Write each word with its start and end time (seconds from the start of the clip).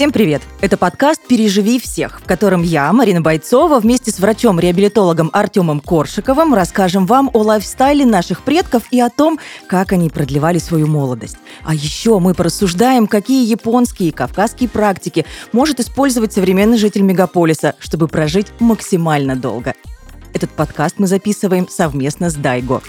Всем 0.00 0.12
привет! 0.12 0.40
Это 0.62 0.78
подкаст 0.78 1.20
«Переживи 1.28 1.78
всех», 1.78 2.22
в 2.22 2.24
котором 2.24 2.62
я, 2.62 2.90
Марина 2.90 3.20
Бойцова, 3.20 3.80
вместе 3.80 4.10
с 4.10 4.18
врачом-реабилитологом 4.18 5.28
Артемом 5.30 5.80
Коршиковым 5.80 6.54
расскажем 6.54 7.04
вам 7.04 7.30
о 7.34 7.42
лайфстайле 7.42 8.06
наших 8.06 8.40
предков 8.40 8.84
и 8.90 8.98
о 8.98 9.10
том, 9.10 9.38
как 9.66 9.92
они 9.92 10.08
продлевали 10.08 10.56
свою 10.56 10.86
молодость. 10.86 11.36
А 11.64 11.74
еще 11.74 12.18
мы 12.18 12.32
порассуждаем, 12.32 13.06
какие 13.06 13.46
японские 13.46 14.08
и 14.08 14.12
кавказские 14.12 14.70
практики 14.70 15.26
может 15.52 15.80
использовать 15.80 16.32
современный 16.32 16.78
житель 16.78 17.02
мегаполиса, 17.02 17.74
чтобы 17.78 18.08
прожить 18.08 18.46
максимально 18.58 19.36
долго. 19.36 19.74
Этот 20.32 20.48
подкаст 20.48 20.94
мы 20.96 21.08
записываем 21.08 21.68
совместно 21.68 22.30
с 22.30 22.36
Дайго. 22.36 22.80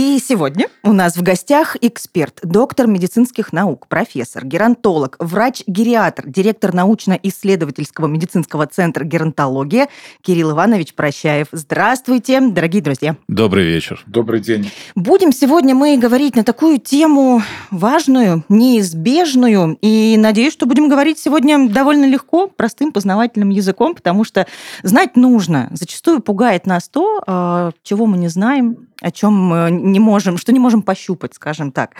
И 0.00 0.18
сегодня 0.18 0.68
у 0.82 0.94
нас 0.94 1.14
в 1.14 1.22
гостях 1.22 1.76
эксперт, 1.82 2.40
доктор 2.42 2.86
медицинских 2.86 3.52
наук, 3.52 3.86
профессор, 3.86 4.46
геронтолог, 4.46 5.16
врач-гериатр, 5.18 6.26
директор 6.26 6.72
научно-исследовательского 6.72 8.06
медицинского 8.06 8.66
центра 8.66 9.04
геронтология 9.04 9.88
Кирилл 10.22 10.52
Иванович 10.52 10.94
Прощаев. 10.94 11.48
Здравствуйте, 11.52 12.40
дорогие 12.40 12.82
друзья. 12.82 13.16
Добрый 13.28 13.66
вечер. 13.66 14.02
Добрый 14.06 14.40
день. 14.40 14.70
Будем 14.94 15.32
сегодня 15.32 15.74
мы 15.74 15.98
говорить 15.98 16.34
на 16.34 16.44
такую 16.44 16.78
тему 16.78 17.42
важную, 17.70 18.42
неизбежную, 18.48 19.76
и 19.82 20.16
надеюсь, 20.16 20.54
что 20.54 20.64
будем 20.64 20.88
говорить 20.88 21.18
сегодня 21.18 21.68
довольно 21.68 22.06
легко, 22.06 22.46
простым, 22.46 22.92
познавательным 22.92 23.50
языком, 23.50 23.94
потому 23.94 24.24
что 24.24 24.46
знать 24.82 25.16
нужно. 25.16 25.68
Зачастую 25.72 26.22
пугает 26.22 26.64
нас 26.64 26.88
то, 26.88 27.22
а, 27.26 27.72
чего 27.82 28.06
мы 28.06 28.16
не 28.16 28.28
знаем, 28.28 28.88
о 29.00 29.10
чем 29.10 29.92
не 29.92 30.00
можем, 30.00 30.38
что 30.38 30.52
не 30.52 30.58
можем 30.58 30.82
пощупать, 30.82 31.34
скажем 31.34 31.72
так. 31.72 31.92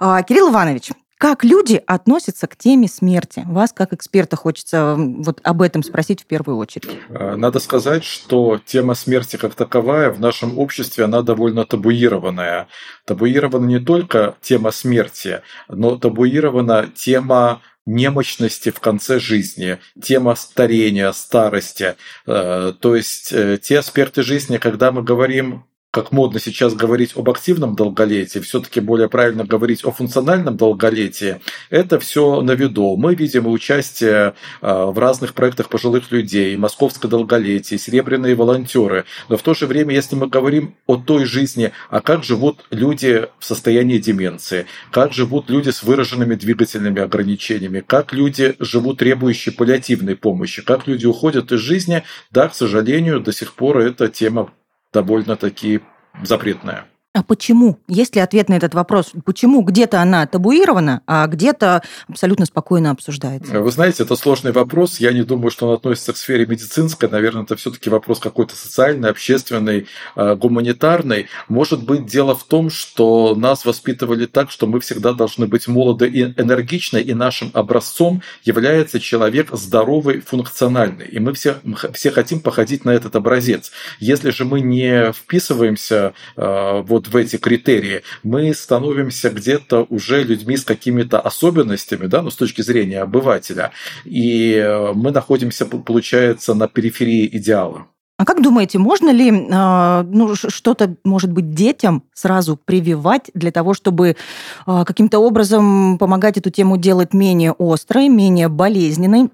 А, 0.00 0.22
Кирилл 0.22 0.50
Иванович, 0.50 0.90
как 1.18 1.44
люди 1.44 1.80
относятся 1.86 2.46
к 2.46 2.56
теме 2.56 2.88
смерти? 2.88 3.44
Вас, 3.46 3.72
как 3.72 3.92
эксперта, 3.92 4.36
хочется 4.36 4.94
вот 4.98 5.40
об 5.42 5.62
этом 5.62 5.82
спросить 5.82 6.22
в 6.22 6.26
первую 6.26 6.58
очередь. 6.58 6.90
А, 7.08 7.36
надо 7.36 7.60
сказать, 7.60 8.04
что 8.04 8.60
тема 8.64 8.94
смерти 8.94 9.36
как 9.36 9.54
таковая 9.54 10.10
в 10.10 10.20
нашем 10.20 10.58
обществе, 10.58 11.04
она 11.04 11.22
довольно 11.22 11.64
табуированная. 11.64 12.68
Табуирована 13.06 13.64
не 13.66 13.78
только 13.78 14.36
тема 14.42 14.70
смерти, 14.70 15.40
но 15.68 15.96
табуирована 15.96 16.90
тема 16.94 17.62
немощности 17.86 18.70
в 18.70 18.80
конце 18.80 19.18
жизни, 19.18 19.78
тема 20.02 20.34
старения, 20.34 21.12
старости. 21.12 21.96
Э, 22.26 22.72
то 22.78 22.96
есть 22.96 23.32
э, 23.32 23.58
те 23.62 23.78
аспекты 23.78 24.22
жизни, 24.22 24.56
когда 24.56 24.90
мы 24.90 25.02
говорим 25.02 25.64
как 25.94 26.10
модно 26.10 26.40
сейчас 26.40 26.74
говорить 26.74 27.12
об 27.14 27.30
активном 27.30 27.76
долголетии, 27.76 28.40
все-таки 28.40 28.80
более 28.80 29.08
правильно 29.08 29.44
говорить 29.44 29.84
о 29.84 29.92
функциональном 29.92 30.56
долголетии, 30.56 31.40
это 31.70 32.00
все 32.00 32.40
на 32.40 32.50
виду. 32.50 32.96
Мы 32.96 33.14
видим 33.14 33.46
участие 33.46 34.34
а, 34.60 34.86
в 34.86 34.98
разных 34.98 35.34
проектах 35.34 35.68
пожилых 35.68 36.10
людей, 36.10 36.56
московское 36.56 37.08
долголетие, 37.08 37.78
серебряные 37.78 38.34
волонтеры. 38.34 39.04
Но 39.28 39.36
в 39.36 39.42
то 39.42 39.54
же 39.54 39.68
время, 39.68 39.94
если 39.94 40.16
мы 40.16 40.26
говорим 40.26 40.74
о 40.88 40.96
той 40.96 41.26
жизни, 41.26 41.70
а 41.88 42.00
как 42.00 42.24
живут 42.24 42.64
люди 42.70 43.28
в 43.38 43.44
состоянии 43.44 43.98
деменции, 43.98 44.66
как 44.90 45.12
живут 45.12 45.48
люди 45.48 45.70
с 45.70 45.84
выраженными 45.84 46.34
двигательными 46.34 47.02
ограничениями, 47.02 47.84
как 47.86 48.12
люди 48.12 48.56
живут 48.58 48.98
требующие 48.98 49.54
паллиативной 49.54 50.16
помощи, 50.16 50.60
как 50.60 50.88
люди 50.88 51.06
уходят 51.06 51.52
из 51.52 51.60
жизни, 51.60 52.02
да, 52.32 52.48
к 52.48 52.54
сожалению, 52.56 53.20
до 53.20 53.32
сих 53.32 53.54
пор 53.54 53.78
эта 53.78 54.08
тема 54.08 54.50
довольно-таки 54.94 55.80
запретная. 56.22 56.86
А 57.16 57.22
почему? 57.22 57.78
Есть 57.86 58.16
ли 58.16 58.20
ответ 58.20 58.48
на 58.48 58.54
этот 58.54 58.74
вопрос? 58.74 59.12
Почему 59.24 59.62
где-то 59.62 60.02
она 60.02 60.26
табуирована, 60.26 61.00
а 61.06 61.28
где-то 61.28 61.84
абсолютно 62.08 62.44
спокойно 62.44 62.90
обсуждается? 62.90 63.60
Вы 63.60 63.70
знаете, 63.70 64.02
это 64.02 64.16
сложный 64.16 64.50
вопрос. 64.50 64.98
Я 64.98 65.12
не 65.12 65.22
думаю, 65.22 65.52
что 65.52 65.68
он 65.68 65.74
относится 65.76 66.12
к 66.12 66.16
сфере 66.16 66.44
медицинской. 66.44 67.08
Наверное, 67.08 67.44
это 67.44 67.54
все-таки 67.54 67.88
вопрос 67.88 68.18
какой-то 68.18 68.56
социальный, 68.56 69.10
общественный, 69.10 69.86
э, 70.16 70.34
гуманитарный. 70.34 71.28
Может 71.46 71.84
быть, 71.84 72.04
дело 72.04 72.34
в 72.34 72.42
том, 72.42 72.68
что 72.68 73.36
нас 73.36 73.64
воспитывали 73.64 74.26
так, 74.26 74.50
что 74.50 74.66
мы 74.66 74.80
всегда 74.80 75.12
должны 75.12 75.46
быть 75.46 75.68
молоды 75.68 76.08
и 76.08 76.22
энергичны, 76.22 76.98
и 76.98 77.14
нашим 77.14 77.52
образцом 77.54 78.22
является 78.42 78.98
человек 78.98 79.50
здоровый, 79.52 80.20
функциональный. 80.20 81.06
И 81.06 81.20
мы 81.20 81.32
все, 81.34 81.58
все 81.92 82.10
хотим 82.10 82.40
походить 82.40 82.84
на 82.84 82.90
этот 82.90 83.14
образец. 83.14 83.70
Если 84.00 84.30
же 84.30 84.44
мы 84.44 84.62
не 84.62 85.12
вписываемся 85.12 86.12
э, 86.36 86.82
вот 86.84 87.03
вот 87.04 87.12
в 87.12 87.16
эти 87.16 87.36
критерии, 87.36 88.02
мы 88.22 88.54
становимся 88.54 89.30
где-то 89.30 89.86
уже 89.88 90.22
людьми 90.22 90.56
с 90.56 90.64
какими-то 90.64 91.20
особенностями, 91.20 92.06
да, 92.06 92.22
ну, 92.22 92.30
с 92.30 92.36
точки 92.36 92.62
зрения 92.62 93.02
обывателя, 93.02 93.72
и 94.04 94.54
э, 94.54 94.92
мы 94.94 95.10
находимся, 95.10 95.66
получается, 95.66 96.54
на 96.54 96.68
периферии 96.68 97.28
идеала. 97.32 97.86
А 98.16 98.24
как 98.24 98.42
думаете, 98.42 98.78
можно 98.78 99.10
ли 99.10 99.30
э, 99.30 100.02
ну, 100.02 100.34
что-то, 100.36 100.96
может 101.04 101.32
быть, 101.32 101.50
детям 101.50 102.04
сразу 102.14 102.56
прививать 102.56 103.30
для 103.34 103.50
того, 103.50 103.74
чтобы 103.74 104.08
э, 104.10 104.84
каким-то 104.86 105.18
образом 105.18 105.98
помогать 105.98 106.38
эту 106.38 106.50
тему 106.50 106.76
делать 106.76 107.12
менее 107.12 107.54
острой, 107.58 108.08
менее 108.08 108.48
болезненной? 108.48 109.30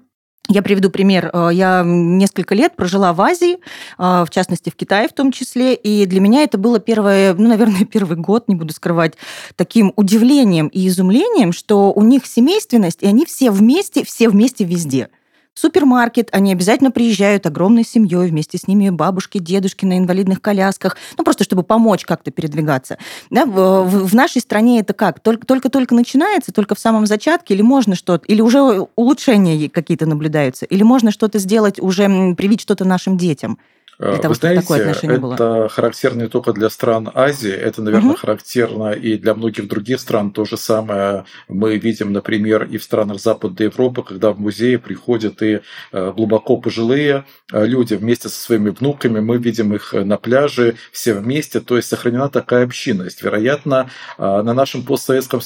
Я 0.53 0.61
приведу 0.61 0.89
пример. 0.89 1.29
Э, 1.31 1.49
я 1.53 1.81
несколько 1.85 2.55
лет 2.55 2.75
прожила 2.75 3.13
в 3.13 3.21
Азии, 3.21 3.53
э, 3.53 3.57
в 3.97 4.27
частности, 4.29 4.69
в 4.69 4.75
Китае 4.75 5.07
в 5.07 5.13
том 5.13 5.31
числе, 5.31 5.73
и 5.73 6.05
для 6.05 6.19
меня 6.19 6.43
это 6.43 6.57
было 6.57 6.79
первое, 6.79 7.33
ну, 7.33 7.47
наверное, 7.47 7.85
первый 7.91 8.17
год, 8.17 8.49
не 8.49 8.55
буду 8.55 8.73
скрывать, 8.73 9.13
таким 9.55 9.93
удивлением 9.95 10.67
и 10.67 10.89
изумлением, 10.89 11.53
что 11.53 11.93
у 11.93 12.03
них 12.03 12.25
семейственность, 12.25 13.01
и 13.01 13.07
они 13.07 13.25
все 13.25 13.49
вместе, 13.49 14.03
все 14.03 14.27
вместе 14.27 14.65
везде– 14.65 15.07
супермаркет, 15.53 16.29
они 16.31 16.51
обязательно 16.51 16.91
приезжают 16.91 17.45
огромной 17.45 17.83
семьей, 17.83 18.29
вместе 18.29 18.57
с 18.57 18.67
ними 18.67 18.89
бабушки, 18.89 19.37
дедушки 19.37 19.85
на 19.85 19.97
инвалидных 19.97 20.41
колясках, 20.41 20.97
ну 21.17 21.23
просто 21.23 21.43
чтобы 21.43 21.63
помочь 21.63 22.05
как-то 22.05 22.31
передвигаться. 22.31 22.97
Да, 23.29 23.45
в, 23.45 24.07
в 24.07 24.15
нашей 24.15 24.41
стране 24.41 24.79
это 24.79 24.93
как? 24.93 25.19
Только-только 25.19 25.95
начинается, 25.95 26.51
только 26.51 26.75
в 26.75 26.79
самом 26.79 27.05
зачатке, 27.05 27.53
или 27.53 27.61
можно 27.61 27.95
что-то, 27.95 28.25
или 28.25 28.41
уже 28.41 28.87
улучшения 28.95 29.69
какие-то 29.69 30.05
наблюдаются, 30.05 30.65
или 30.65 30.83
можно 30.83 31.11
что-то 31.11 31.39
сделать, 31.39 31.79
уже 31.79 32.35
привить 32.35 32.61
что-то 32.61 32.85
нашим 32.85 33.17
детям? 33.17 33.59
Для 34.01 34.17
того, 34.17 34.29
Вы 34.29 34.35
знаете, 34.35 34.61
такое 34.61 34.79
отношение 34.79 35.17
это 35.17 35.27
было. 35.27 35.69
характерно 35.69 36.23
не 36.23 36.27
только 36.27 36.53
для 36.53 36.71
стран 36.71 37.11
Азии, 37.13 37.51
это, 37.51 37.83
наверное, 37.83 38.13
угу. 38.13 38.17
характерно 38.17 38.93
и 38.93 39.15
для 39.15 39.35
многих 39.35 39.67
других 39.67 39.99
стран. 39.99 40.31
То 40.31 40.43
же 40.43 40.57
самое 40.57 41.25
мы 41.47 41.77
видим, 41.77 42.11
например, 42.11 42.63
и 42.63 42.79
в 42.79 42.83
странах 42.83 43.21
Западной 43.21 43.67
Европы, 43.67 44.01
когда 44.01 44.31
в 44.31 44.39
музеи 44.39 44.77
приходят 44.77 45.43
и 45.43 45.59
э, 45.91 46.13
глубоко 46.13 46.57
пожилые 46.57 47.25
э, 47.53 47.67
люди 47.67 47.93
вместе 47.93 48.27
со 48.29 48.41
своими 48.41 48.71
внуками, 48.71 49.19
мы 49.19 49.37
видим 49.37 49.71
их 49.75 49.93
на 49.93 50.17
пляже 50.17 50.77
все 50.91 51.13
вместе, 51.13 51.59
то 51.59 51.75
есть 51.75 51.87
сохранена 51.87 52.29
такая 52.29 52.65
общинность. 52.65 53.21
Вероятно, 53.21 53.91
э, 54.17 54.23
на 54.23 54.55
нашем 54.55 54.81
постсоветском 54.81 55.41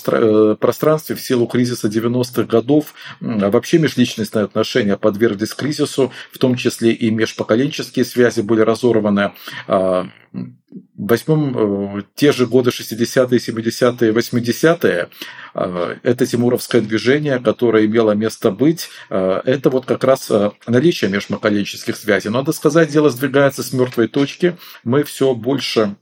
пространстве 0.55 1.17
в 1.17 1.21
силу 1.21 1.45
кризиса 1.45 1.89
90-х 1.89 2.43
годов 2.43 2.93
вообще 3.19 3.79
межличностные 3.79 4.45
отношения 4.45 4.95
подверглись 4.95 5.53
кризису, 5.53 6.13
в 6.31 6.37
том 6.37 6.55
числе 6.55 6.93
и 6.93 7.11
межпоколенческие 7.11 8.05
связи 8.05 8.44
были 8.45 8.61
разорваны. 8.61 9.33
А, 9.67 10.07
возьмем 10.97 11.99
э, 11.99 12.03
те 12.15 12.31
же 12.31 12.45
годы 12.47 12.69
60-е, 12.69 13.39
70-е, 13.39 14.11
80-е. 14.11 15.09
Это 16.03 16.25
Тимуровское 16.25 16.81
движение, 16.81 17.39
которое 17.39 17.85
имело 17.85 18.11
место 18.11 18.51
быть. 18.51 18.89
А, 19.09 19.41
это 19.45 19.69
вот 19.69 19.85
как 19.85 20.03
раз 20.03 20.29
а, 20.31 20.53
наличие 20.67 21.09
межмоколенческих 21.09 21.95
связей. 21.95 22.29
Надо 22.29 22.51
сказать, 22.51 22.89
дело 22.89 23.09
сдвигается 23.09 23.63
с 23.63 23.73
мертвой 23.73 24.07
точки. 24.07 24.57
Мы 24.83 25.03
все 25.03 25.33
больше 25.33 25.95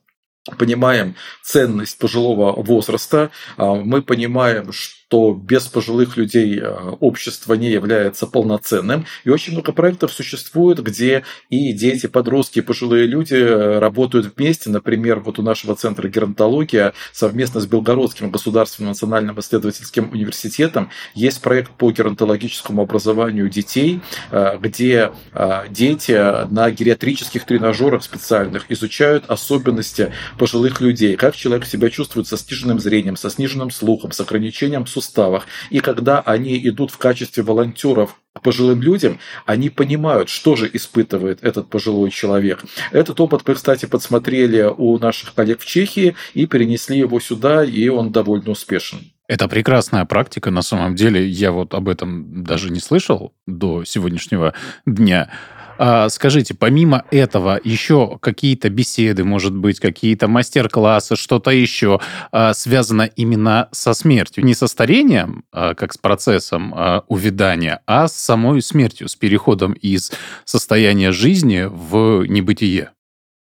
понимаем 0.58 1.16
ценность 1.42 1.98
пожилого 1.98 2.62
возраста, 2.62 3.32
мы 3.58 4.02
понимаем, 4.02 4.74
что 4.74 5.03
что 5.14 5.32
без 5.32 5.68
пожилых 5.68 6.18
людей 6.18 6.60
э, 6.60 6.68
общество 7.00 7.54
не 7.54 7.70
является 7.70 8.26
полноценным. 8.26 9.06
И 9.26 9.30
очень 9.30 9.54
много 9.54 9.72
проектов 9.72 10.12
существует, 10.12 10.82
где 10.82 11.22
и 11.52 11.72
дети, 11.72 12.08
подростки, 12.08 12.60
и 12.60 12.62
пожилые 12.64 13.06
люди 13.06 13.36
э, 13.36 13.78
работают 13.78 14.34
вместе. 14.36 14.72
Например, 14.72 15.20
вот 15.20 15.38
у 15.38 15.44
нашего 15.44 15.76
центра 15.76 16.08
геронтология 16.08 16.94
совместно 17.12 17.62
с 17.62 17.68
Белгородским 17.68 18.32
государственным 18.32 18.90
национальным 18.90 19.40
исследовательским 19.40 20.10
университетом 20.12 20.90
есть 21.14 21.44
проект 21.44 21.70
по 21.74 21.92
геронтологическому 21.92 22.82
образованию 22.82 23.50
детей, 23.50 24.02
э, 24.32 24.58
где 24.60 25.12
дети 25.70 26.48
на 26.52 26.72
гериатрических 26.72 27.46
тренажерах 27.46 28.04
специальных 28.04 28.66
изучают 28.70 29.26
особенности 29.30 30.12
пожилых 30.40 30.82
людей, 30.82 31.16
как 31.18 31.36
человек 31.36 31.68
себя 31.68 31.92
чувствует 31.92 32.28
со 32.28 32.38
сниженным 32.38 32.80
зрением, 32.80 33.16
со 33.16 33.30
сниженным 33.30 33.70
слухом, 33.70 34.12
с 34.12 34.20
ограничением 34.20 34.88
суставов, 34.88 35.03
суставах. 35.04 35.48
И 35.70 35.80
когда 35.80 36.20
они 36.22 36.58
идут 36.68 36.92
в 36.92 36.98
качестве 36.98 37.44
волонтеров 37.44 38.20
к 38.34 38.42
пожилым 38.42 38.82
людям, 38.82 39.20
они 39.46 39.70
понимают, 39.70 40.30
что 40.30 40.56
же 40.56 40.70
испытывает 40.74 41.44
этот 41.44 41.70
пожилой 41.70 42.10
человек. 42.10 42.64
Этот 42.92 43.20
опыт 43.20 43.42
мы, 43.48 43.54
кстати, 43.54 43.86
подсмотрели 43.86 44.64
у 44.76 44.98
наших 44.98 45.34
коллег 45.34 45.60
в 45.60 45.66
Чехии 45.66 46.16
и 46.34 46.48
перенесли 46.48 46.98
его 46.98 47.20
сюда, 47.20 47.64
и 47.64 47.88
он 47.90 48.12
довольно 48.12 48.52
успешен. 48.52 49.00
Это 49.28 49.48
прекрасная 49.48 50.06
практика, 50.06 50.52
на 50.52 50.62
самом 50.62 50.96
деле. 50.96 51.28
Я 51.28 51.52
вот 51.52 51.74
об 51.74 51.88
этом 51.88 52.44
даже 52.44 52.70
не 52.70 52.80
слышал 52.80 53.34
до 53.48 53.86
сегодняшнего 53.86 54.54
дня. 54.86 55.30
А, 55.86 56.08
скажите, 56.08 56.54
помимо 56.54 57.04
этого, 57.12 57.60
еще 57.62 58.18
какие-то 58.22 58.70
беседы, 58.70 59.26
может 59.26 59.54
быть, 59.54 59.82
какие-то 59.82 60.30
мастер-классы, 60.30 61.18
что-то 61.18 61.52
еще 61.52 62.00
а, 62.32 62.54
связано 62.54 63.02
именно 63.02 63.68
со 63.74 63.94
смертью? 63.94 64.46
Не 64.46 64.54
со 64.54 64.68
старением, 64.68 65.44
а, 65.52 65.74
как 65.74 65.92
с 65.92 65.98
процессом 65.98 66.74
увядания, 67.10 67.82
а 67.86 68.08
с 68.08 68.16
самой 68.16 68.62
смертью, 68.62 69.10
с 69.10 69.18
переходом 69.18 69.74
из 69.74 70.14
состояния 70.46 71.12
жизни 71.12 71.68
в 71.70 72.24
небытие? 72.28 72.92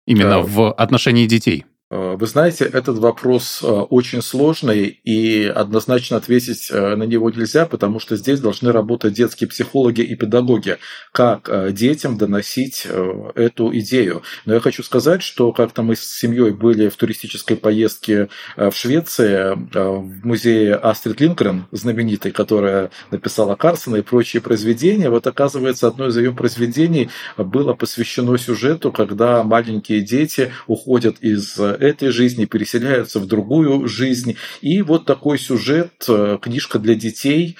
Именно 0.05 0.29
да. 0.29 0.39
в 0.41 0.71
отношении 0.71 1.25
детей. 1.25 1.65
Э, 1.91 2.15
вы 2.19 2.27
знаете, 2.27 2.65
этот 2.65 3.00
вопрос 3.00 3.62
э, 3.63 3.68
очень 3.68 4.21
сложный, 4.21 5.00
и 5.03 5.45
однозначно 5.45 6.18
ответить 6.18 6.69
э, 6.69 6.95
на 6.95 7.03
него 7.03 7.30
нельзя, 7.31 7.65
потому 7.65 8.00
что 8.00 8.15
здесь 8.15 8.39
должны 8.39 8.71
работать 8.71 9.13
детские 9.13 9.47
психологи 9.47 10.01
и 10.01 10.15
педагоги, 10.15 10.77
как 11.12 11.50
детям 11.74 12.18
доносить 12.18 12.88
эту 13.36 13.75
идею. 13.80 14.21
Но 14.45 14.53
я 14.53 14.59
хочу 14.59 14.83
сказать, 14.83 15.24
что 15.24 15.51
как-то 15.51 15.81
мы 15.81 15.95
с 15.95 16.01
семьей 16.01 16.51
были 16.51 16.89
в 16.89 16.95
туристической 16.95 17.57
поездке 17.57 18.30
в 18.56 18.71
Швеции, 18.71 19.56
в 19.74 20.25
музее 20.25 20.75
Астрид 20.75 21.19
Линкрен, 21.19 21.65
знаменитой, 21.71 22.31
которая 22.31 22.91
написала 23.12 23.56
Карсона 23.56 23.97
и 23.97 24.01
прочие 24.01 24.41
произведения. 24.41 25.09
Вот 25.09 25.27
оказывается, 25.27 25.88
одно 25.88 26.07
из 26.07 26.18
ее 26.18 26.33
произведений 26.33 27.09
было 27.38 27.74
посвящено 27.74 28.38
сюжету, 28.38 28.91
когда 28.91 29.44
маленькие 29.44 30.01
дети 30.01 30.51
уходят 30.68 31.18
из 31.21 31.57
этой 31.79 32.09
жизни, 32.09 32.45
переселяются 32.45 33.19
в 33.19 33.25
другую 33.25 33.87
жизнь. 33.87 34.35
И 34.61 34.81
вот 34.81 35.05
такой 35.05 35.37
сюжет, 35.39 35.93
э, 36.07 36.37
книжка 36.41 36.79
для 36.79 36.95
детей. 36.95 37.57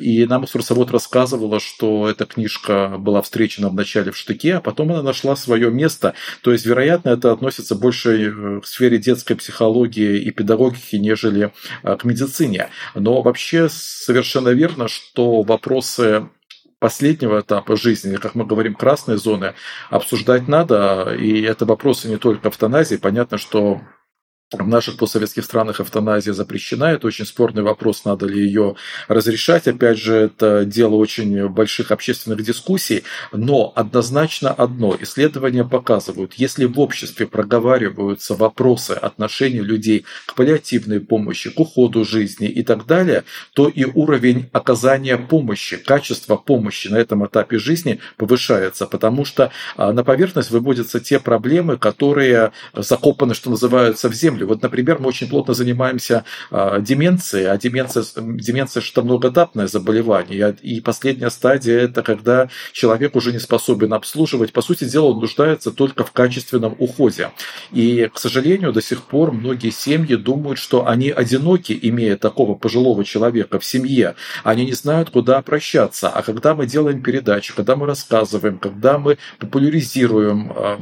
И 0.00 0.24
нам 0.26 0.44
экскурсовод 0.44 0.90
рассказывала, 0.90 1.60
что 1.60 2.08
эта 2.08 2.26
книжка 2.26 2.96
была 2.98 3.22
встречена 3.22 3.68
вначале 3.68 4.12
в 4.12 4.16
штыке, 4.16 4.54
а 4.56 4.60
потом 4.60 4.92
она 4.92 5.02
нашла 5.02 5.36
свое 5.36 5.70
место. 5.70 6.14
То 6.42 6.52
есть, 6.52 6.66
вероятно, 6.66 7.10
это 7.10 7.32
относится 7.32 7.74
больше 7.74 8.28
э, 8.28 8.60
к 8.60 8.66
сфере 8.66 8.98
детской 8.98 9.34
психологии 9.34 10.20
и 10.20 10.30
педагогики, 10.30 10.96
нежели 10.96 11.52
э, 11.82 11.96
к 11.96 12.04
медицине. 12.04 12.68
Но 12.94 13.22
вообще 13.22 13.68
совершенно 13.70 14.50
верно, 14.50 14.88
что 14.88 15.42
вопросы 15.42 16.28
последнего 16.82 17.40
этапа 17.40 17.76
жизни, 17.76 18.16
как 18.16 18.34
мы 18.34 18.44
говорим, 18.44 18.74
красные 18.74 19.16
зоны, 19.16 19.54
обсуждать 19.88 20.48
надо. 20.48 21.14
И 21.14 21.40
это 21.42 21.64
вопросы 21.64 22.08
не 22.08 22.16
только 22.16 22.48
автоназии. 22.48 22.96
Понятно, 22.96 23.38
что 23.38 23.80
в 24.52 24.68
наших 24.68 24.96
постсоветских 24.96 25.44
странах 25.44 25.80
эвтаназия 25.80 26.32
запрещена. 26.32 26.92
Это 26.92 27.06
очень 27.06 27.26
спорный 27.26 27.62
вопрос, 27.62 28.04
надо 28.04 28.26
ли 28.26 28.44
ее 28.44 28.76
разрешать. 29.08 29.68
Опять 29.68 29.98
же, 29.98 30.14
это 30.14 30.64
дело 30.64 30.96
очень 30.96 31.48
больших 31.48 31.90
общественных 31.90 32.42
дискуссий. 32.42 33.04
Но 33.32 33.72
однозначно 33.74 34.50
одно. 34.50 34.96
Исследования 35.00 35.64
показывают, 35.64 36.34
если 36.34 36.64
в 36.64 36.78
обществе 36.78 37.26
проговариваются 37.26 38.34
вопросы 38.34 38.92
отношения 38.92 39.60
людей 39.60 40.04
к 40.26 40.34
паллиативной 40.34 41.00
помощи, 41.00 41.50
к 41.50 41.58
уходу 41.58 42.04
жизни 42.04 42.48
и 42.48 42.62
так 42.62 42.86
далее, 42.86 43.24
то 43.54 43.68
и 43.68 43.84
уровень 43.84 44.48
оказания 44.52 45.16
помощи, 45.16 45.76
качество 45.76 46.36
помощи 46.36 46.88
на 46.88 46.96
этом 46.96 47.26
этапе 47.26 47.58
жизни 47.58 48.00
повышается. 48.16 48.86
Потому 48.86 49.24
что 49.24 49.50
а, 49.76 49.92
на 49.92 50.04
поверхность 50.04 50.50
выводятся 50.50 51.00
те 51.00 51.18
проблемы, 51.18 51.76
которые 51.76 52.52
закопаны, 52.74 53.34
что 53.34 53.50
называется, 53.50 54.08
в 54.08 54.14
землю. 54.14 54.41
Вот, 54.44 54.62
например, 54.62 54.98
мы 54.98 55.08
очень 55.08 55.28
плотно 55.28 55.54
занимаемся 55.54 56.24
э, 56.50 56.78
деменцией, 56.80 57.50
а 57.50 57.56
деменция, 57.56 58.04
деменция 58.16 58.80
что 58.80 59.02
многоэтапное 59.02 59.66
заболевание. 59.66 60.56
И 60.62 60.80
последняя 60.80 61.30
стадия– 61.30 61.80
это 61.82 62.02
когда 62.02 62.48
человек 62.72 63.16
уже 63.16 63.32
не 63.32 63.38
способен 63.38 63.92
обслуживать. 63.92 64.52
По 64.52 64.62
сути 64.62 64.84
дела, 64.84 65.06
он 65.06 65.20
нуждается 65.20 65.70
только 65.70 66.04
в 66.04 66.12
качественном 66.12 66.74
уходе. 66.78 67.30
И, 67.72 68.08
к 68.12 68.18
сожалению, 68.18 68.72
до 68.72 68.82
сих 68.82 69.02
пор 69.02 69.32
многие 69.32 69.70
семьи 69.70 70.16
думают, 70.16 70.58
что 70.58 70.86
они 70.86 71.10
одиноки, 71.10 71.78
имея 71.80 72.16
такого 72.16 72.54
пожилого 72.54 73.04
человека 73.04 73.58
в 73.58 73.64
семье. 73.64 74.14
Они 74.44 74.64
не 74.64 74.72
знают, 74.72 75.10
куда 75.10 75.38
обращаться. 75.38 76.08
А 76.08 76.22
когда 76.22 76.54
мы 76.54 76.66
делаем 76.66 77.02
передачи, 77.02 77.54
когда 77.54 77.76
мы 77.76 77.86
рассказываем, 77.86 78.58
когда 78.58 78.98
мы 78.98 79.18
популяризируем 79.38 80.52
а, 80.54 80.80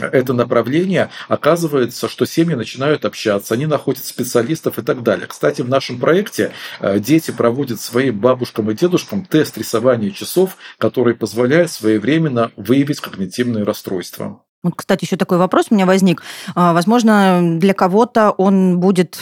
это 0.00 0.32
направление, 0.32 1.10
оказывается, 1.28 2.08
что 2.08 2.26
семьи 2.26 2.54
начинают 2.54 3.04
общаться, 3.04 3.54
они 3.54 3.66
находят 3.66 4.04
специалистов 4.04 4.78
и 4.78 4.82
так 4.82 5.02
далее. 5.02 5.26
Кстати, 5.26 5.62
в 5.62 5.68
нашем 5.68 5.98
проекте 5.98 6.52
э, 6.80 6.98
дети 6.98 7.30
проводят 7.30 7.80
своим 7.80 8.18
бабушкам 8.18 8.70
и 8.70 8.74
дедушкам 8.74 9.24
тест 9.24 9.58
рисования 9.58 10.10
часов, 10.10 10.56
который 10.78 11.14
позволяет 11.14 11.70
своевременно 11.70 12.50
выявить 12.56 13.00
когнитивные 13.00 13.64
расстройства. 13.64 14.42
Вот, 14.62 14.74
кстати, 14.76 15.04
еще 15.04 15.16
такой 15.16 15.38
вопрос 15.38 15.66
у 15.70 15.74
меня 15.74 15.86
возник. 15.86 16.22
А, 16.54 16.72
возможно, 16.72 17.40
для 17.58 17.74
кого-то 17.74 18.30
он 18.30 18.78
будет 18.78 19.20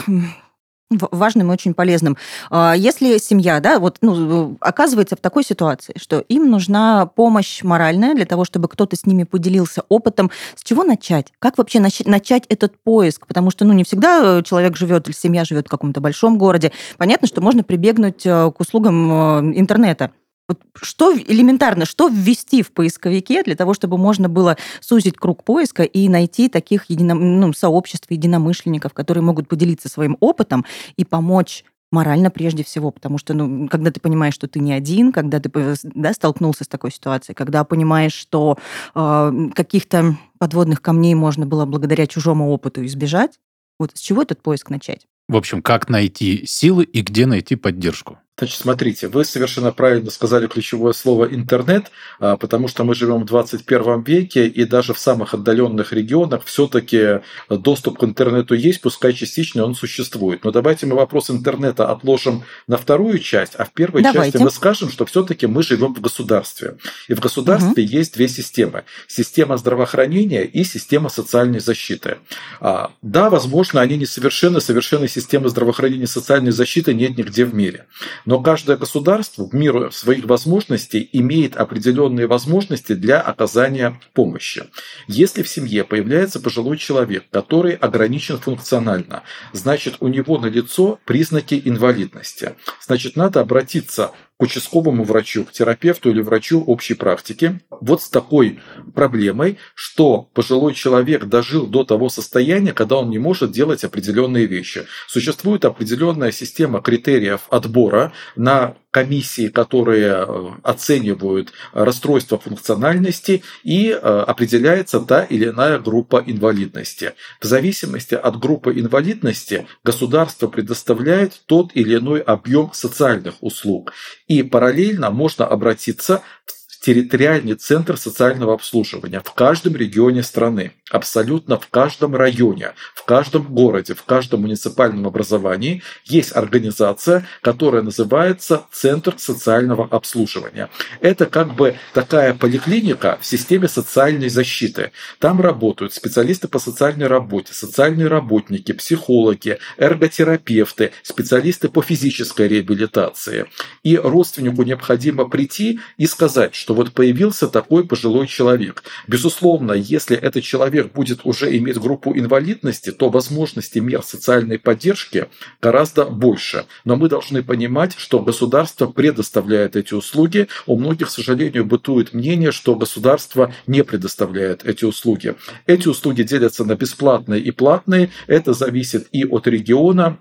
важным 0.90 1.50
и 1.50 1.52
очень 1.54 1.74
полезным. 1.74 2.16
А, 2.50 2.74
если 2.76 3.18
семья, 3.18 3.60
да, 3.60 3.78
вот, 3.78 3.98
ну, 4.00 4.56
оказывается 4.60 5.16
в 5.16 5.20
такой 5.20 5.44
ситуации, 5.44 5.94
что 5.96 6.20
им 6.20 6.50
нужна 6.50 7.06
помощь 7.06 7.62
моральная 7.62 8.14
для 8.14 8.26
того, 8.26 8.44
чтобы 8.44 8.68
кто-то 8.68 8.96
с 8.96 9.06
ними 9.06 9.24
поделился 9.24 9.82
опытом, 9.88 10.30
с 10.56 10.62
чего 10.62 10.84
начать? 10.84 11.32
Как 11.38 11.58
вообще 11.58 11.80
начать 11.80 12.44
этот 12.48 12.76
поиск? 12.82 13.26
Потому 13.26 13.50
что, 13.50 13.64
ну, 13.64 13.72
не 13.72 13.84
всегда 13.84 14.38
э, 14.38 14.42
человек 14.42 14.76
живет 14.76 15.06
или 15.06 15.14
семья 15.14 15.44
живет 15.44 15.66
в 15.66 15.70
каком-то 15.70 16.00
большом 16.00 16.38
городе. 16.38 16.72
Понятно, 16.98 17.28
что 17.28 17.40
можно 17.40 17.62
прибегнуть 17.62 18.26
э, 18.26 18.50
к 18.50 18.60
услугам 18.60 19.12
э, 19.12 19.58
интернета. 19.58 20.10
Вот 20.50 20.58
что 20.74 21.16
элементарно, 21.16 21.84
что 21.84 22.08
ввести 22.08 22.62
в 22.62 22.72
поисковике 22.72 23.44
для 23.44 23.54
того, 23.54 23.72
чтобы 23.72 23.96
можно 23.98 24.28
было 24.28 24.56
сузить 24.80 25.14
круг 25.16 25.44
поиска 25.44 25.84
и 25.84 26.08
найти 26.08 26.48
таких 26.48 26.90
едино, 26.90 27.14
ну, 27.14 27.52
сообществ 27.52 28.10
единомышленников, 28.10 28.92
которые 28.92 29.22
могут 29.22 29.46
поделиться 29.46 29.88
своим 29.88 30.16
опытом 30.18 30.66
и 30.96 31.04
помочь 31.04 31.64
морально 31.92 32.32
прежде 32.32 32.64
всего, 32.64 32.90
потому 32.90 33.16
что, 33.16 33.32
ну, 33.32 33.68
когда 33.68 33.92
ты 33.92 34.00
понимаешь, 34.00 34.34
что 34.34 34.48
ты 34.48 34.58
не 34.58 34.72
один, 34.72 35.12
когда 35.12 35.38
ты 35.38 35.52
да, 35.84 36.12
столкнулся 36.12 36.64
с 36.64 36.68
такой 36.68 36.90
ситуацией, 36.90 37.36
когда 37.36 37.62
понимаешь, 37.62 38.14
что 38.14 38.58
э, 38.96 39.32
каких-то 39.54 40.16
подводных 40.40 40.82
камней 40.82 41.14
можно 41.14 41.46
было 41.46 41.64
благодаря 41.64 42.08
чужому 42.08 42.50
опыту 42.50 42.84
избежать, 42.86 43.38
вот 43.78 43.92
с 43.94 44.00
чего 44.00 44.22
этот 44.22 44.42
поиск 44.42 44.68
начать? 44.68 45.06
В 45.28 45.36
общем, 45.36 45.62
как 45.62 45.88
найти 45.88 46.44
силы 46.44 46.82
и 46.82 47.02
где 47.02 47.26
найти 47.26 47.54
поддержку? 47.54 48.18
Значит, 48.40 48.58
смотрите, 48.58 49.08
вы 49.08 49.26
совершенно 49.26 49.70
правильно 49.70 50.10
сказали 50.10 50.46
ключевое 50.46 50.94
слово 50.94 51.26
интернет, 51.26 51.90
а, 52.18 52.38
потому 52.38 52.68
что 52.68 52.84
мы 52.84 52.94
живем 52.94 53.20
в 53.20 53.26
21 53.26 54.02
веке, 54.02 54.46
и 54.46 54.64
даже 54.64 54.94
в 54.94 54.98
самых 54.98 55.34
отдаленных 55.34 55.92
регионах 55.92 56.44
все-таки 56.46 57.20
доступ 57.50 57.98
к 57.98 58.04
интернету 58.04 58.54
есть, 58.54 58.80
пускай 58.80 59.12
частично 59.12 59.62
он 59.62 59.74
существует. 59.74 60.42
Но 60.42 60.52
давайте 60.52 60.86
мы 60.86 60.96
вопрос 60.96 61.30
интернета 61.30 61.90
отложим 61.90 62.44
на 62.66 62.78
вторую 62.78 63.18
часть, 63.18 63.56
а 63.56 63.66
в 63.66 63.72
первой 63.72 64.02
давайте. 64.02 64.32
части 64.32 64.42
мы 64.42 64.50
скажем, 64.50 64.90
что 64.90 65.04
все-таки 65.04 65.46
мы 65.46 65.62
живем 65.62 65.94
в 65.94 66.00
государстве. 66.00 66.78
И 67.08 67.12
в 67.12 67.20
государстве 67.20 67.84
угу. 67.84 67.92
есть 67.92 68.14
две 68.14 68.26
системы. 68.26 68.84
Система 69.06 69.58
здравоохранения 69.58 70.44
и 70.44 70.64
система 70.64 71.10
социальной 71.10 71.60
защиты. 71.60 72.16
А, 72.58 72.92
да, 73.02 73.28
возможно, 73.28 73.82
они 73.82 73.98
несовершенны, 73.98 74.62
совершенной 74.62 75.08
системы 75.08 75.50
здравоохранения 75.50 76.04
и 76.04 76.06
социальной 76.06 76.52
защиты 76.52 76.94
нет 76.94 77.18
нигде 77.18 77.44
в 77.44 77.54
мире. 77.54 77.84
Но 78.30 78.38
каждое 78.38 78.76
государство 78.76 79.42
в 79.44 79.52
меру 79.56 79.90
своих 79.90 80.24
возможностей 80.26 81.10
имеет 81.12 81.56
определенные 81.56 82.28
возможности 82.28 82.92
для 82.92 83.20
оказания 83.20 84.00
помощи. 84.12 84.66
Если 85.08 85.42
в 85.42 85.48
семье 85.48 85.82
появляется 85.82 86.38
пожилой 86.38 86.78
человек, 86.78 87.24
который 87.32 87.74
ограничен 87.74 88.38
функционально, 88.38 89.24
значит 89.52 89.96
у 89.98 90.06
него 90.06 90.38
на 90.38 90.46
лицо 90.46 91.00
признаки 91.06 91.60
инвалидности. 91.64 92.54
Значит, 92.80 93.16
надо 93.16 93.40
обратиться 93.40 94.12
к 94.40 94.42
участковому 94.42 95.04
врачу, 95.04 95.44
к 95.44 95.52
терапевту 95.52 96.10
или 96.10 96.22
врачу 96.22 96.64
общей 96.64 96.94
практики 96.94 97.60
вот 97.82 98.00
с 98.00 98.08
такой 98.08 98.60
проблемой, 98.94 99.58
что 99.74 100.30
пожилой 100.32 100.72
человек 100.72 101.26
дожил 101.26 101.66
до 101.66 101.84
того 101.84 102.08
состояния, 102.08 102.72
когда 102.72 102.96
он 102.96 103.10
не 103.10 103.18
может 103.18 103.52
делать 103.52 103.84
определенные 103.84 104.46
вещи. 104.46 104.86
Существует 105.08 105.66
определенная 105.66 106.32
система 106.32 106.80
критериев 106.80 107.42
отбора 107.50 108.14
на 108.34 108.76
комиссии, 108.90 109.48
которые 109.48 110.58
оценивают 110.62 111.52
расстройство 111.72 112.38
функциональности 112.38 113.42
и 113.62 113.90
определяется 113.90 115.00
та 115.00 115.22
или 115.22 115.48
иная 115.48 115.78
группа 115.78 116.22
инвалидности. 116.26 117.14
В 117.40 117.44
зависимости 117.44 118.14
от 118.14 118.38
группы 118.38 118.72
инвалидности 118.72 119.66
государство 119.84 120.48
предоставляет 120.48 121.40
тот 121.46 121.70
или 121.74 121.96
иной 121.96 122.20
объем 122.20 122.70
социальных 122.72 123.34
услуг. 123.40 123.92
И 124.26 124.42
параллельно 124.42 125.10
можно 125.10 125.46
обратиться 125.46 126.22
в 126.46 126.84
территориальный 126.84 127.54
центр 127.54 127.96
социального 127.96 128.54
обслуживания 128.54 129.20
в 129.20 129.32
каждом 129.34 129.76
регионе 129.76 130.22
страны, 130.22 130.72
абсолютно 130.90 131.58
в 131.58 131.68
каждом 131.68 132.14
районе, 132.14 132.74
в 132.94 133.04
каждом 133.04 133.44
городе, 133.44 133.94
в 133.94 134.02
каждом 134.02 134.42
муниципальном 134.42 135.06
образовании 135.06 135.82
есть 136.04 136.36
организация, 136.36 137.26
которая 137.42 137.82
называется 137.82 138.66
Центр 138.72 139.14
социального 139.18 139.86
обслуживания. 139.90 140.68
Это 141.00 141.26
как 141.26 141.54
бы 141.54 141.76
такая 141.94 142.34
поликлиника 142.34 143.18
в 143.20 143.26
системе 143.26 143.68
социальной 143.68 144.28
защиты. 144.28 144.92
Там 145.18 145.40
работают 145.40 145.94
специалисты 145.94 146.48
по 146.48 146.58
социальной 146.58 147.06
работе, 147.06 147.54
социальные 147.54 148.08
работники, 148.08 148.72
психологи, 148.72 149.58
эрготерапевты, 149.76 150.92
специалисты 151.02 151.68
по 151.68 151.82
физической 151.82 152.48
реабилитации. 152.48 153.46
И 153.82 153.96
родственнику 153.96 154.62
необходимо 154.62 155.28
прийти 155.28 155.80
и 155.96 156.06
сказать, 156.06 156.54
что 156.54 156.74
вот 156.74 156.92
появился 156.92 157.48
такой 157.48 157.86
пожилой 157.86 158.26
человек. 158.26 158.82
Безусловно, 159.06 159.72
если 159.72 160.16
этот 160.16 160.44
человек 160.44 160.79
будет 160.84 161.20
уже 161.24 161.56
иметь 161.56 161.78
группу 161.78 162.16
инвалидности, 162.16 162.92
то 162.92 163.08
возможности 163.08 163.78
мер 163.78 164.02
социальной 164.02 164.58
поддержки 164.58 165.28
гораздо 165.60 166.04
больше. 166.06 166.66
Но 166.84 166.96
мы 166.96 167.08
должны 167.08 167.42
понимать, 167.42 167.94
что 167.96 168.20
государство 168.20 168.86
предоставляет 168.86 169.76
эти 169.76 169.94
услуги. 169.94 170.48
У 170.66 170.78
многих, 170.78 171.08
к 171.08 171.10
сожалению, 171.10 171.64
бытует 171.64 172.12
мнение, 172.14 172.52
что 172.52 172.74
государство 172.74 173.52
не 173.66 173.84
предоставляет 173.84 174.64
эти 174.64 174.84
услуги. 174.84 175.34
Эти 175.66 175.88
услуги 175.88 176.22
делятся 176.22 176.64
на 176.64 176.74
бесплатные 176.74 177.40
и 177.40 177.50
платные. 177.50 178.10
Это 178.26 178.52
зависит 178.52 179.08
и 179.12 179.24
от 179.24 179.46
региона, 179.46 180.18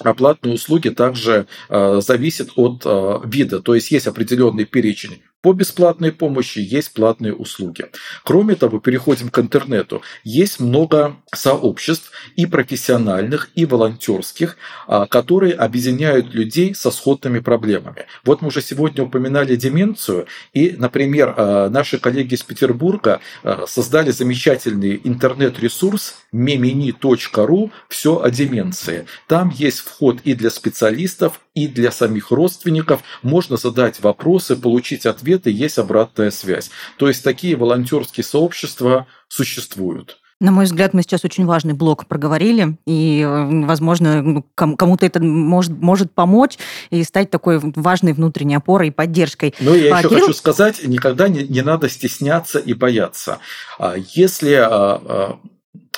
а 0.00 0.14
платные 0.14 0.54
услуги 0.54 0.90
также 0.90 1.46
э, 1.68 2.00
зависят 2.00 2.50
от 2.56 2.82
э, 2.84 3.20
вида, 3.24 3.60
то 3.60 3.74
есть 3.74 3.90
есть 3.90 4.06
определенный 4.06 4.64
перечень 4.64 5.22
по 5.40 5.52
бесплатной 5.52 6.12
помощи 6.12 6.58
есть 6.58 6.92
платные 6.92 7.32
услуги. 7.32 7.86
Кроме 8.24 8.56
того, 8.56 8.80
переходим 8.80 9.28
к 9.28 9.38
интернету. 9.38 10.02
Есть 10.24 10.58
много 10.58 11.16
сообществ 11.32 12.10
и 12.34 12.46
профессиональных, 12.46 13.50
и 13.54 13.64
волонтерских, 13.64 14.56
а, 14.86 15.06
которые 15.06 15.54
объединяют 15.54 16.34
людей 16.34 16.74
со 16.74 16.90
сходными 16.90 17.38
проблемами. 17.38 18.06
Вот 18.24 18.42
мы 18.42 18.48
уже 18.48 18.62
сегодня 18.62 19.04
упоминали 19.04 19.54
деменцию, 19.54 20.26
и, 20.52 20.74
например, 20.76 21.34
а, 21.36 21.68
наши 21.68 21.98
коллеги 21.98 22.34
из 22.34 22.42
Петербурга 22.42 23.20
а, 23.44 23.64
создали 23.68 24.10
замечательный 24.10 25.00
интернет-ресурс 25.04 26.16
memini.ru 26.32 27.70
«Все 27.88 28.20
о 28.20 28.30
деменции». 28.30 29.06
Там 29.28 29.50
есть 29.50 29.80
вход 29.80 30.20
и 30.24 30.34
для 30.34 30.50
специалистов, 30.50 31.40
и 31.58 31.68
для 31.68 31.90
самих 31.90 32.30
родственников. 32.30 33.02
Можно 33.22 33.56
задать 33.56 34.00
вопросы, 34.00 34.56
получить 34.56 35.06
ответы, 35.06 35.50
есть 35.50 35.78
обратная 35.78 36.30
связь. 36.30 36.70
То 36.96 37.08
есть 37.08 37.24
такие 37.24 37.56
волонтерские 37.56 38.24
сообщества 38.24 39.06
существуют. 39.28 40.18
На 40.40 40.52
мой 40.52 40.66
взгляд, 40.66 40.94
мы 40.94 41.02
сейчас 41.02 41.24
очень 41.24 41.46
важный 41.46 41.74
блок 41.74 42.06
проговорили, 42.06 42.76
и, 42.86 43.26
возможно, 43.26 44.22
ну, 44.22 44.46
кому-то 44.54 45.04
это 45.04 45.20
может, 45.20 45.72
может 45.72 46.12
помочь 46.12 46.58
и 46.90 47.02
стать 47.02 47.28
такой 47.30 47.58
важной 47.60 48.12
внутренней 48.12 48.54
опорой 48.54 48.88
и 48.88 48.92
поддержкой. 48.92 49.52
Ну, 49.58 49.74
я 49.74 49.96
а, 49.96 49.98
еще 49.98 50.10
Кирилл... 50.10 50.26
хочу 50.26 50.38
сказать, 50.38 50.86
никогда 50.86 51.26
не, 51.26 51.42
не 51.42 51.62
надо 51.62 51.88
стесняться 51.88 52.60
и 52.60 52.72
бояться. 52.72 53.38
А 53.80 53.96
если 53.96 54.52
а, 54.52 55.40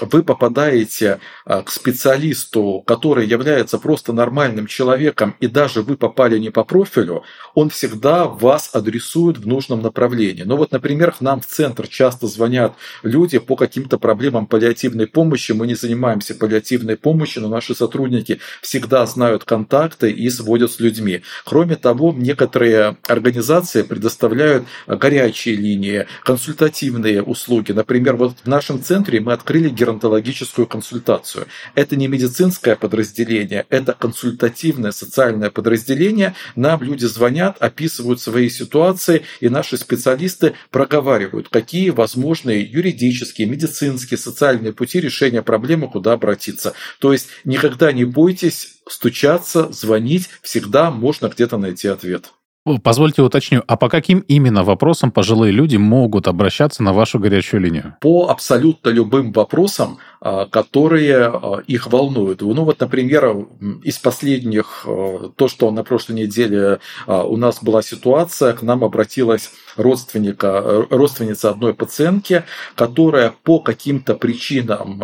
вы 0.00 0.22
попадаете 0.22 1.20
а, 1.44 1.62
к 1.62 1.70
специалисту, 1.70 2.82
который 2.86 3.26
является 3.26 3.78
просто 3.78 4.12
нормальным 4.12 4.66
человеком, 4.66 5.36
и 5.40 5.46
даже 5.46 5.82
вы 5.82 5.96
попали 5.96 6.38
не 6.38 6.50
по 6.50 6.64
профилю, 6.64 7.22
он 7.54 7.70
всегда 7.70 8.26
вас 8.26 8.70
адресует 8.72 9.38
в 9.38 9.46
нужном 9.46 9.82
направлении. 9.82 10.42
Ну 10.42 10.56
вот, 10.56 10.72
например, 10.72 11.12
к 11.12 11.20
нам 11.20 11.40
в 11.40 11.46
центр 11.46 11.86
часто 11.88 12.26
звонят 12.26 12.74
люди 13.02 13.38
по 13.38 13.56
каким-то 13.56 13.98
проблемам 13.98 14.46
паллиативной 14.46 15.06
помощи. 15.06 15.52
Мы 15.52 15.66
не 15.66 15.74
занимаемся 15.74 16.34
паллиативной 16.34 16.96
помощью, 16.96 17.42
но 17.42 17.48
наши 17.48 17.74
сотрудники 17.74 18.40
всегда 18.62 19.06
знают 19.06 19.44
контакты 19.44 20.10
и 20.10 20.30
сводят 20.30 20.72
с 20.72 20.80
людьми. 20.80 21.22
Кроме 21.44 21.76
того, 21.76 22.12
некоторые 22.16 22.96
организации 23.06 23.82
предоставляют 23.82 24.64
горячие 24.86 25.56
линии, 25.56 26.06
консультативные 26.24 27.22
услуги. 27.22 27.72
Например, 27.72 28.16
вот 28.16 28.36
в 28.42 28.46
нашем 28.48 28.82
центре 28.82 29.20
мы 29.20 29.32
открыли 29.32 29.68
геронтологическую 29.90 30.66
консультацию. 30.66 31.46
Это 31.74 31.96
не 31.96 32.08
медицинское 32.08 32.76
подразделение, 32.76 33.66
это 33.70 33.92
консультативное 33.92 34.92
социальное 34.92 35.50
подразделение. 35.50 36.34
Нам 36.56 36.82
люди 36.82 37.06
звонят, 37.06 37.56
описывают 37.60 38.20
свои 38.20 38.48
ситуации, 38.48 39.22
и 39.40 39.48
наши 39.48 39.76
специалисты 39.76 40.54
проговаривают, 40.70 41.48
какие 41.48 41.90
возможные 41.90 42.62
юридические, 42.62 43.48
медицинские, 43.48 44.18
социальные 44.18 44.72
пути 44.72 45.00
решения 45.00 45.42
проблемы, 45.42 45.88
куда 45.88 46.12
обратиться. 46.12 46.74
То 47.00 47.12
есть 47.12 47.28
никогда 47.44 47.92
не 47.92 48.04
бойтесь 48.04 48.80
стучаться, 48.88 49.70
звонить, 49.72 50.28
всегда 50.42 50.90
можно 50.90 51.28
где-то 51.28 51.56
найти 51.58 51.88
ответ. 51.88 52.32
Позвольте 52.78 53.22
уточню, 53.22 53.62
а 53.66 53.76
по 53.76 53.88
каким 53.88 54.20
именно 54.20 54.64
вопросам 54.64 55.10
пожилые 55.10 55.52
люди 55.52 55.76
могут 55.76 56.28
обращаться 56.28 56.82
на 56.82 56.92
вашу 56.92 57.18
горячую 57.18 57.60
линию? 57.60 57.96
По 58.00 58.28
абсолютно 58.28 58.90
любым 58.90 59.32
вопросам, 59.32 59.98
которые 60.20 61.26
а, 61.26 61.62
их 61.66 61.86
волнуют. 61.86 62.42
Ну 62.42 62.64
вот, 62.64 62.80
например, 62.80 63.46
из 63.82 63.98
последних, 63.98 64.84
а, 64.86 65.30
то, 65.34 65.48
что 65.48 65.70
на 65.70 65.82
прошлой 65.82 66.14
неделе 66.14 66.80
у 67.06 67.36
нас 67.36 67.62
была 67.62 67.82
ситуация, 67.82 68.52
к 68.52 68.62
нам 68.62 68.84
обратилась 68.84 69.50
родственника, 69.76 70.86
родственница 70.90 71.50
одной 71.50 71.74
пациентки, 71.74 72.44
которая 72.74 73.32
по 73.42 73.60
каким-то 73.60 74.14
причинам 74.14 75.02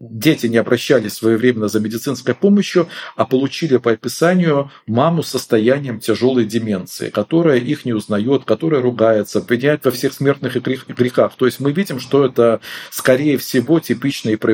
дети 0.00 0.46
не 0.46 0.56
обращались 0.56 1.14
своевременно 1.14 1.68
за 1.68 1.80
медицинской 1.80 2.34
помощью, 2.34 2.88
а 3.16 3.24
получили 3.24 3.76
по 3.76 3.92
описанию 3.92 4.70
маму 4.86 5.22
с 5.22 5.28
состоянием 5.28 6.00
тяжелой 6.00 6.44
деменции, 6.44 7.10
которая 7.10 7.58
их 7.58 7.84
не 7.84 7.92
узнает, 7.92 8.44
которая 8.44 8.82
ругается, 8.82 9.38
обвиняет 9.38 9.84
во 9.84 9.90
всех 9.90 10.12
смертных 10.12 10.56
грехах. 10.62 11.34
То 11.36 11.46
есть 11.46 11.60
мы 11.60 11.72
видим, 11.72 12.00
что 12.00 12.24
это, 12.24 12.60
скорее 12.90 13.38
всего, 13.38 13.80
типичные 13.80 14.36
проявления 14.36 14.53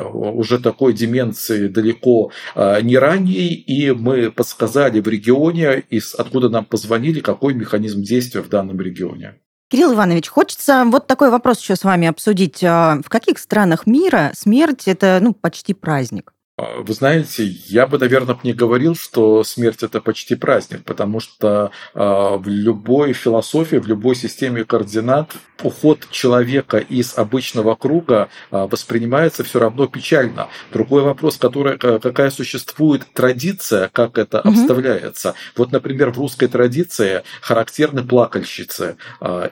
уже 0.00 0.58
такой 0.58 0.92
деменции 0.92 1.68
далеко 1.68 2.30
а, 2.54 2.80
не 2.80 2.96
ранней, 2.96 3.54
и 3.54 3.90
мы 3.92 4.30
подсказали 4.30 5.00
в 5.00 5.08
регионе, 5.08 5.84
из 5.90 6.14
откуда 6.14 6.48
нам 6.48 6.64
позвонили, 6.64 7.20
какой 7.20 7.54
механизм 7.54 8.02
действия 8.02 8.42
в 8.42 8.48
данном 8.48 8.80
регионе. 8.80 9.36
Кирилл 9.70 9.94
Иванович, 9.94 10.28
хочется 10.28 10.84
вот 10.86 11.06
такой 11.06 11.30
вопрос 11.30 11.60
еще 11.60 11.76
с 11.76 11.84
вами 11.84 12.06
обсудить. 12.06 12.62
А, 12.62 13.00
в 13.02 13.08
каких 13.08 13.38
странах 13.38 13.86
мира 13.86 14.32
смерть– 14.34 14.82
это 14.86 15.18
ну, 15.22 15.32
почти 15.32 15.72
праздник? 15.72 16.34
А, 16.58 16.82
вы 16.82 16.92
знаете, 16.92 17.44
я 17.46 17.86
бы, 17.86 17.98
наверное, 17.98 18.38
не 18.42 18.52
говорил, 18.52 18.94
что 18.94 19.42
смерть 19.42 19.82
это 19.82 20.02
почти 20.02 20.34
праздник, 20.34 20.84
потому 20.84 21.18
что 21.18 21.70
а, 21.94 22.36
в 22.36 22.46
любой 22.46 23.14
философии, 23.14 23.76
в 23.76 23.86
любой 23.86 24.14
системе 24.14 24.64
координат 24.64 25.32
уход 25.62 26.06
человека 26.10 26.76
из 26.76 27.16
обычного 27.16 27.74
круга 27.74 28.28
а, 28.50 28.66
воспринимается 28.66 29.44
все 29.44 29.60
равно 29.60 29.86
печально. 29.86 30.48
Другой 30.72 31.02
вопрос, 31.02 31.38
который, 31.38 31.78
какая 31.78 32.30
существует 32.30 33.06
традиция, 33.14 33.88
как 33.90 34.18
это 34.18 34.40
угу. 34.40 34.50
обставляется. 34.50 35.34
Вот, 35.56 35.72
например, 35.72 36.10
в 36.10 36.18
русской 36.18 36.48
традиции 36.48 37.22
характерны 37.40 38.02
плакальщицы, 38.02 38.96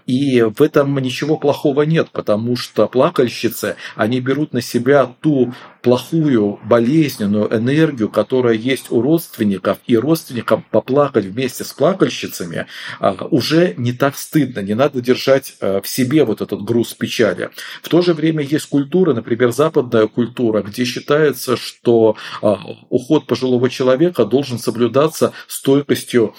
и 0.07 0.43
в 0.43 0.61
этом 0.61 0.99
ничего 0.99 1.39
плохого 1.39 1.83
нет, 1.83 2.11
потому 2.13 2.57
что 2.57 2.89
плакальщицы, 2.89 3.77
они 3.97 4.21
берут 4.21 4.53
на 4.53 4.61
себя 4.61 5.11
ту 5.21 5.55
плохую, 5.83 6.59
болезненную 6.91 7.57
энергию, 7.57 8.09
которая 8.09 8.55
есть 8.55 8.91
у 8.91 9.01
родственников, 9.01 9.79
и 9.87 9.97
родственникам 9.97 10.65
поплакать 10.71 11.25
вместе 11.25 11.63
с 11.65 11.73
плакальщицами 11.73 12.67
а, 12.99 13.29
уже 13.31 13.75
не 13.77 13.93
так 13.93 14.17
стыдно, 14.17 14.61
не 14.61 14.75
надо 14.75 15.01
держать 15.01 15.55
а, 15.61 15.81
в 15.81 15.87
себе 15.87 16.25
вот 16.25 16.41
этот 16.41 16.63
груз 16.63 16.95
печали. 16.95 17.51
В 17.83 17.89
то 17.89 18.03
же 18.03 18.13
время 18.13 18.43
есть 18.43 18.67
культура, 18.67 19.15
например, 19.15 19.53
западная 19.53 20.09
культура, 20.09 20.63
где 20.63 20.85
считается, 20.85 21.57
что 21.57 22.17
а, 22.43 22.59
уход 22.89 23.27
пожилого 23.27 23.71
человека 23.71 24.25
должен 24.25 24.59
соблюдаться 24.59 25.33
стойкостью 25.47 26.35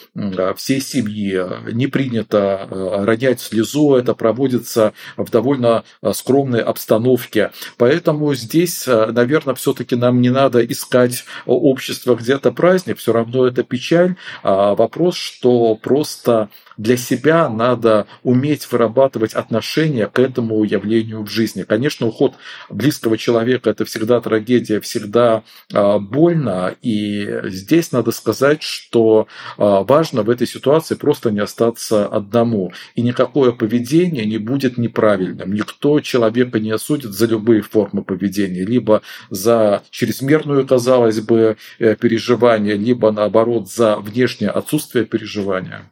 всей 0.58 0.82
семьи. 0.82 1.72
Не 1.72 1.88
принято 1.88 2.68
ронять 2.70 3.40
слезу, 3.40 3.96
это 3.96 4.14
проводится 4.14 4.94
в 5.16 5.30
довольно 5.30 5.84
скромной 6.12 6.62
обстановке. 6.62 7.52
Поэтому 7.78 8.34
здесь, 8.36 8.86
наверное, 8.88 9.56
все-таки 9.56 9.96
нам 9.96 10.22
не 10.22 10.30
надо 10.30 10.41
надо 10.44 10.66
искать 10.66 11.26
общество 11.46 12.16
где-то 12.16 12.52
праздник, 12.52 12.98
все 12.98 13.14
равно 13.14 13.46
это 13.46 13.64
печаль. 13.64 14.16
А 14.44 14.76
вопрос, 14.76 15.16
что 15.16 15.76
просто 15.76 16.50
для 16.82 16.98
себя 16.98 17.48
надо 17.48 18.08
уметь 18.24 18.70
вырабатывать 18.72 19.34
отношения 19.34 20.08
к 20.08 20.18
этому 20.18 20.64
явлению 20.64 21.22
в 21.22 21.30
жизни. 21.30 21.62
Конечно, 21.62 22.08
уход 22.08 22.34
близкого 22.70 23.20
человека– 23.20 23.70
это 23.72 23.86
всегда 23.86 24.20
трагедия, 24.20 24.80
всегда 24.80 25.44
а, 25.72 26.00
больно. 26.00 26.76
И 26.82 27.30
здесь 27.44 27.92
надо 27.92 28.12
сказать, 28.12 28.64
что 28.64 29.28
а, 29.58 29.84
важно 29.84 30.24
в 30.24 30.30
этой 30.32 30.48
ситуации 30.48 30.96
просто 30.96 31.30
не 31.30 31.40
остаться 31.40 32.08
одному. 32.08 32.74
И 32.96 33.04
никакое 33.04 33.52
поведение 33.52 34.26
не 34.26 34.40
будет 34.40 34.80
неправильным. 34.80 35.54
Никто 35.54 36.00
человека 36.00 36.60
не 36.60 36.72
осудит 36.72 37.12
за 37.12 37.28
любые 37.28 37.62
формы 37.62 38.04
поведения. 38.04 38.66
Либо 38.66 39.04
за 39.30 39.84
чрезмерную, 39.92 40.66
казалось 40.66 41.20
бы, 41.22 41.58
э, 41.78 41.96
переживание, 41.96 42.76
либо 42.76 43.12
наоборот 43.12 43.70
за 43.70 43.98
внешнее 43.98 44.50
отсутствие 44.50 45.06
переживания. 45.06 45.92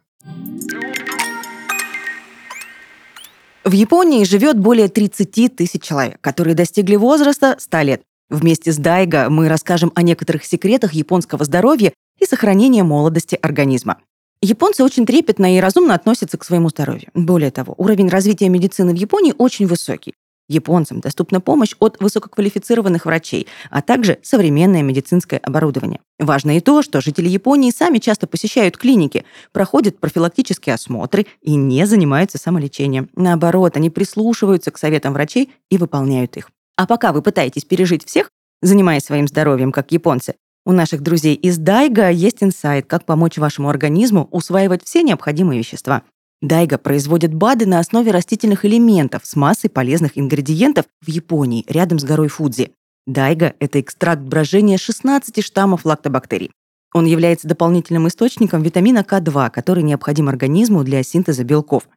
В 3.62 3.72
Японии 3.72 4.24
живет 4.24 4.58
более 4.58 4.88
30 4.88 5.54
тысяч 5.54 5.82
человек, 5.82 6.18
которые 6.20 6.54
достигли 6.54 6.96
возраста 6.96 7.56
100 7.58 7.80
лет. 7.82 8.02
Вместе 8.30 8.72
с 8.72 8.76
Дайго 8.78 9.28
мы 9.28 9.48
расскажем 9.48 9.92
о 9.94 10.02
некоторых 10.02 10.44
секретах 10.44 10.92
японского 10.92 11.44
здоровья 11.44 11.92
и 12.18 12.24
сохранения 12.24 12.82
молодости 12.84 13.38
организма. 13.40 13.98
Японцы 14.40 14.82
очень 14.82 15.04
трепетно 15.04 15.54
и 15.54 15.60
разумно 15.60 15.94
относятся 15.94 16.38
к 16.38 16.44
своему 16.44 16.70
здоровью. 16.70 17.10
Более 17.12 17.50
того, 17.50 17.74
уровень 17.76 18.08
развития 18.08 18.48
медицины 18.48 18.92
в 18.92 18.96
Японии 18.96 19.34
очень 19.36 19.66
высокий. 19.66 20.14
Японцам 20.50 21.00
доступна 21.00 21.40
помощь 21.40 21.74
от 21.78 22.00
высококвалифицированных 22.00 23.06
врачей, 23.06 23.46
а 23.70 23.82
также 23.82 24.18
современное 24.22 24.82
медицинское 24.82 25.38
оборудование. 25.38 26.00
Важно 26.18 26.56
и 26.56 26.60
то, 26.60 26.82
что 26.82 27.00
жители 27.00 27.28
Японии 27.28 27.70
сами 27.70 27.98
часто 27.98 28.26
посещают 28.26 28.76
клиники, 28.76 29.24
проходят 29.52 30.00
профилактические 30.00 30.74
осмотры 30.74 31.26
и 31.40 31.54
не 31.54 31.86
занимаются 31.86 32.36
самолечением. 32.36 33.08
Наоборот, 33.14 33.76
они 33.76 33.90
прислушиваются 33.90 34.72
к 34.72 34.78
советам 34.78 35.12
врачей 35.12 35.50
и 35.70 35.78
выполняют 35.78 36.36
их. 36.36 36.50
А 36.76 36.86
пока 36.86 37.12
вы 37.12 37.22
пытаетесь 37.22 37.64
пережить 37.64 38.04
всех, 38.04 38.30
занимаясь 38.60 39.04
своим 39.04 39.28
здоровьем, 39.28 39.70
как 39.70 39.92
японцы, 39.92 40.34
у 40.66 40.72
наших 40.72 41.00
друзей 41.00 41.34
из 41.36 41.58
Дайга 41.58 42.10
есть 42.10 42.42
инсайт, 42.42 42.86
как 42.86 43.04
помочь 43.04 43.38
вашему 43.38 43.68
организму 43.68 44.28
усваивать 44.30 44.84
все 44.84 45.02
необходимые 45.02 45.58
вещества. 45.58 46.02
Дайга 46.42 46.78
производит 46.78 47.34
БАДы 47.34 47.66
на 47.66 47.80
основе 47.80 48.10
растительных 48.12 48.64
элементов 48.64 49.26
с 49.26 49.36
массой 49.36 49.68
полезных 49.68 50.16
ингредиентов 50.16 50.86
в 51.02 51.10
Японии, 51.10 51.66
рядом 51.68 51.98
с 51.98 52.04
горой 52.04 52.28
Фудзи. 52.28 52.72
Дайга– 53.06 53.54
это 53.60 53.80
экстракт 53.80 54.22
брожения 54.22 54.78
16 54.78 55.44
штаммов 55.44 55.84
лактобактерий. 55.84 56.50
Он 56.94 57.04
является 57.04 57.46
дополнительным 57.46 58.08
источником 58.08 58.62
витамина 58.62 59.00
К2, 59.00 59.50
который 59.50 59.82
необходим 59.82 60.28
организму 60.28 60.82
для 60.82 61.02
синтеза 61.02 61.44
белков. 61.44 61.88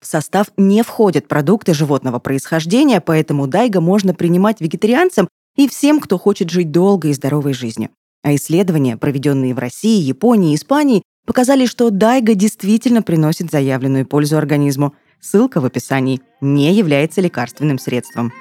В 0.00 0.06
состав 0.06 0.46
не 0.56 0.82
входят 0.82 1.28
продукты 1.28 1.74
животного 1.74 2.18
происхождения, 2.20 3.02
поэтому 3.02 3.46
дайга 3.46 3.82
можно 3.82 4.14
принимать 4.14 4.62
вегетарианцам 4.62 5.28
и 5.56 5.68
всем, 5.68 6.00
кто 6.00 6.18
хочет 6.18 6.48
жить 6.48 6.70
долгой 6.70 7.10
и 7.10 7.14
здоровой 7.14 7.52
жизнью. 7.52 7.90
А 8.22 8.34
исследования, 8.34 8.96
проведенные 8.96 9.54
в 9.54 9.58
России, 9.58 10.00
Японии 10.00 10.52
и 10.52 10.56
Испании, 10.56 11.02
показали, 11.30 11.64
что 11.64 11.90
дайга 11.90 12.34
действительно 12.34 13.02
приносит 13.02 13.52
заявленную 13.52 14.04
пользу 14.04 14.36
организму. 14.36 14.96
Ссылка 15.20 15.60
в 15.60 15.64
описании. 15.64 16.20
Не 16.40 16.74
является 16.74 17.20
лекарственным 17.20 17.78
средством. 17.78 18.32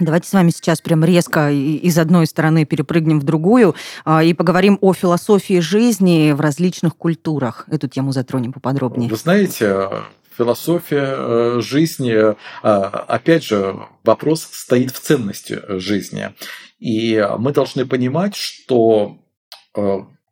Давайте 0.00 0.30
с 0.30 0.32
вами 0.32 0.48
сейчас 0.48 0.80
прям 0.80 1.04
резко 1.04 1.50
из 1.52 1.98
одной 1.98 2.26
стороны 2.26 2.64
перепрыгнем 2.64 3.20
в 3.20 3.24
другую 3.24 3.74
а, 4.06 4.24
и 4.24 4.32
поговорим 4.32 4.78
о 4.80 4.94
философии 4.94 5.60
жизни 5.60 6.32
в 6.32 6.40
различных 6.40 6.96
культурах. 6.96 7.66
Эту 7.70 7.86
тему 7.86 8.12
затронем 8.12 8.50
поподробнее. 8.50 9.10
Вы 9.10 9.16
знаете, 9.16 9.90
философия 10.38 11.16
э, 11.18 11.60
жизни, 11.60 12.14
э, 12.14 12.34
опять 12.62 13.44
же, 13.44 13.76
вопрос 14.04 14.48
стоит 14.50 14.90
в 14.90 15.00
ценности 15.00 15.60
жизни. 15.78 16.32
И 16.80 17.22
мы 17.38 17.52
должны 17.52 17.84
понимать, 17.84 18.36
что 18.36 19.18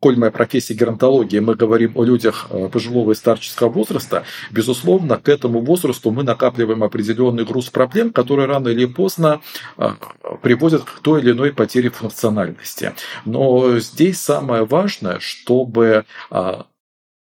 коль 0.02 0.16
моя 0.16 0.32
профессия 0.32 0.75
геронтология, 0.75 1.40
мы 1.40 1.54
говорим 1.54 1.92
о 1.94 2.02
людях 2.02 2.49
э, 2.50 2.68
пожилого 2.68 3.12
и 3.12 3.14
старческого 3.14 3.68
возраста, 3.68 4.25
безусловно, 4.50 5.16
к 5.16 5.28
этому 5.28 5.61
возрасту 5.61 6.11
мы 6.11 6.25
накапливаем 6.25 6.82
определенный 6.82 7.44
груз 7.44 7.70
проблем, 7.70 8.12
которые 8.12 8.46
рано 8.46 8.68
или 8.68 8.87
поздно 8.87 9.40
э, 9.78 9.90
приводят 10.42 10.83
к 10.83 10.98
той 10.98 11.20
или 11.20 11.31
иной 11.31 11.52
потере 11.52 11.90
функциональности. 11.90 12.94
Но 13.24 13.78
здесь 13.78 14.20
самое 14.20 14.64
важное, 14.64 15.20
чтобы 15.20 16.05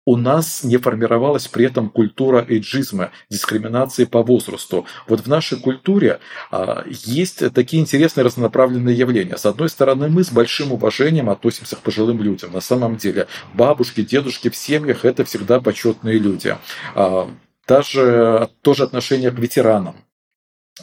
у 0.05 0.17
нас 0.17 0.63
не 0.63 0.77
формировалась 0.77 1.47
при 1.47 1.65
этом 1.65 1.89
культура 1.89 2.45
эйджизма, 2.47 3.11
дискриминации 3.29 4.05
по 4.05 4.23
возрасту. 4.23 4.85
Вот 5.07 5.21
в 5.21 5.27
нашей 5.27 5.59
культуре 5.59 6.19
а, 6.49 6.83
есть 6.87 7.53
такие 7.53 7.81
интересные 7.81 8.23
разнонаправленные 8.23 8.97
явления. 8.97 9.37
С 9.37 9.45
одной 9.45 9.69
стороны, 9.69 10.09
мы 10.09 10.23
с 10.23 10.31
большим 10.31 10.71
уважением 10.71 11.29
относимся 11.29 11.75
к 11.75 11.79
пожилым 11.79 12.21
людям. 12.21 12.51
На 12.53 12.61
самом 12.61 12.97
деле, 12.97 13.27
бабушки, 13.53 14.01
дедушки 14.01 14.49
в 14.49 14.55
семьях– 14.55 15.03
это 15.05 15.23
всегда 15.23 15.59
почетные 15.59 16.17
люди. 16.17 16.57
А, 16.95 17.29
даже 17.67 18.49
тоже 18.61 18.83
отношение 18.83 19.31
к 19.31 19.39
ветеранам 19.39 19.95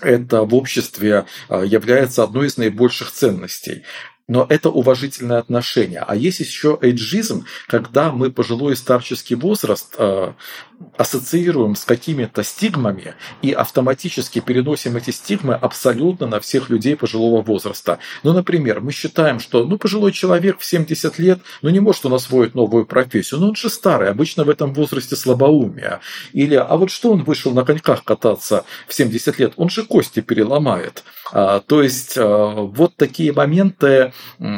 это 0.00 0.42
в 0.42 0.54
обществе 0.54 1.26
а, 1.48 1.62
является 1.62 2.22
одной 2.22 2.46
из 2.46 2.56
наибольших 2.56 3.10
ценностей 3.10 3.84
но 4.28 4.46
это 4.48 4.68
уважительное 4.68 5.38
отношение. 5.38 6.04
А 6.06 6.14
есть 6.14 6.40
еще 6.40 6.78
эйджизм, 6.80 7.46
когда 7.66 8.12
мы 8.12 8.30
пожилой 8.30 8.76
старческий 8.76 9.36
возраст 9.36 9.94
э, 9.98 10.32
ассоциируем 10.96 11.76
с 11.76 11.84
какими-то 11.84 12.42
стигмами 12.42 13.14
и 13.42 13.52
автоматически 13.52 14.40
переносим 14.40 14.96
эти 14.96 15.10
стигмы 15.10 15.54
абсолютно 15.54 16.26
на 16.26 16.40
всех 16.40 16.70
людей 16.70 16.96
пожилого 16.96 17.42
возраста. 17.42 17.98
Ну, 18.22 18.32
например, 18.32 18.80
мы 18.80 18.92
считаем, 18.92 19.40
что 19.40 19.64
ну, 19.64 19.78
пожилой 19.78 20.12
человек 20.12 20.58
в 20.58 20.64
70 20.64 21.18
лет 21.18 21.40
ну, 21.62 21.70
не 21.70 21.80
может 21.80 22.06
он 22.06 22.14
освоить 22.14 22.54
новую 22.54 22.86
профессию, 22.86 23.40
но 23.40 23.48
он 23.48 23.56
же 23.56 23.70
старый, 23.70 24.10
обычно 24.10 24.44
в 24.44 24.50
этом 24.50 24.74
возрасте 24.74 25.16
слабоумие. 25.16 26.00
Или, 26.32 26.54
а 26.54 26.76
вот 26.76 26.90
что 26.90 27.12
он 27.12 27.22
вышел 27.22 27.52
на 27.52 27.64
коньках 27.64 28.04
кататься 28.04 28.64
в 28.86 28.94
70 28.94 29.38
лет, 29.38 29.52
он 29.56 29.70
же 29.70 29.84
кости 29.84 30.20
переломает. 30.20 31.04
А, 31.32 31.60
то 31.60 31.82
есть 31.82 32.16
а, 32.16 32.54
вот 32.54 32.96
такие 32.96 33.32
моменты, 33.32 34.12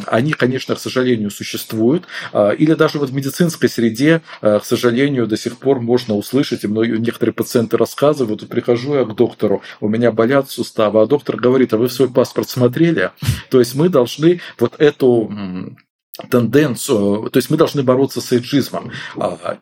они, 0.07 0.33
конечно, 0.33 0.75
к 0.75 0.81
сожалению, 0.81 1.31
существуют. 1.31 2.05
А, 2.33 2.51
или 2.51 2.75
даже 2.75 2.99
вот 2.99 3.11
в 3.11 3.15
медицинской 3.15 3.69
среде, 3.69 4.23
к 4.41 4.63
сожалению, 4.63 5.27
до 5.27 5.37
сих 5.37 5.59
пор 5.59 5.81
можно 5.81 6.10
услышать, 6.15 6.65
и 6.65 6.69
многие, 6.69 6.99
некоторые 6.99 7.35
пациенты 7.35 7.77
рассказывают, 7.77 8.43
вот 8.43 8.51
прихожу 8.51 8.95
я 8.95 9.05
к 9.05 9.15
доктору, 9.15 9.63
у 9.81 9.89
меня 9.89 10.13
болят 10.13 10.51
суставы, 10.51 11.03
а 11.03 11.07
доктор 11.07 11.37
говорит, 11.37 11.73
а 11.73 11.79
вы 11.79 11.89
свой 11.89 12.09
паспорт 12.09 12.49
смотрели? 12.49 13.13
То 13.51 13.59
есть 13.59 13.75
мы 13.75 13.89
должны 13.89 14.41
вот 14.59 14.75
эту 14.79 15.31
тенденцию, 16.31 17.31
то 17.31 17.39
есть 17.39 17.51
мы 17.51 17.57
должны 17.57 17.83
бороться 17.83 18.21
с 18.21 18.33
эйджизмом, 18.33 18.91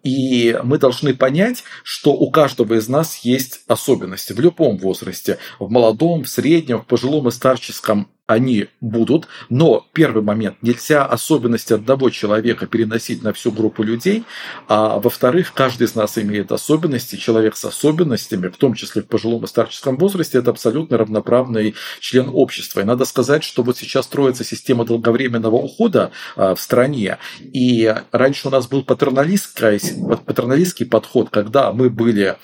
и 0.02 0.58
мы 0.64 0.78
должны 0.78 1.14
понять, 1.14 1.62
что 1.84 2.12
у 2.12 2.30
каждого 2.30 2.74
из 2.74 2.88
нас 2.88 3.18
есть 3.18 3.60
особенности 3.68 4.32
в 4.32 4.40
любом 4.40 4.78
возрасте, 4.78 5.38
в 5.58 5.70
молодом, 5.70 6.24
в 6.24 6.28
среднем, 6.28 6.80
в 6.80 6.86
пожилом 6.86 7.28
и 7.28 7.30
старческом 7.30 8.08
они 8.28 8.68
будут, 8.82 9.26
но 9.48 9.86
первый 9.94 10.22
момент, 10.22 10.58
нельзя 10.60 11.04
особенности 11.04 11.72
одного 11.72 12.10
человека 12.10 12.66
переносить 12.66 13.22
на 13.22 13.32
всю 13.32 13.50
группу 13.50 13.82
людей, 13.82 14.24
а 14.68 15.00
во-вторых, 15.00 15.54
каждый 15.54 15.86
из 15.86 15.94
нас 15.94 16.18
имеет 16.18 16.52
особенности, 16.52 17.16
человек 17.16 17.56
с 17.56 17.64
особенностями, 17.64 18.48
в 18.48 18.58
том 18.58 18.74
числе 18.74 19.00
в 19.00 19.06
пожилом 19.06 19.44
и 19.44 19.46
старческом 19.46 19.96
возрасте, 19.96 20.38
это 20.38 20.50
абсолютно 20.50 20.98
равноправный 20.98 21.74
член 22.00 22.28
общества. 22.30 22.80
И 22.80 22.84
надо 22.84 23.06
сказать, 23.06 23.42
что 23.42 23.62
вот 23.62 23.78
сейчас 23.78 24.04
строится 24.04 24.44
система 24.44 24.84
долговременного 24.84 25.56
ухода 25.56 26.12
а, 26.36 26.54
в 26.54 26.60
стране, 26.60 27.16
и 27.40 27.94
раньше 28.12 28.48
у 28.48 28.50
нас 28.50 28.68
был 28.68 28.84
патерналистский, 28.84 29.80
патерналистский 30.26 30.84
подход, 30.84 31.30
когда 31.30 31.72
мы 31.72 31.88
были 31.88 32.36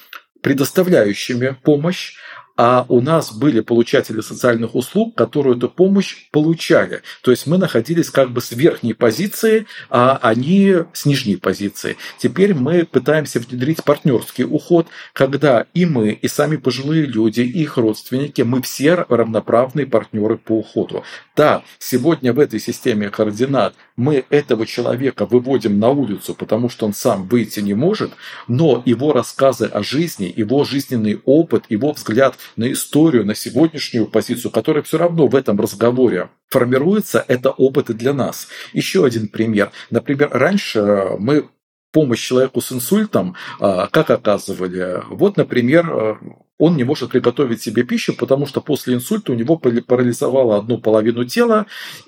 предоставляющими 0.45 1.57
помощь, 1.63 2.17
а 2.57 2.87
у 2.89 3.01
нас 3.01 3.33
были 3.33 3.61
получатели 3.61 4.21
социальных 4.21 4.75
услуг, 4.75 5.15
которые 5.15 5.57
эту 5.57 5.69
помощь 5.69 6.29
получали. 6.31 7.03
То 7.23 7.31
есть 7.31 7.47
мы 7.47 7.59
находились 7.59 8.11
как 8.11 8.31
бы 8.31 8.41
с 8.41 8.53
верхней 8.53 8.95
позиции, 8.95 9.67
а 9.91 10.19
они 10.23 10.77
с 10.93 11.05
нижней 11.05 11.37
позиции. 11.37 11.97
Теперь 12.19 12.55
мы 12.55 12.85
пытаемся 12.85 13.41
внедрить 13.41 13.83
партнерский 13.83 14.45
уход, 14.45 14.87
когда 15.13 15.67
и 15.75 15.85
мы, 15.85 16.11
и 16.11 16.29
сами 16.29 16.57
пожилые 16.57 17.07
люди, 17.07 17.41
и 17.41 17.63
их 17.63 17.77
родственники, 17.77 18.43
мы 18.43 18.63
все 18.63 18.95
равноправные 19.09 19.87
партнеры 19.87 20.39
по 20.39 20.59
уходу. 20.59 21.05
Да, 21.37 21.63
сегодня 21.79 22.33
в 22.33 22.39
этой 22.39 22.61
системе 22.61 23.11
координат 23.11 23.75
мы 23.97 24.25
этого 24.31 24.67
человека 24.67 25.27
выводим 25.27 25.79
на 25.79 25.91
улицу, 25.91 26.35
потому 26.35 26.69
что 26.69 26.87
он 26.87 26.95
сам 26.95 27.29
выйти 27.29 27.61
не 27.61 27.75
может, 27.75 28.13
но 28.49 28.83
его 28.85 29.13
рассказы 29.13 29.67
о 29.67 29.83
жизни, 29.83 30.33
его 30.35 30.65
жизненный 30.65 31.21
опыт, 31.25 31.65
его 31.69 31.93
взгляд 31.93 32.37
на 32.57 32.71
историю, 32.73 33.25
на 33.25 33.35
сегодняшнюю 33.35 34.07
позицию, 34.07 34.51
которая 34.51 34.83
все 34.83 34.99
равно 34.99 35.29
в 35.29 35.37
этом 35.37 35.61
разговоре 35.61 36.31
формируется, 36.49 37.25
это 37.29 37.51
опыт 37.51 37.91
и 37.91 37.95
для 37.95 38.13
нас. 38.13 38.49
Еще 38.73 39.05
один 39.05 39.29
пример. 39.29 39.71
Например, 39.91 40.29
раньше 40.33 41.17
мы 41.19 41.49
помощь 41.93 42.27
человеку 42.27 42.61
с 42.61 42.73
инсультом, 42.73 43.37
а, 43.61 43.87
как 43.87 44.11
оказывали? 44.11 45.03
Вот, 45.09 45.37
например, 45.37 46.19
он 46.59 46.77
не 46.77 46.85
может 46.85 47.11
приготовить 47.11 47.63
себе 47.63 47.83
пищу, 47.83 48.15
потому 48.15 48.47
что 48.47 48.61
после 48.61 48.95
инсульта 48.95 49.33
у 49.33 49.35
него 49.35 49.57
парализовало 49.57 50.57
одну 50.57 50.79
половину 50.79 51.25
тела, 51.25 51.67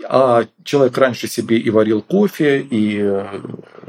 а 0.09 0.47
человек 0.63 0.97
раньше 0.99 1.27
себе 1.27 1.59
и 1.59 1.69
варил 1.71 2.01
кофе, 2.01 2.61
и 2.61 2.99
э, 3.01 3.41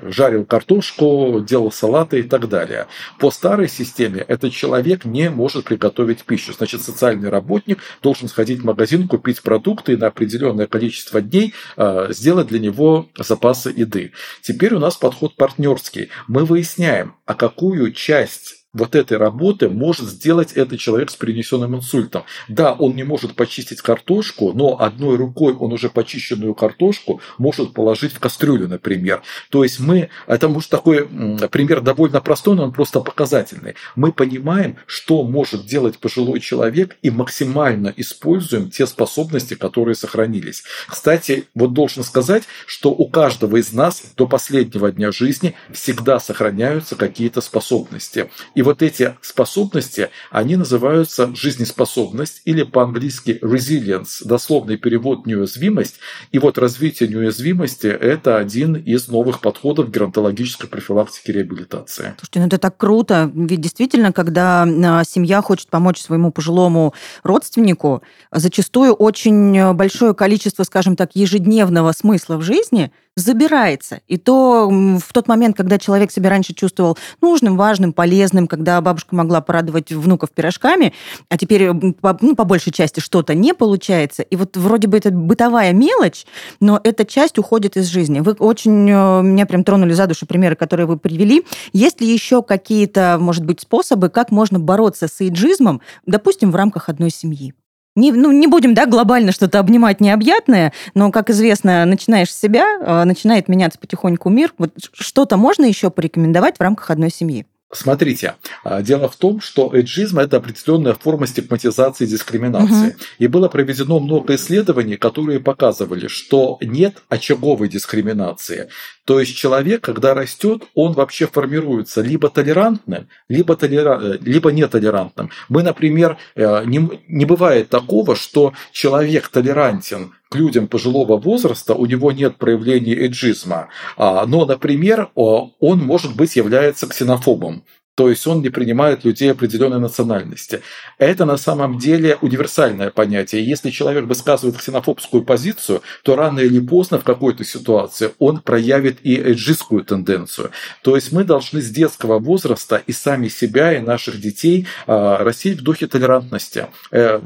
жарил 0.03 0.45
картошку, 0.45 1.43
делал 1.47 1.71
салаты 1.71 2.19
и 2.19 2.23
так 2.23 2.49
далее. 2.49 2.87
По 3.19 3.29
старой 3.29 3.69
системе 3.69 4.25
этот 4.27 4.51
человек 4.51 5.05
не 5.05 5.29
может 5.29 5.65
приготовить 5.65 6.23
пищу. 6.23 6.53
Значит, 6.53 6.81
социальный 6.81 7.29
работник 7.29 7.79
должен 8.01 8.27
сходить 8.27 8.61
в 8.61 8.65
магазин, 8.65 9.07
купить 9.07 9.43
продукты 9.43 9.93
и 9.93 9.97
на 9.97 10.07
определенное 10.07 10.65
количество 10.65 11.21
дней 11.21 11.53
э, 11.75 12.07
сделать 12.09 12.47
для 12.47 12.59
него 12.59 13.07
запасы 13.15 13.69
еды. 13.69 14.11
Теперь 14.41 14.73
у 14.73 14.79
нас 14.79 14.97
подход 14.97 15.35
партнерский. 15.35 16.09
Мы 16.27 16.45
выясняем, 16.45 17.15
а 17.25 17.35
какую 17.35 17.91
часть 17.91 18.56
вот 18.77 18.95
этой 18.95 19.17
работы 19.17 19.69
может 19.69 20.07
сделать 20.07 20.53
этот 20.53 20.79
человек 20.79 21.09
с 21.09 21.15
принесенным 21.15 21.75
инсультом. 21.75 22.23
Да, 22.47 22.73
он 22.73 22.95
не 22.95 23.03
может 23.03 23.35
почистить 23.35 23.81
картошку, 23.81 24.53
но 24.53 24.79
одной 24.79 25.17
рукой 25.17 25.53
он 25.53 25.73
уже 25.73 25.89
почищенную 25.89 26.53
картошку 26.53 27.21
может 27.37 27.73
положить 27.73 28.13
в 28.13 28.19
кастрюлю, 28.19 28.67
например. 28.67 29.21
То 29.49 29.63
есть 29.63 29.79
мы, 29.79 30.09
это 30.27 30.47
может 30.47 30.69
такой 30.69 31.07
пример 31.51 31.81
довольно 31.81 32.21
простой, 32.21 32.55
но 32.55 32.63
он 32.63 32.73
просто 32.73 32.99
показательный. 32.99 33.75
Мы 33.95 34.11
понимаем, 34.11 34.77
что 34.85 35.23
может 35.23 35.65
делать 35.65 35.97
пожилой 35.97 36.39
человек 36.39 36.97
и 37.01 37.09
максимально 37.09 37.93
используем 37.95 38.69
те 38.69 38.85
способности, 38.85 39.55
которые 39.55 39.95
сохранились. 39.95 40.63
Кстати, 40.87 41.47
вот 41.55 41.73
должен 41.73 42.03
сказать, 42.03 42.43
что 42.65 42.91
у 42.91 43.07
каждого 43.09 43.57
из 43.57 43.73
нас 43.73 44.03
до 44.15 44.27
последнего 44.27 44.91
дня 44.91 45.11
жизни 45.11 45.55
всегда 45.71 46.19
сохраняются 46.19 46.95
какие-то 46.95 47.41
способности. 47.41 48.29
И 48.55 48.61
вот 48.67 48.81
эти 48.81 49.15
способности, 49.21 50.09
они 50.29 50.57
называются 50.57 51.33
жизнеспособность 51.33 52.41
или 52.43 52.63
по-английски 52.63 53.39
resilience, 53.41 54.25
дословный 54.25 54.75
перевод 54.75 55.25
неуязвимость. 55.25 55.99
И 56.33 56.39
вот 56.39 56.57
развитие 56.57 57.07
неуязвимости– 57.07 57.87
это 57.87 58.35
один 58.35 58.75
из 58.75 59.07
новых 59.07 59.39
подходов 59.39 59.89
геронтологической 59.89 60.67
профилактики 60.67 61.31
реабилитации. 61.31 62.13
Слушайте, 62.17 62.39
ну 62.41 62.47
это 62.47 62.57
так 62.57 62.75
круто. 62.75 63.31
Ведь 63.33 63.61
действительно, 63.61 64.11
когда 64.11 64.63
а, 64.63 65.03
семья 65.05 65.41
хочет 65.41 65.69
помочь 65.69 66.01
своему 66.01 66.33
пожилому 66.33 66.93
родственнику, 67.23 68.01
зачастую 68.33 68.93
очень 68.95 69.73
большое 69.75 70.13
количество, 70.13 70.63
скажем 70.63 70.97
так, 70.97 71.15
ежедневного 71.15 71.93
смысла 71.93 72.35
в 72.35 72.41
жизни– 72.41 72.91
забирается. 73.17 74.01
И 74.07 74.17
то 74.17 74.69
в 74.69 75.11
тот 75.11 75.27
момент, 75.27 75.57
когда 75.57 75.79
человек 75.79 76.11
себя 76.11 76.29
раньше 76.29 76.53
чувствовал 76.53 76.97
нужным, 77.19 77.57
важным, 77.57 77.91
полезным, 77.91 78.47
когда 78.47 78.79
бабушка 78.79 79.15
могла 79.15 79.41
порадовать 79.41 79.91
внуков 79.91 80.29
пирожками, 80.29 80.93
а 81.27 81.37
теперь 81.37 81.71
ну, 81.73 82.35
по 82.35 82.43
большей 82.45 82.71
части 82.71 82.99
что-то 82.99 83.33
не 83.33 83.53
получается. 83.53 84.21
И 84.21 84.35
вот 84.35 84.55
вроде 84.55 84.87
бы 84.87 84.97
это 84.97 85.09
бытовая 85.09 85.73
мелочь, 85.73 86.25
но 86.59 86.79
эта 86.83 87.05
часть 87.05 87.39
уходит 87.39 87.75
из 87.75 87.87
жизни. 87.87 88.19
Вы 88.19 88.33
очень 88.33 88.87
э, 88.89 89.21
меня 89.23 89.47
прям 89.47 89.63
тронули 89.63 89.93
за 89.93 90.05
душу 90.05 90.27
примеры, 90.27 90.55
которые 90.55 90.85
вы 90.85 90.97
привели. 90.97 91.43
Есть 91.73 91.99
ли 92.01 92.07
еще 92.07 92.43
какие-то, 92.43 93.17
может 93.19 93.45
быть, 93.45 93.61
способы, 93.61 94.09
как 94.09 94.29
можно 94.29 94.59
бороться 94.59 95.07
с 95.07 95.21
эйджизмом, 95.21 95.81
допустим, 96.05 96.51
в 96.51 96.55
рамках 96.55 96.87
одной 96.87 97.09
семьи? 97.09 97.55
Не, 97.97 98.11
ну, 98.11 98.31
не 98.31 98.47
будем, 98.47 98.73
да, 98.73 98.85
глобально 98.85 99.31
что-то 99.31 99.59
обнимать 99.59 99.99
необъятное, 99.99 100.71
но, 100.93 101.11
как 101.11 101.29
известно, 101.29 101.83
начинаешь 101.85 102.31
с 102.31 102.39
себя, 102.39 102.65
а, 102.81 103.05
начинает 103.05 103.49
меняться 103.49 103.79
потихоньку 103.79 104.29
мир. 104.29 104.53
Вот 104.57 104.71
что-то 104.93 105.35
можно 105.35 105.65
еще 105.65 105.89
порекомендовать 105.89 106.57
в 106.57 106.61
рамках 106.61 106.91
одной 106.91 107.09
семьи? 107.09 107.45
Смотрите, 107.69 108.35
а, 108.63 108.81
дело 108.81 109.09
в 109.09 109.17
том, 109.17 109.41
что 109.41 109.75
эйджизм– 109.75 110.19
это 110.19 110.37
определенная 110.37 110.93
форма 110.93 111.27
стигматизации 111.27 112.05
и 112.05 112.07
дискриминации. 112.07 112.89
Угу. 112.89 112.97
И 113.19 113.27
было 113.27 113.49
проведено 113.49 113.99
много 113.99 114.35
исследований, 114.35 114.95
которые 114.95 115.41
показывали, 115.41 116.07
что 116.07 116.59
нет 116.61 117.03
очаговой 117.09 117.67
дискриминации. 117.67 118.69
То 119.07 119.21
есть 119.21 119.37
человек, 119.37 119.85
когда 119.85 120.13
растет, 120.13 120.63
он 120.75 120.91
вообще 120.91 121.27
формируется 121.27 122.01
либо 122.01 122.29
толерантным, 122.29 123.07
либо, 123.29 123.55
толера... 123.55 123.97
Э, 124.01 124.17
либо 124.19 124.51
нетолерантным. 124.51 125.29
Мы, 125.47 125.63
например, 125.63 126.17
э, 126.35 126.65
не, 126.65 126.89
не 127.07 127.23
бывает 127.23 127.69
такого, 127.69 128.17
что 128.17 128.51
человек 128.73 129.29
толерантен 129.29 130.11
к 130.27 130.35
людям 130.35 130.67
пожилого 130.67 131.17
возраста, 131.17 131.73
у 131.73 131.85
него 131.85 132.11
нет 132.11 132.35
проявлений 132.35 132.95
эйджизма. 132.95 133.69
А, 133.95 134.25
но, 134.25 134.45
например, 134.45 135.09
он, 135.15 135.79
может 135.79 136.13
быть, 136.17 136.35
является 136.35 136.85
ксенофобом. 136.85 137.63
То 137.97 138.09
есть 138.11 138.27
он 138.27 138.43
не 138.43 138.49
принимает 138.49 139.05
людей 139.05 139.31
определенной 139.31 139.79
национальности. 139.79 140.61
Это 140.99 141.25
на 141.25 141.35
самом 141.35 141.79
деле 141.79 142.15
универсальное 142.21 142.91
понятие. 142.91 143.43
Если 143.43 143.71
человек 143.71 144.05
высказывает 144.05 144.55
ксенофобскую 144.55 145.23
позицию, 145.23 145.81
то 146.03 146.15
рано 146.15 146.39
или 146.39 146.59
поздно 146.59 146.99
в 146.99 147.03
какой-то 147.03 147.43
ситуации 147.43 148.11
он 148.19 148.41
проявит 148.41 148.99
и 149.01 149.15
эйджистскую 149.19 149.83
тенденцию. 149.83 150.51
То 150.83 150.95
есть 150.95 151.11
мы 151.11 151.23
должны 151.23 151.59
с 151.59 151.71
детского 151.71 152.19
возраста 152.19 152.83
и 152.85 152.91
сами 152.91 153.29
себя, 153.29 153.75
и 153.75 153.79
наших 153.79 154.21
детей 154.21 154.67
а, 154.85 155.17
растить 155.23 155.61
в 155.61 155.63
духе 155.63 155.87
толерантности 155.87 156.67
э, 156.91 157.19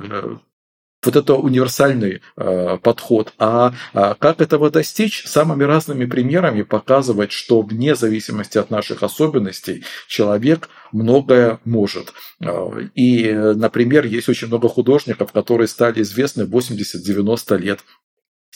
вот 1.03 1.15
это 1.15 1.35
универсальный 1.35 2.21
э, 2.37 2.77
подход. 2.81 3.33
А 3.39 3.73
э, 3.93 4.15
как 4.19 4.41
этого 4.41 4.69
достичь? 4.69 5.25
Самыми 5.25 5.63
разными 5.63 6.05
примерами 6.05 6.61
показывать, 6.61 7.31
что 7.31 7.61
вне 7.61 7.95
зависимости 7.95 8.57
от 8.57 8.69
наших 8.69 9.03
особенностей 9.03 9.83
человек 10.07 10.69
многое 10.91 11.59
может. 11.65 12.13
Э, 12.39 12.69
и, 12.93 13.31
например, 13.31 14.05
есть 14.05 14.29
очень 14.29 14.47
много 14.47 14.69
художников, 14.69 15.31
которые 15.31 15.67
стали 15.67 16.01
известны 16.01 16.45
в 16.45 16.55
80-90 16.55 17.57
лет 17.57 17.79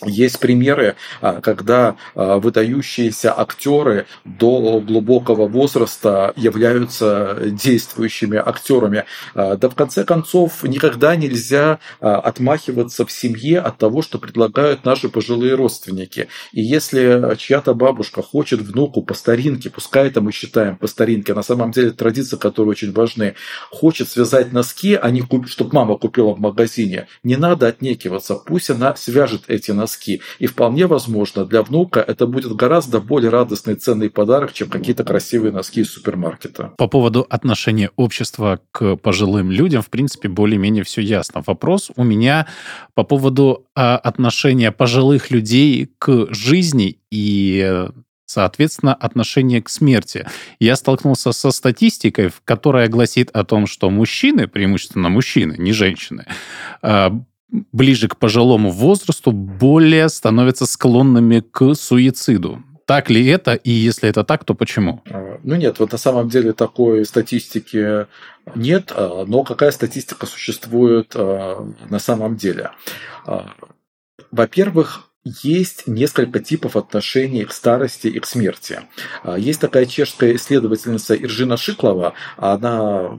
есть 0.03 0.39
примеры, 0.39 0.95
а, 1.21 1.39
когда 1.39 1.95
а, 2.15 2.37
выдающиеся 2.37 3.37
актеры 3.37 4.07
до 4.25 4.81
глубокого 4.81 5.47
возраста 5.47 6.33
являются 6.35 7.37
действующими 7.45 8.37
актерами. 8.37 9.05
А, 9.33 9.55
да 9.55 9.69
в 9.69 9.75
конце 9.75 10.03
концов 10.03 10.63
никогда 10.63 11.15
нельзя 11.15 11.79
отмахиваться 11.99 13.05
в 13.05 13.11
семье 13.11 13.59
от 13.59 13.77
того, 13.77 14.01
что 14.01 14.19
предлагают 14.19 14.83
наши 14.83 15.07
пожилые 15.07 15.55
родственники. 15.55 16.27
И 16.51 16.61
если 16.61 17.35
чья-то 17.37 17.73
бабушка 17.73 18.21
хочет 18.21 18.61
внуку 18.61 19.01
по 19.01 19.13
старинке, 19.13 19.69
пускай 19.69 20.07
это 20.07 20.19
мы 20.19 20.31
считаем 20.31 20.75
по 20.75 20.87
старинке, 20.87 21.33
на 21.33 21.43
самом 21.43 21.71
деле 21.71 21.91
традиции, 21.91 22.35
которые 22.35 22.71
очень 22.71 22.91
важны, 22.91 23.35
хочет 23.71 24.09
связать 24.09 24.51
носки, 24.51 24.95
а 24.95 25.09
не 25.09 25.21
куп... 25.21 25.47
чтобы 25.47 25.73
мама 25.73 25.97
купила 25.97 26.33
в 26.33 26.39
магазине, 26.39 27.07
не 27.23 27.37
надо 27.37 27.67
отнекиваться, 27.67 28.35
пусть 28.35 28.69
она 28.69 28.95
свяжет 28.95 29.43
эти 29.47 29.71
носки 29.71 29.84
носки. 29.85 30.21
И 30.39 30.47
вполне 30.47 30.87
возможно, 30.87 31.45
для 31.45 31.61
внука 31.61 31.99
это 31.99 32.25
будет 32.25 32.55
гораздо 32.55 32.99
более 32.99 33.29
радостный 33.29 33.75
ценный 33.75 34.09
подарок, 34.09 34.53
чем 34.53 34.69
какие-то 34.69 35.03
красивые 35.03 35.51
носки 35.51 35.81
из 35.81 35.91
супермаркета. 35.91 36.73
По 36.77 36.87
поводу 36.87 37.25
отношения 37.29 37.91
общества 37.95 38.59
к 38.71 38.95
пожилым 38.95 39.51
людям, 39.51 39.81
в 39.81 39.89
принципе, 39.89 40.27
более-менее 40.27 40.83
все 40.83 41.01
ясно. 41.01 41.43
Вопрос 41.45 41.91
у 41.95 42.03
меня 42.03 42.47
по 42.95 43.03
поводу 43.03 43.65
а, 43.75 43.97
отношения 43.97 44.71
пожилых 44.71 45.31
людей 45.31 45.91
к 45.99 46.27
жизни 46.33 46.99
и 47.11 47.87
соответственно, 48.27 48.95
отношение 48.95 49.61
к 49.61 49.69
смерти. 49.69 50.27
Я 50.59 50.75
столкнулся 50.75 51.31
со 51.31 51.51
статистикой, 51.51 52.31
которая 52.43 52.87
гласит 52.87 53.29
о 53.31 53.43
том, 53.43 53.67
что 53.67 53.91
мужчины, 53.91 54.47
преимущественно 54.47 55.09
мужчины, 55.09 55.55
не 55.59 55.71
женщины, 55.73 56.25
а, 56.81 57.13
ближе 57.49 58.07
к 58.07 58.17
пожилому 58.17 58.71
возрасту 58.71 59.31
более 59.31 60.09
становятся 60.09 60.65
склонными 60.65 61.39
к 61.39 61.73
суициду. 61.75 62.63
Так 62.85 63.09
ли 63.09 63.25
это? 63.25 63.55
И 63.55 63.71
если 63.71 64.09
это 64.09 64.23
так, 64.23 64.43
то 64.43 64.53
почему? 64.53 65.01
А, 65.09 65.39
ну 65.43 65.55
нет, 65.55 65.79
вот 65.79 65.91
на 65.91 65.97
самом 65.97 66.29
деле 66.29 66.53
такой 66.53 67.05
статистики 67.05 68.05
нет, 68.53 68.91
а, 68.95 69.25
но 69.25 69.43
какая 69.43 69.71
статистика 69.71 70.27
существует 70.27 71.13
а, 71.15 71.67
на 71.89 71.99
самом 71.99 72.35
деле? 72.35 72.71
Во-первых, 74.31 75.09
есть 75.25 75.87
несколько 75.87 76.39
типов 76.39 76.75
отношений 76.75 77.45
к 77.45 77.51
старости 77.51 78.07
и 78.07 78.19
к 78.19 78.27
смерти. 78.27 78.81
А, 79.23 79.37
есть 79.37 79.59
такая 79.59 79.87
чешская 79.87 80.35
исследовательница 80.35 81.15
Иржина 81.15 81.57
Шиклова. 81.57 82.13
Она 82.37 83.17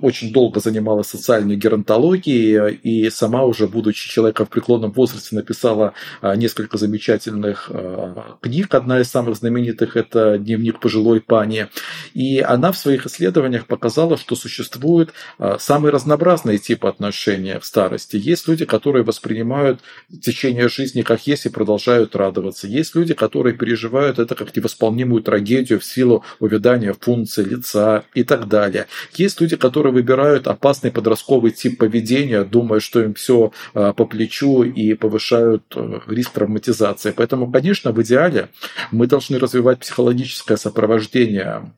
очень 0.00 0.32
долго 0.32 0.60
занималась 0.60 1.08
социальной 1.08 1.56
геронтологией 1.56 2.74
и 2.74 3.10
сама 3.10 3.42
уже, 3.42 3.66
будучи 3.66 4.08
человеком 4.08 4.46
в 4.46 4.50
преклонном 4.50 4.92
возрасте, 4.92 5.34
написала 5.34 5.94
а, 6.22 6.36
несколько 6.36 6.78
замечательных 6.78 7.68
а, 7.74 8.36
книг. 8.40 8.72
Одна 8.72 9.00
из 9.00 9.08
самых 9.10 9.36
знаменитых– 9.36 9.96
это 9.96 10.38
«Дневник 10.38 10.78
пожилой 10.78 11.20
пани». 11.20 11.66
И 12.14 12.38
она 12.38 12.70
в 12.70 12.78
своих 12.78 13.06
исследованиях 13.06 13.66
показала, 13.66 14.16
что 14.16 14.36
существуют 14.36 15.12
самые 15.58 15.90
разнообразные 15.90 16.58
типы 16.58 16.86
отношений 16.86 17.58
в 17.58 17.64
старости. 17.64 18.16
Есть 18.16 18.46
люди, 18.46 18.64
которые 18.64 19.02
воспринимают 19.02 19.80
течение 20.22 20.68
жизни 20.68 21.02
как 21.02 21.26
есть 21.26 21.47
и 21.48 21.50
продолжают 21.50 22.14
радоваться. 22.14 22.66
Есть 22.66 22.94
люди, 22.94 23.14
которые 23.14 23.54
переживают 23.54 24.18
это 24.18 24.34
как 24.34 24.54
невосполнимую 24.56 25.22
трагедию 25.22 25.80
в 25.80 25.84
силу 25.84 26.24
увядания 26.38 26.94
функции 26.98 27.42
лица 27.42 28.04
и 28.14 28.22
так 28.22 28.48
далее. 28.48 28.86
Есть 29.14 29.40
люди, 29.40 29.56
которые 29.56 29.92
выбирают 29.92 30.46
опасный 30.46 30.90
подростковый 30.90 31.50
тип 31.50 31.78
поведения, 31.78 32.44
думая, 32.44 32.80
что 32.80 33.02
им 33.02 33.14
все 33.14 33.52
а, 33.74 33.92
по 33.92 34.04
плечу 34.04 34.62
и 34.62 34.94
повышают 34.94 35.64
э, 35.74 36.00
риск 36.06 36.32
травматизации. 36.32 37.12
Поэтому, 37.16 37.50
конечно, 37.50 37.92
в 37.92 38.02
идеале 38.02 38.48
мы 38.92 39.06
должны 39.06 39.38
развивать 39.38 39.80
психологическое 39.80 40.56
сопровождение 40.56 41.72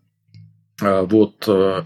вот 0.81 1.45
э, 1.47 1.83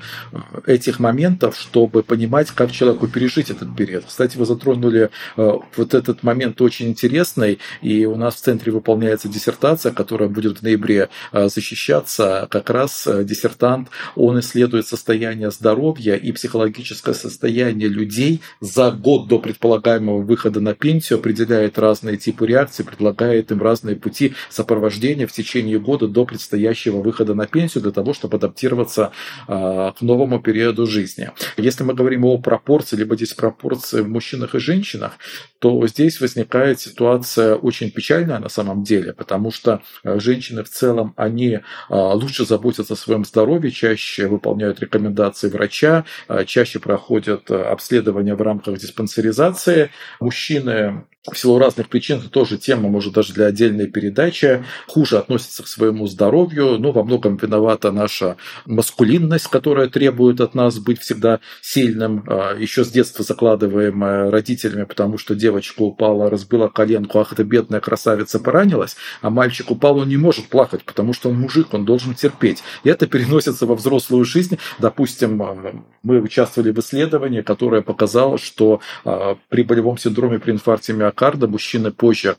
этих 0.66 0.98
моментов, 0.98 1.56
чтобы 1.58 2.02
понимать, 2.02 2.50
как 2.50 2.72
человеку 2.72 3.08
пережить 3.08 3.50
этот 3.50 3.74
период. 3.76 4.04
Кстати, 4.06 4.36
вы 4.36 4.46
затронули 4.46 5.10
э, 5.36 5.52
вот 5.76 5.94
этот 5.94 6.22
момент 6.22 6.60
очень 6.60 6.88
интересный, 6.88 7.58
и 7.82 8.06
у 8.06 8.16
нас 8.16 8.34
в 8.36 8.40
центре 8.40 8.72
выполняется 8.72 9.28
диссертация, 9.28 9.92
которая 9.92 10.28
будет 10.28 10.58
в 10.58 10.62
ноябре 10.62 11.08
защищаться. 11.32 12.46
Как 12.50 12.70
раз 12.70 13.08
диссертант, 13.22 13.88
он 14.16 14.40
исследует 14.40 14.86
состояние 14.86 15.50
здоровья 15.50 16.14
и 16.16 16.32
психологическое 16.32 17.14
состояние 17.14 17.88
людей 17.88 18.40
за 18.60 18.90
год 18.90 19.28
до 19.28 19.38
предполагаемого 19.38 20.22
выхода 20.22 20.60
на 20.60 20.74
пенсию, 20.74 21.18
определяет 21.18 21.78
разные 21.78 22.16
типы 22.16 22.46
реакций, 22.46 22.84
предлагает 22.84 23.50
им 23.50 23.62
разные 23.62 23.96
пути 23.96 24.34
сопровождения 24.50 25.26
в 25.26 25.32
течение 25.32 25.78
года 25.78 26.08
до 26.08 26.24
предстоящего 26.24 27.00
выхода 27.00 27.34
на 27.34 27.46
пенсию 27.46 27.82
для 27.82 27.92
того, 27.92 28.14
чтобы 28.14 28.36
адаптироваться 28.36 28.83
адаптироваться 28.84 29.12
а, 29.48 29.92
к 29.92 30.00
новому 30.00 30.40
периоду 30.40 30.86
жизни. 30.86 31.30
Если 31.56 31.84
мы 31.84 31.94
говорим 31.94 32.24
о 32.24 32.38
пропорции 32.38 32.96
либо 32.96 33.16
диспропорции 33.16 34.02
в 34.02 34.08
мужчинах 34.08 34.54
и 34.54 34.58
женщинах, 34.58 35.12
то 35.58 35.86
здесь 35.86 36.20
возникает 36.20 36.80
ситуация 36.80 37.56
очень 37.56 37.90
печальная 37.90 38.38
на 38.38 38.48
самом 38.48 38.82
деле, 38.82 39.12
потому 39.12 39.50
что 39.50 39.80
а, 40.04 40.20
женщины 40.20 40.62
в 40.62 40.68
целом, 40.68 41.14
они 41.16 41.60
а, 41.88 42.14
лучше 42.14 42.44
заботятся 42.46 42.94
о 42.94 42.96
своем 42.96 43.24
здоровье, 43.24 43.70
чаще 43.70 44.26
выполняют 44.26 44.80
рекомендации 44.80 45.48
врача, 45.48 46.04
чаще 46.46 46.78
проходят 46.78 47.50
обследования 47.50 48.34
в 48.34 48.42
рамках 48.42 48.78
диспансеризации. 48.78 49.90
Мужчины 50.20 51.04
в 51.32 51.38
силу 51.38 51.58
разных 51.58 51.88
причин, 51.88 52.18
это 52.18 52.28
тоже 52.28 52.58
тема, 52.58 52.90
может, 52.90 53.14
даже 53.14 53.32
для 53.32 53.46
отдельной 53.46 53.86
передачи, 53.86 54.62
хуже 54.86 55.16
относится 55.16 55.62
к 55.62 55.68
своему 55.68 56.06
здоровью, 56.06 56.78
но 56.78 56.92
во 56.92 57.02
многом 57.02 57.36
виновата 57.36 57.92
наша 57.92 58.36
маскулинность, 58.66 59.46
которая 59.46 59.88
требует 59.88 60.42
от 60.42 60.54
нас 60.54 60.78
быть 60.78 61.00
всегда 61.00 61.40
сильным, 61.62 62.24
а, 62.26 62.54
еще 62.54 62.84
с 62.84 62.90
детства 62.90 63.24
закладываемая 63.24 64.30
родителями, 64.30 64.84
потому 64.84 65.16
что 65.16 65.34
девочка 65.34 65.80
упала, 65.80 66.28
разбила 66.28 66.68
коленку, 66.68 67.18
ах, 67.18 67.32
эта 67.32 67.42
бедная 67.42 67.80
красавица 67.80 68.38
поранилась, 68.38 68.96
а 69.22 69.30
мальчик 69.30 69.70
упал, 69.70 69.98
он 69.98 70.08
не 70.08 70.18
может 70.18 70.48
плакать, 70.48 70.84
потому 70.84 71.14
что 71.14 71.30
он 71.30 71.36
мужик, 71.40 71.72
он 71.72 71.86
должен 71.86 72.14
терпеть. 72.14 72.62
И 72.82 72.90
это 72.90 73.06
переносится 73.06 73.64
во 73.64 73.76
взрослую 73.76 74.26
жизнь. 74.26 74.58
Допустим, 74.78 75.42
а, 75.42 75.56
мы 76.02 76.20
участвовали 76.20 76.70
в 76.70 76.78
исследовании, 76.80 77.40
которое 77.40 77.80
показало, 77.80 78.36
что 78.36 78.80
а, 79.06 79.38
при 79.48 79.62
болевом 79.62 79.96
синдроме 79.96 80.38
при 80.38 80.52
инфаркте 80.52 80.92
миокарда 81.14 81.46
мужчины 81.46 81.92
позже 81.92 82.34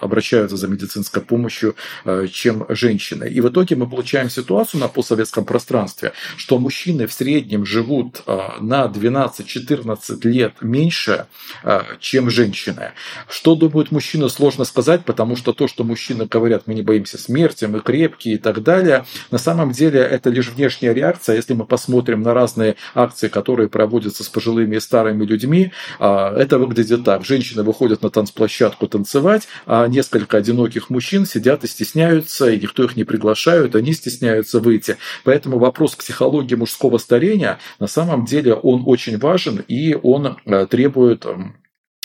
обращаются 0.00 0.56
за 0.56 0.68
медицинской 0.68 1.22
помощью, 1.22 1.74
э, 2.04 2.26
чем 2.30 2.66
женщины. 2.68 3.28
И 3.28 3.40
в 3.40 3.48
итоге 3.48 3.76
мы 3.76 3.88
получаем 3.88 4.30
ситуацию 4.30 4.80
на 4.80 4.88
постсоветском 4.88 5.44
пространстве, 5.44 6.12
что 6.36 6.58
мужчины 6.58 7.06
в 7.06 7.12
среднем 7.12 7.64
живут 7.64 8.22
э, 8.26 8.38
на 8.60 8.86
12-14 8.86 10.28
лет 10.28 10.54
меньше, 10.60 11.26
э, 11.64 11.80
чем 12.00 12.30
женщины. 12.30 12.92
Что 13.28 13.54
думают 13.54 13.92
мужчины, 13.92 14.28
сложно 14.28 14.64
сказать, 14.64 15.04
потому 15.04 15.36
что 15.36 15.52
то, 15.52 15.68
что 15.68 15.84
мужчины 15.84 16.26
говорят, 16.26 16.66
мы 16.66 16.74
не 16.74 16.82
боимся 16.82 17.18
смерти, 17.18 17.64
мы 17.64 17.80
крепкие 17.80 18.34
и 18.34 18.38
так 18.38 18.62
далее, 18.62 19.04
на 19.30 19.38
самом 19.38 19.72
деле 19.72 20.00
это 20.00 20.30
лишь 20.30 20.50
внешняя 20.50 20.92
реакция. 20.94 21.36
Если 21.36 21.54
мы 21.54 21.64
посмотрим 21.64 22.22
на 22.22 22.34
разные 22.34 22.76
акции, 22.94 23.28
которые 23.28 23.68
проводятся 23.68 24.24
с 24.24 24.28
пожилыми 24.28 24.76
и 24.76 24.80
старыми 24.80 25.24
людьми, 25.24 25.72
это 25.98 26.58
выглядит 26.58 27.04
так. 27.04 27.24
Женщины 27.24 27.62
выходят 27.62 28.02
на 28.02 28.10
танцплощадку 28.18 28.88
танцевать, 28.88 29.46
а 29.64 29.86
несколько 29.86 30.38
одиноких 30.38 30.90
мужчин 30.90 31.24
сидят 31.24 31.62
и 31.62 31.68
стесняются, 31.68 32.50
и 32.50 32.58
никто 32.58 32.82
их 32.82 32.96
не 32.96 33.04
приглашает, 33.04 33.76
они 33.76 33.92
стесняются 33.92 34.58
выйти. 34.58 34.96
Поэтому 35.22 35.60
вопрос 35.60 35.94
психологии 35.94 36.56
мужского 36.56 36.98
старения 36.98 37.60
на 37.78 37.86
самом 37.86 38.24
деле 38.24 38.54
он 38.54 38.82
очень 38.86 39.18
важен, 39.18 39.64
и 39.68 39.94
он 39.94 40.36
э, 40.44 40.66
требует 40.66 41.24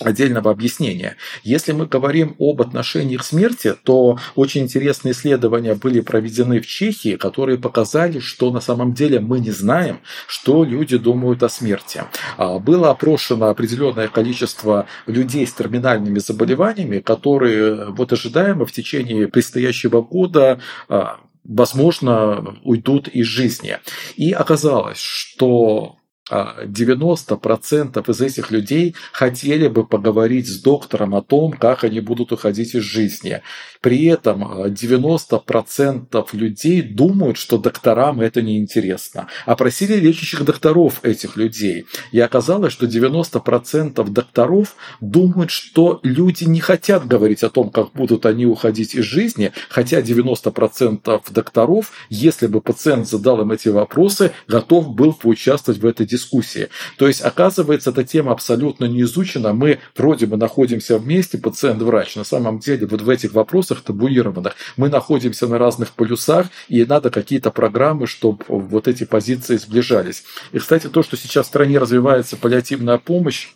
отдельного 0.04 0.52
объяснения. 0.52 1.18
Если 1.44 1.72
мы 1.72 1.86
говорим 1.86 2.36
об 2.40 2.62
отношениях 2.62 3.24
смерти, 3.24 3.76
то 3.84 4.20
очень 4.36 4.62
интересные 4.62 5.14
исследования 5.14 5.76
были 5.76 6.02
проведены 6.02 6.60
в 6.62 6.68
Чехии, 6.68 7.16
которые 7.16 7.58
показали, 7.58 8.20
что 8.20 8.52
на 8.52 8.62
самом 8.62 8.94
деле 8.94 9.20
мы 9.20 9.40
не 9.40 9.52
знаем, 9.52 10.00
что 10.28 10.64
люди 10.64 10.98
думают 10.98 11.44
о 11.44 11.50
смерти. 11.50 12.04
А, 12.38 12.60
было 12.60 12.92
опрошено 12.92 13.48
определенное 13.48 14.08
количество 14.08 14.88
людей 15.08 15.46
с 15.48 15.54
терминальными 15.54 16.20
заболеваниями, 16.20 17.00
которые 17.00 17.92
вот 17.92 18.14
ожидаемо 18.14 18.66
в 18.66 18.72
течение 18.72 19.28
предстоящего 19.28 20.02
года 20.02 20.60
а, 20.90 21.20
возможно, 21.44 22.58
уйдут 22.64 23.08
из 23.08 23.26
жизни. 23.26 23.80
И 24.16 24.32
оказалось, 24.32 25.00
что 25.00 25.98
90% 26.32 27.92
а, 27.96 28.12
из 28.12 28.22
этих 28.22 28.52
людей 28.52 28.96
хотели 29.12 29.68
бы 29.68 29.86
поговорить 29.86 30.48
с 30.48 30.62
доктором 30.62 31.16
о 31.16 31.22
том, 31.22 31.52
как 31.52 31.84
они 31.84 32.00
будут 32.00 32.32
уходить 32.32 32.76
из 32.76 32.84
жизни. 32.84 33.42
При 33.82 34.06
этом 34.06 34.44
90% 34.68 36.08
а, 36.14 36.26
людей 36.32 36.82
думают, 36.82 37.38
что 37.38 37.58
докторам 37.58 38.22
это 38.22 38.42
неинтересно. 38.42 39.28
Опросили 39.46 39.96
лечащих 39.96 40.46
докторов 40.46 41.04
этих 41.04 41.36
людей. 41.36 41.86
И 42.14 42.20
оказалось, 42.22 42.72
что 42.72 42.86
90% 42.86 44.10
докторов 44.10 44.76
думают, 45.02 45.52
что 45.52 46.00
люди 46.04 46.46
не 46.46 46.62
хотят 46.62 47.06
говорить 47.06 47.44
о 47.44 47.50
том, 47.50 47.70
как 47.70 47.92
будут 47.92 48.26
они 48.26 48.46
уходить 48.46 48.96
из 48.96 49.04
жизни, 49.04 49.52
хотя 49.68 50.00
90% 50.00 51.22
докторов, 51.32 51.92
если 52.10 52.48
бы 52.48 52.62
пациент 52.62 53.10
задал 53.10 53.42
им 53.42 53.52
эти 53.52 53.68
вопросы, 53.68 54.32
готов 54.48 54.96
был 54.96 55.12
поучаствовать 55.12 55.82
в 55.82 55.86
этой 55.86 56.06
дискуссии. 56.14 56.70
То 56.98 57.08
есть, 57.08 57.22
оказывается, 57.22 57.90
эта 57.90 58.04
тема 58.04 58.32
абсолютно 58.32 58.86
не 58.86 59.02
изучена. 59.02 59.54
Мы 59.54 59.80
вроде 59.98 60.26
бы 60.26 60.38
находимся 60.38 60.98
вместе, 60.98 61.38
пациент-врач. 61.38 62.16
На 62.16 62.24
самом 62.24 62.60
деле, 62.60 62.86
вот 62.88 63.02
в 63.02 63.10
этих 63.10 63.34
вопросах 63.34 63.82
табуированных 63.82 64.54
мы 64.78 64.90
находимся 64.90 65.48
на 65.48 65.58
разных 65.58 65.90
полюсах, 65.92 66.48
и 66.70 66.86
надо 66.86 67.10
какие-то 67.10 67.50
программы, 67.52 68.08
чтобы 68.08 68.44
вот 68.48 68.88
эти 68.88 69.04
позиции 69.06 69.58
сближались. 69.58 70.24
И, 70.52 70.60
кстати, 70.60 70.88
то, 70.88 71.04
что 71.04 71.18
сейчас 71.18 71.46
в 71.46 71.50
стране 71.50 71.80
развивается 71.80 72.38
паллиативная 72.38 72.98
помощь, 72.98 73.50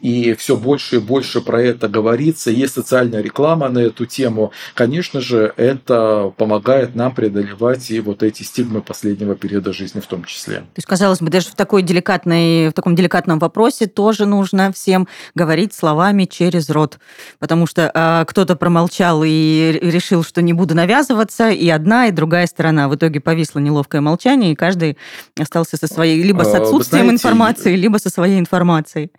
и 0.00 0.34
все 0.34 0.56
больше 0.56 0.96
и 0.96 0.98
больше 0.98 1.40
про 1.40 1.62
это 1.62 1.88
говорится, 1.88 2.50
есть 2.50 2.74
социальная 2.74 3.22
реклама 3.22 3.68
на 3.68 3.78
эту 3.78 4.04
тему, 4.06 4.52
конечно 4.74 5.20
же, 5.20 5.52
это 5.56 6.32
помогает 6.36 6.94
нам 6.96 7.14
преодолевать 7.14 7.90
и 7.90 8.00
вот 8.00 8.22
эти 8.22 8.42
стигмы 8.42 8.82
последнего 8.82 9.36
периода 9.36 9.72
жизни 9.72 10.00
в 10.00 10.06
том 10.06 10.24
числе. 10.24 10.56
То 10.56 10.76
есть, 10.76 10.86
казалось 10.86 11.20
бы, 11.20 11.30
даже 11.30 11.50
в, 11.50 11.54
такой 11.54 11.82
деликатной, 11.82 12.68
в 12.68 12.72
таком 12.72 12.96
деликатном 12.96 13.38
вопросе 13.38 13.86
тоже 13.86 14.26
нужно 14.26 14.72
всем 14.72 15.06
говорить 15.34 15.74
словами 15.74 16.24
через 16.24 16.68
рот, 16.68 16.98
потому 17.38 17.66
что 17.66 17.90
э, 17.94 18.24
кто-то 18.26 18.56
промолчал 18.56 19.22
и 19.24 19.78
решил, 19.80 20.24
что 20.24 20.42
не 20.42 20.52
буду 20.52 20.74
навязываться, 20.74 21.50
и 21.50 21.68
одна, 21.68 22.08
и 22.08 22.10
другая 22.10 22.46
сторона. 22.46 22.88
В 22.88 22.96
итоге 22.96 23.20
повисло 23.20 23.60
неловкое 23.60 24.00
молчание, 24.00 24.52
и 24.52 24.56
каждый 24.56 24.98
остался 25.38 25.76
со 25.76 25.86
своей, 25.86 26.20
либо 26.22 26.42
с 26.42 26.54
а, 26.54 26.58
отсутствием 26.58 27.04
знаете, 27.04 27.22
информации, 27.22 27.76
либо 27.76 27.98
со 27.98 28.10
своей 28.10 28.40
информацией. 28.40 29.10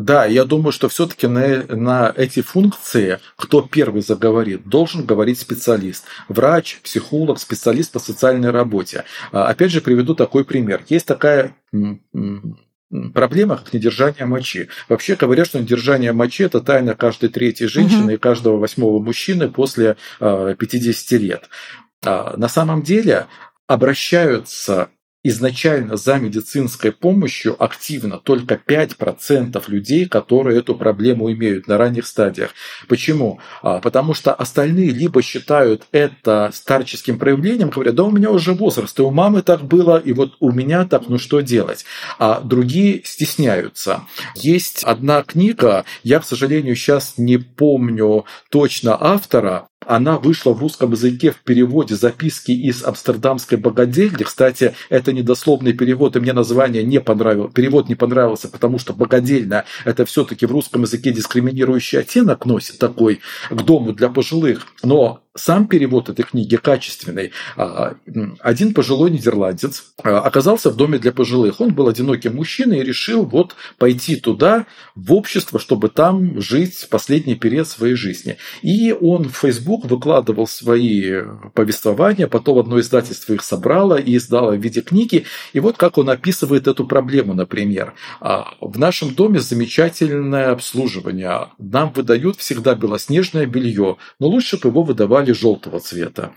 Да, 0.00 0.24
я 0.24 0.44
думаю, 0.44 0.72
что 0.72 0.88
все-таки 0.88 1.26
на, 1.26 1.64
на 1.68 2.12
эти 2.16 2.40
функции, 2.40 3.18
кто 3.36 3.60
первый 3.60 4.00
заговорит, 4.00 4.66
должен 4.66 5.04
говорить 5.04 5.38
специалист. 5.38 6.04
Врач, 6.28 6.80
психолог, 6.82 7.38
специалист 7.38 7.92
по 7.92 7.98
социальной 7.98 8.50
работе. 8.50 9.04
А, 9.30 9.48
опять 9.48 9.70
же, 9.70 9.82
приведу 9.82 10.14
такой 10.14 10.44
пример. 10.44 10.82
Есть 10.88 11.06
такая 11.06 11.54
проблема, 13.12 13.58
как 13.58 13.72
недержание 13.74 14.24
мочи. 14.24 14.68
Вообще 14.88 15.16
говорят, 15.16 15.46
что 15.46 15.60
недержание 15.60 16.12
мочи– 16.12 16.42
это 16.44 16.60
тайна 16.60 16.94
каждой 16.94 17.28
третьей 17.28 17.66
женщины 17.66 18.04
угу. 18.04 18.12
и 18.12 18.16
каждого 18.16 18.56
восьмого 18.56 19.02
мужчины 19.02 19.48
после 19.48 19.96
50 20.18 21.20
лет. 21.20 21.50
А, 22.04 22.36
на 22.38 22.48
самом 22.48 22.82
деле 22.82 23.26
обращаются 23.66 24.88
изначально 25.22 25.96
за 25.96 26.16
медицинской 26.16 26.92
помощью 26.92 27.62
активно 27.62 28.18
только 28.18 28.54
5% 28.54 29.62
людей, 29.68 30.06
которые 30.06 30.58
эту 30.58 30.74
проблему 30.74 31.30
имеют 31.32 31.68
на 31.68 31.76
ранних 31.76 32.06
стадиях. 32.06 32.54
Почему? 32.88 33.38
А, 33.62 33.80
потому 33.80 34.14
что 34.14 34.32
остальные 34.32 34.90
либо 34.90 35.22
считают 35.22 35.86
это 35.92 36.50
старческим 36.54 37.18
проявлением, 37.18 37.70
говорят, 37.70 37.94
да 37.94 38.04
у 38.04 38.10
меня 38.10 38.30
уже 38.30 38.54
возраст, 38.54 38.98
и 38.98 39.02
у 39.02 39.10
мамы 39.10 39.42
так 39.42 39.62
было, 39.62 39.98
и 39.98 40.12
вот 40.12 40.36
у 40.40 40.52
меня 40.52 40.86
так, 40.86 41.08
ну 41.08 41.18
что 41.18 41.40
делать? 41.40 41.84
А 42.18 42.40
другие 42.40 43.02
стесняются. 43.04 44.02
Есть 44.34 44.84
одна 44.84 45.22
книга, 45.22 45.84
я, 46.02 46.20
к 46.20 46.24
сожалению, 46.24 46.76
сейчас 46.76 47.14
не 47.18 47.36
помню 47.36 48.24
точно 48.50 48.96
автора, 48.98 49.69
она 49.86 50.18
вышла 50.18 50.52
в 50.52 50.60
русском 50.60 50.92
языке 50.92 51.30
в 51.30 51.40
переводе 51.40 51.94
записки 51.94 52.52
из 52.52 52.84
Амстердамской 52.84 53.58
богадельни. 53.58 54.22
Кстати, 54.22 54.74
это 54.88 55.12
недословный 55.12 55.72
перевод, 55.72 56.16
и 56.16 56.20
мне 56.20 56.32
название 56.32 56.82
не 56.84 57.00
понравилось. 57.00 57.52
Перевод 57.54 57.88
не 57.88 57.94
понравился, 57.94 58.48
потому 58.48 58.78
что 58.78 58.92
богадельня– 58.92 59.64
это 59.84 60.04
все 60.04 60.24
таки 60.24 60.46
в 60.46 60.52
русском 60.52 60.82
языке 60.82 61.12
дискриминирующий 61.12 61.98
оттенок 61.98 62.44
носит 62.44 62.78
такой 62.78 63.20
к 63.48 63.62
дому 63.62 63.92
для 63.92 64.10
пожилых. 64.10 64.66
Но 64.82 65.22
сам 65.36 65.68
перевод 65.68 66.08
этой 66.08 66.24
книги 66.24 66.56
качественный. 66.56 67.32
А, 67.56 67.94
один 68.40 68.74
пожилой 68.74 69.10
нидерландец 69.10 69.84
а, 70.02 70.18
оказался 70.20 70.70
в 70.70 70.76
доме 70.76 70.98
для 70.98 71.12
пожилых. 71.12 71.60
Он 71.60 71.72
был 71.72 71.88
одиноким 71.88 72.36
мужчиной 72.36 72.80
и 72.80 72.82
решил 72.82 73.24
вот 73.24 73.54
пойти 73.78 74.16
туда, 74.16 74.66
в 74.96 75.12
общество, 75.12 75.60
чтобы 75.60 75.88
там 75.88 76.40
жить 76.40 76.88
последний 76.90 77.36
период 77.36 77.68
своей 77.68 77.94
жизни. 77.94 78.36
И 78.62 78.92
он 78.92 79.28
в 79.28 79.36
Facebook 79.36 79.69
выкладывал 79.78 80.46
свои 80.46 81.22
повествования, 81.54 82.26
потом 82.26 82.58
одно 82.58 82.80
издательство 82.80 83.34
их 83.34 83.42
собрало 83.42 83.96
и 83.96 84.16
издало 84.16 84.52
в 84.52 84.60
виде 84.60 84.80
книги. 84.80 85.24
И 85.52 85.60
вот 85.60 85.76
как 85.76 85.98
он 85.98 86.10
описывает 86.10 86.66
эту 86.66 86.86
проблему, 86.86 87.34
например. 87.34 87.94
А, 88.20 88.54
в 88.60 88.78
нашем 88.78 89.14
доме 89.14 89.40
замечательное 89.40 90.50
обслуживание. 90.50 91.48
Нам 91.58 91.92
выдают 91.92 92.36
всегда 92.36 92.74
белоснежное 92.74 93.46
белье, 93.46 93.96
но 94.18 94.26
лучше 94.26 94.58
бы 94.58 94.68
его 94.68 94.82
выдавали 94.82 95.32
желтого 95.32 95.80
цвета. 95.80 96.32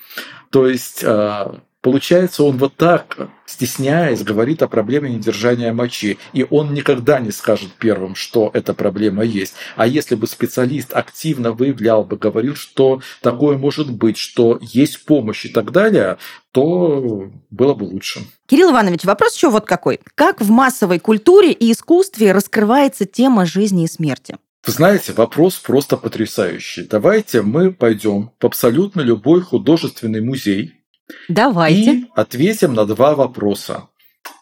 То 0.49 0.67
есть 0.67 1.03
а, 1.03 1.61
Получается, 1.83 2.45
он 2.45 2.59
вот 2.59 2.77
так, 2.77 3.17
стесняясь, 3.45 4.23
говорит 4.23 4.63
о 4.63 4.69
проблеме 4.69 5.09
недержания 5.09 5.73
мочи. 5.73 6.17
И 6.31 6.47
он 6.49 6.73
никогда 6.73 7.19
не 7.19 7.31
скажет 7.31 7.71
первым, 7.77 8.15
что 8.15 8.49
эта 8.53 8.73
проблема 8.73 9.25
есть. 9.25 9.55
А 9.75 9.85
если 9.85 10.15
бы 10.15 10.25
специалист 10.27 10.93
активно 10.93 11.51
выявлял 11.51 12.05
бы, 12.05 12.15
говорил, 12.15 12.55
что 12.55 13.01
такое 13.21 13.57
может 13.57 13.91
быть, 13.91 14.15
что 14.15 14.59
есть 14.61 15.03
помощь 15.03 15.43
и 15.43 15.49
так 15.49 15.73
далее, 15.73 16.17
то 16.53 17.29
было 17.49 17.73
бы 17.73 17.83
лучше. 17.83 18.21
Кирилл 18.47 18.71
Иванович, 18.71 19.03
вопрос 19.03 19.35
еще 19.35 19.49
вот 19.49 19.65
какой. 19.65 19.99
Как 20.15 20.39
в 20.39 20.49
массовой 20.49 20.99
культуре 20.99 21.51
и 21.51 21.69
искусстве 21.73 22.31
раскрывается 22.31 23.03
тема 23.03 23.45
жизни 23.45 23.83
и 23.83 23.87
смерти? 23.87 24.37
Вы 24.65 24.71
знаете, 24.71 25.11
вопрос 25.11 25.55
просто 25.55 25.97
потрясающий. 25.97 26.83
Давайте 26.83 27.41
мы 27.41 27.73
пойдем 27.73 28.31
в 28.39 28.45
абсолютно 28.45 29.01
любой 29.01 29.41
художественный 29.41 30.21
музей. 30.21 30.82
Давайте. 31.27 31.93
И 31.93 32.05
ответим 32.15 32.73
на 32.73 32.85
два 32.85 33.15
вопроса. 33.15 33.89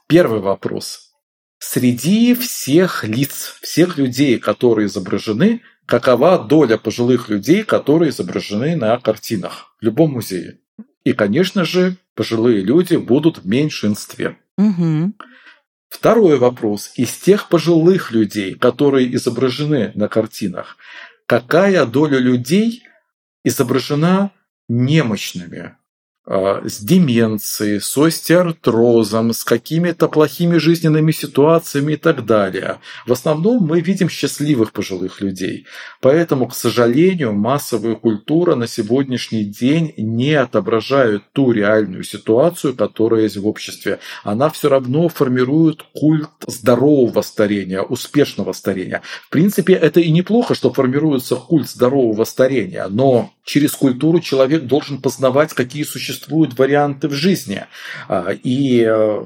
Первый 0.07 0.39
вопрос. 0.39 1.11
Среди 1.59 2.33
всех 2.33 3.03
лиц, 3.03 3.57
всех 3.61 3.97
людей, 3.97 4.39
которые 4.39 4.87
изображены, 4.87 5.61
какова 5.85 6.39
доля 6.39 6.77
пожилых 6.77 7.29
людей, 7.29 7.63
которые 7.63 8.09
изображены 8.09 8.75
на 8.75 8.97
картинах 8.99 9.75
в 9.79 9.85
любом 9.85 10.13
музее? 10.13 10.59
И, 11.03 11.13
конечно 11.13 11.65
же, 11.65 11.97
пожилые 12.15 12.61
люди 12.61 12.95
будут 12.95 13.39
в 13.39 13.47
меньшинстве. 13.47 14.37
Угу. 14.57 15.13
Второй 15.89 16.37
вопрос. 16.37 16.91
Из 16.95 17.11
тех 17.17 17.49
пожилых 17.49 18.11
людей, 18.11 18.55
которые 18.55 19.13
изображены 19.15 19.91
на 19.93 20.07
картинах, 20.07 20.77
какая 21.25 21.85
доля 21.85 22.17
людей 22.17 22.83
изображена 23.43 24.31
немощными? 24.67 25.75
А, 26.23 26.61
с 26.63 26.79
деменцией, 26.79 27.81
с 27.81 27.97
остеоартрозом, 27.97 29.33
с 29.33 29.43
какими-то 29.43 30.07
плохими 30.07 30.57
жизненными 30.57 31.11
ситуациями 31.11 31.93
и 31.93 31.97
так 31.97 32.25
далее. 32.25 32.77
В 33.07 33.11
основном 33.11 33.63
мы 33.63 33.81
видим 33.81 34.07
счастливых 34.07 34.71
пожилых 34.71 35.19
людей. 35.19 35.65
Поэтому, 35.99 36.47
к 36.47 36.53
сожалению, 36.53 37.33
массовая 37.33 37.95
культура 37.95 38.53
на 38.53 38.67
сегодняшний 38.67 39.45
день 39.45 39.95
не 39.97 40.35
отображает 40.35 41.23
ту 41.33 41.53
реальную 41.53 42.03
ситуацию, 42.03 42.75
которая 42.75 43.23
есть 43.23 43.37
в 43.37 43.47
обществе. 43.47 43.97
Она 44.23 44.51
все 44.51 44.69
равно 44.69 45.09
формирует 45.09 45.81
культ 45.95 46.29
здорового 46.45 47.23
старения, 47.23 47.81
успешного 47.81 48.53
старения. 48.53 49.01
В 49.25 49.29
принципе, 49.31 49.73
это 49.73 49.99
и 49.99 50.11
неплохо, 50.11 50.53
что 50.53 50.71
формируется 50.71 51.35
культ 51.35 51.67
здорового 51.67 52.25
старения, 52.25 52.87
но 52.89 53.31
через 53.43 53.71
культуру 53.71 54.19
человек 54.19 54.63
должен 54.63 55.01
познавать, 55.01 55.53
какие 55.53 55.83
существуют 55.83 56.57
варианты 56.57 57.07
в 57.07 57.13
жизни. 57.13 57.65
А, 58.07 58.31
и 58.31 58.85
э, 58.87 59.23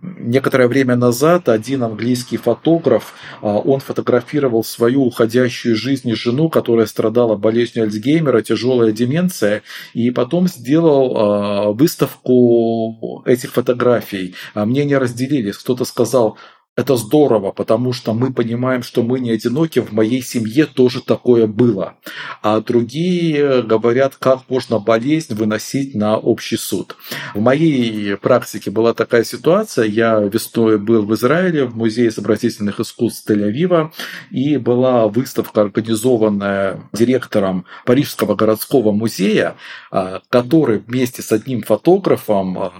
некоторое 0.00 0.68
время 0.68 0.96
назад 0.96 1.48
один 1.48 1.82
английский 1.82 2.36
фотограф, 2.36 3.14
а, 3.42 3.58
он 3.58 3.80
фотографировал 3.80 4.62
свою 4.64 5.04
уходящую 5.04 5.76
жизнь 5.76 6.14
жену, 6.14 6.48
которая 6.48 6.86
страдала 6.86 7.36
болезнью 7.36 7.84
Альцгеймера, 7.84 8.42
тяжелая 8.42 8.92
деменция, 8.92 9.62
и 9.94 10.10
потом 10.10 10.48
сделал 10.48 11.16
а, 11.16 11.72
выставку 11.72 13.22
этих 13.26 13.52
фотографий. 13.52 14.34
Мнения 14.54 14.98
разделились. 14.98 15.56
Кто-то 15.58 15.84
сказал, 15.84 16.38
это 16.76 16.96
здорово, 16.96 17.52
потому 17.52 17.94
что 17.94 18.12
мы 18.12 18.32
понимаем, 18.32 18.82
что 18.82 19.02
мы 19.02 19.18
не 19.18 19.30
одиноки, 19.30 19.78
в 19.78 19.92
моей 19.92 20.20
семье 20.20 20.66
тоже 20.66 21.00
такое 21.00 21.46
было. 21.46 21.94
А 22.42 22.60
другие 22.60 23.62
говорят, 23.62 24.16
как 24.16 24.42
можно 24.50 24.78
болезнь 24.78 25.34
выносить 25.34 25.94
на 25.94 26.18
общий 26.18 26.58
суд. 26.58 26.96
В 27.34 27.40
моей 27.40 28.16
практике 28.18 28.70
была 28.70 28.92
такая 28.92 29.24
ситуация. 29.24 29.86
Я 29.86 30.20
весной 30.20 30.78
был 30.78 31.06
в 31.06 31.14
Израиле, 31.14 31.64
в 31.64 31.74
Музее 31.74 32.08
изобразительных 32.08 32.78
искусств 32.78 33.28
Тель-Авива, 33.30 33.90
и 34.30 34.58
была 34.58 35.08
выставка, 35.08 35.62
организованная 35.62 36.90
директором 36.92 37.64
Парижского 37.86 38.34
городского 38.34 38.92
музея, 38.92 39.56
а, 39.90 40.20
который 40.28 40.78
вместе 40.78 41.22
с 41.22 41.32
одним 41.32 41.62
фотографом 41.62 42.58
а, 42.58 42.72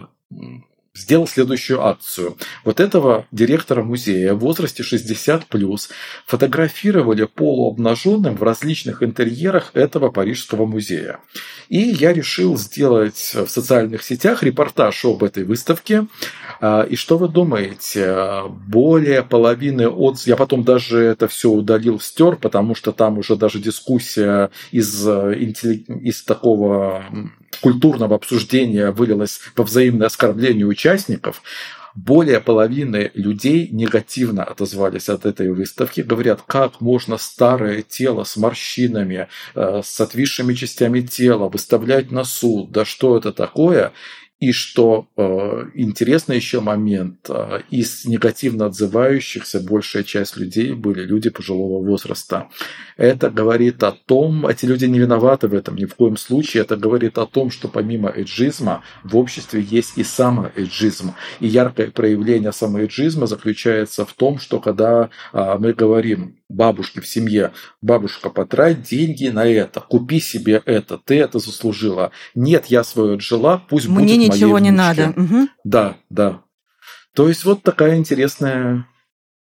сделал 0.97 1.27
следующую 1.27 1.85
акцию. 1.85 2.37
Вот 2.65 2.81
этого 2.81 3.27
директора 3.31 3.83
музея 3.83 4.35
в 4.35 4.39
возрасте 4.39 4.83
60 4.83 5.47
плюс 5.47 5.91
фотографировали 6.27 7.25
полуобнаженным 7.25 8.37
в 8.37 8.43
различных 8.43 9.03
интерьерах 9.03 9.71
этого 9.75 10.11
Парижского 10.11 10.67
музея. 10.67 11.21
И 11.69 11.79
я 11.79 12.13
решил 12.13 12.57
сделать 12.57 13.33
в 13.35 13.49
социальных 13.49 14.03
сетях 14.03 14.43
репортаж 14.43 15.05
об 15.05 15.23
этой 15.23 15.45
выставке. 15.45 16.07
А, 16.61 16.83
и 16.83 16.97
что 16.97 17.19
вы 17.19 17.29
думаете? 17.29 18.43
Более 18.67 19.23
половины 19.23 19.89
отзывов... 19.89 20.27
Я 20.27 20.37
потом 20.37 20.65
даже 20.65 20.99
это 21.01 21.29
все 21.29 21.51
удалил, 21.51 22.01
стер, 22.01 22.37
потому 22.37 22.75
что 22.75 22.93
там 22.93 23.19
уже 23.19 23.37
даже 23.37 23.59
дискуссия 23.59 24.51
из, 24.71 25.07
из 25.07 26.23
такого 26.23 27.05
культурного 27.61 28.17
обсуждения 28.17 28.91
вылилось 28.91 29.41
во 29.57 29.65
взаимное 29.65 30.07
оскорбление 30.07 30.67
участников, 30.67 31.43
более 31.97 32.41
половины 32.41 33.11
людей 33.15 33.69
негативно 33.73 34.45
отозвались 34.45 35.09
от 35.09 35.25
этой 35.25 35.51
выставки. 35.51 36.03
Говорят, 36.03 36.43
как 36.47 36.83
можно 36.83 37.17
старое 37.17 37.81
тело 37.81 38.25
с 38.25 38.37
морщинами, 38.37 39.29
э, 39.55 39.81
с 39.83 39.99
отвисшими 39.99 40.53
частями 40.53 41.01
тела 41.01 41.49
выставлять 41.49 42.11
на 42.11 42.25
суд, 42.25 42.71
да 42.71 42.85
что 42.85 43.17
это 43.17 43.33
такое? 43.33 43.93
И 44.39 44.53
что 44.53 45.09
э, 45.17 45.23
интересный 45.75 46.37
еще 46.37 46.61
момент, 46.61 47.31
э, 47.31 47.61
из 47.71 48.05
негативно 48.05 48.67
отзывающихся 48.67 49.61
большая 49.61 50.03
часть 50.03 50.37
людей 50.37 50.75
были 50.75 51.07
люди 51.07 51.31
пожилого 51.31 51.83
возраста. 51.83 52.49
Это 52.99 53.31
говорит 53.31 53.83
о 53.83 53.93
том, 53.93 54.47
эти 54.47 54.67
люди 54.67 54.85
не 54.85 54.99
виноваты 54.99 55.49
в 55.49 55.55
этом 55.55 55.77
ни 55.77 55.87
в 55.87 55.95
коем 55.95 56.19
случае, 56.19 56.65
это 56.65 56.77
говорит 56.77 57.17
о 57.17 57.25
том, 57.25 57.51
что 57.51 57.69
помимо 57.69 58.11
эйджизма 58.11 58.83
в 59.05 59.17
обществе 59.17 59.63
есть 59.63 59.97
и 59.97 60.05
самоэйджизм. 60.05 61.15
И 61.41 61.47
яркое 61.47 61.91
проявление 61.91 62.53
самоэйджизма 62.53 63.27
заключается 63.27 64.05
в 64.05 64.13
том, 64.13 64.39
что 64.39 64.61
когда 64.61 65.09
э, 65.33 65.57
мы 65.59 65.73
говорим 65.73 66.37
бабушке 66.49 67.01
в 67.01 67.07
семье, 67.07 67.53
бабушка, 67.83 68.31
потрать 68.31 68.83
деньги 68.83 69.29
на 69.29 69.47
это, 69.47 69.81
купи 69.81 70.21
себе 70.21 70.63
это, 70.65 70.99
ты 70.99 71.19
это 71.19 71.39
заслужила. 71.39 72.13
Нет, 72.35 72.67
я 72.67 72.85
свое 72.85 73.15
отжила, 73.15 73.63
пусть 73.69 73.89
Мне 73.89 74.15
будет 74.15 74.26
ничего 74.29 74.59
не 74.59 74.71
надо. 74.71 75.13
Угу. 75.17 75.49
Да, 75.65 75.97
да. 76.11 76.43
То 77.15 77.29
есть 77.29 77.45
вот 77.45 77.63
такая 77.63 77.97
интересная 77.97 78.87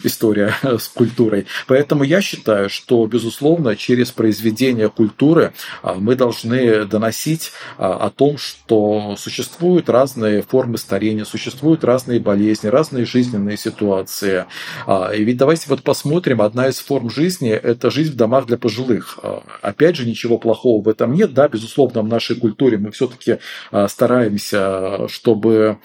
история 0.04 0.54
с 0.64 0.88
культурой. 0.88 1.46
Поэтому 1.68 2.04
я 2.04 2.22
считаю, 2.22 2.70
что, 2.70 3.06
безусловно, 3.08 3.76
через 3.76 4.12
произведение 4.12 4.90
культуры 4.90 5.54
а, 5.82 5.96
мы 5.96 6.16
должны 6.16 6.86
доносить 6.86 7.52
а, 7.78 8.06
о 8.06 8.10
том, 8.10 8.38
что 8.38 9.16
существуют 9.18 9.90
разные 9.90 10.42
формы 10.42 10.78
старения, 10.78 11.26
существуют 11.26 11.84
разные 11.84 12.20
болезни, 12.20 12.68
разные 12.68 13.06
жизненные 13.06 13.58
ситуации. 13.58 14.46
А, 14.86 15.12
и 15.12 15.24
ведь 15.24 15.38
давайте 15.38 15.66
вот 15.70 15.84
посмотрим, 15.84 16.42
одна 16.42 16.68
из 16.68 16.80
форм 16.80 17.10
жизни– 17.10 17.50
это 17.52 17.90
жизнь 17.90 18.12
в 18.14 18.16
домах 18.16 18.48
для 18.48 18.58
пожилых. 18.58 19.20
Опять 19.62 19.96
же, 19.96 20.06
ничего 20.06 20.38
плохого 20.38 20.84
в 20.84 20.90
этом 20.90 21.14
нет. 21.14 21.34
Да, 21.34 21.48
безусловно, 21.48 22.02
в 22.02 22.08
нашей 22.08 22.36
культуре 22.36 22.78
мы 22.78 22.92
все-таки 22.92 23.40
стараемся, 23.88 25.08
чтобы 25.08 25.80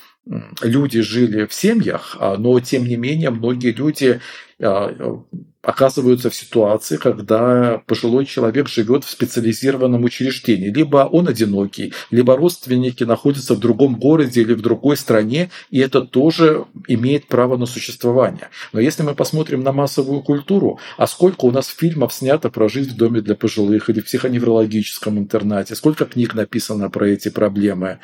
люди 0.63 1.01
жили 1.01 1.47
в 1.47 1.53
семьях, 1.53 2.17
а, 2.21 2.37
но 2.37 2.61
тем 2.61 2.85
не 2.85 2.97
менее 2.97 3.31
многие 3.31 3.73
люди 3.73 4.21
а, 4.61 5.23
оказываются 5.63 6.31
в 6.31 6.35
ситуации, 6.35 6.97
когда 6.97 7.83
пожилой 7.87 8.25
человек 8.25 8.69
живет 8.69 9.05
в 9.05 9.11
специализированном 9.11 10.05
учреждении. 10.05 10.71
Либо 10.71 11.09
он 11.11 11.29
одинокий, 11.29 11.93
либо 12.11 12.37
родственники 12.37 13.05
находятся 13.05 13.55
в 13.55 13.59
другом 13.59 13.97
городе 13.97 14.41
или 14.41 14.55
в 14.55 14.63
другой 14.63 14.97
стране, 14.97 15.51
и 15.71 15.79
это 15.79 16.01
тоже 16.01 16.65
имеет 16.89 17.27
право 17.27 17.59
на 17.59 17.67
существование. 17.67 18.49
Но 18.73 18.81
если 18.81 19.03
мы 19.03 19.15
посмотрим 19.15 19.63
на 19.63 19.73
массовую 19.73 20.23
культуру, 20.23 20.79
а 20.97 21.07
сколько 21.07 21.45
у 21.45 21.51
нас 21.51 21.67
фильмов 21.69 22.15
снято 22.15 22.49
про 22.49 22.69
жизнь 22.69 22.91
в 22.91 22.97
доме 22.97 23.21
для 23.21 23.35
пожилых 23.35 23.91
или 23.91 24.01
в 24.01 24.07
психоневрологическом 24.07 25.19
интернате, 25.19 25.75
сколько 25.75 26.07
книг 26.07 26.35
написано 26.35 26.89
про 26.89 27.09
эти 27.09 27.29
проблемы. 27.29 27.99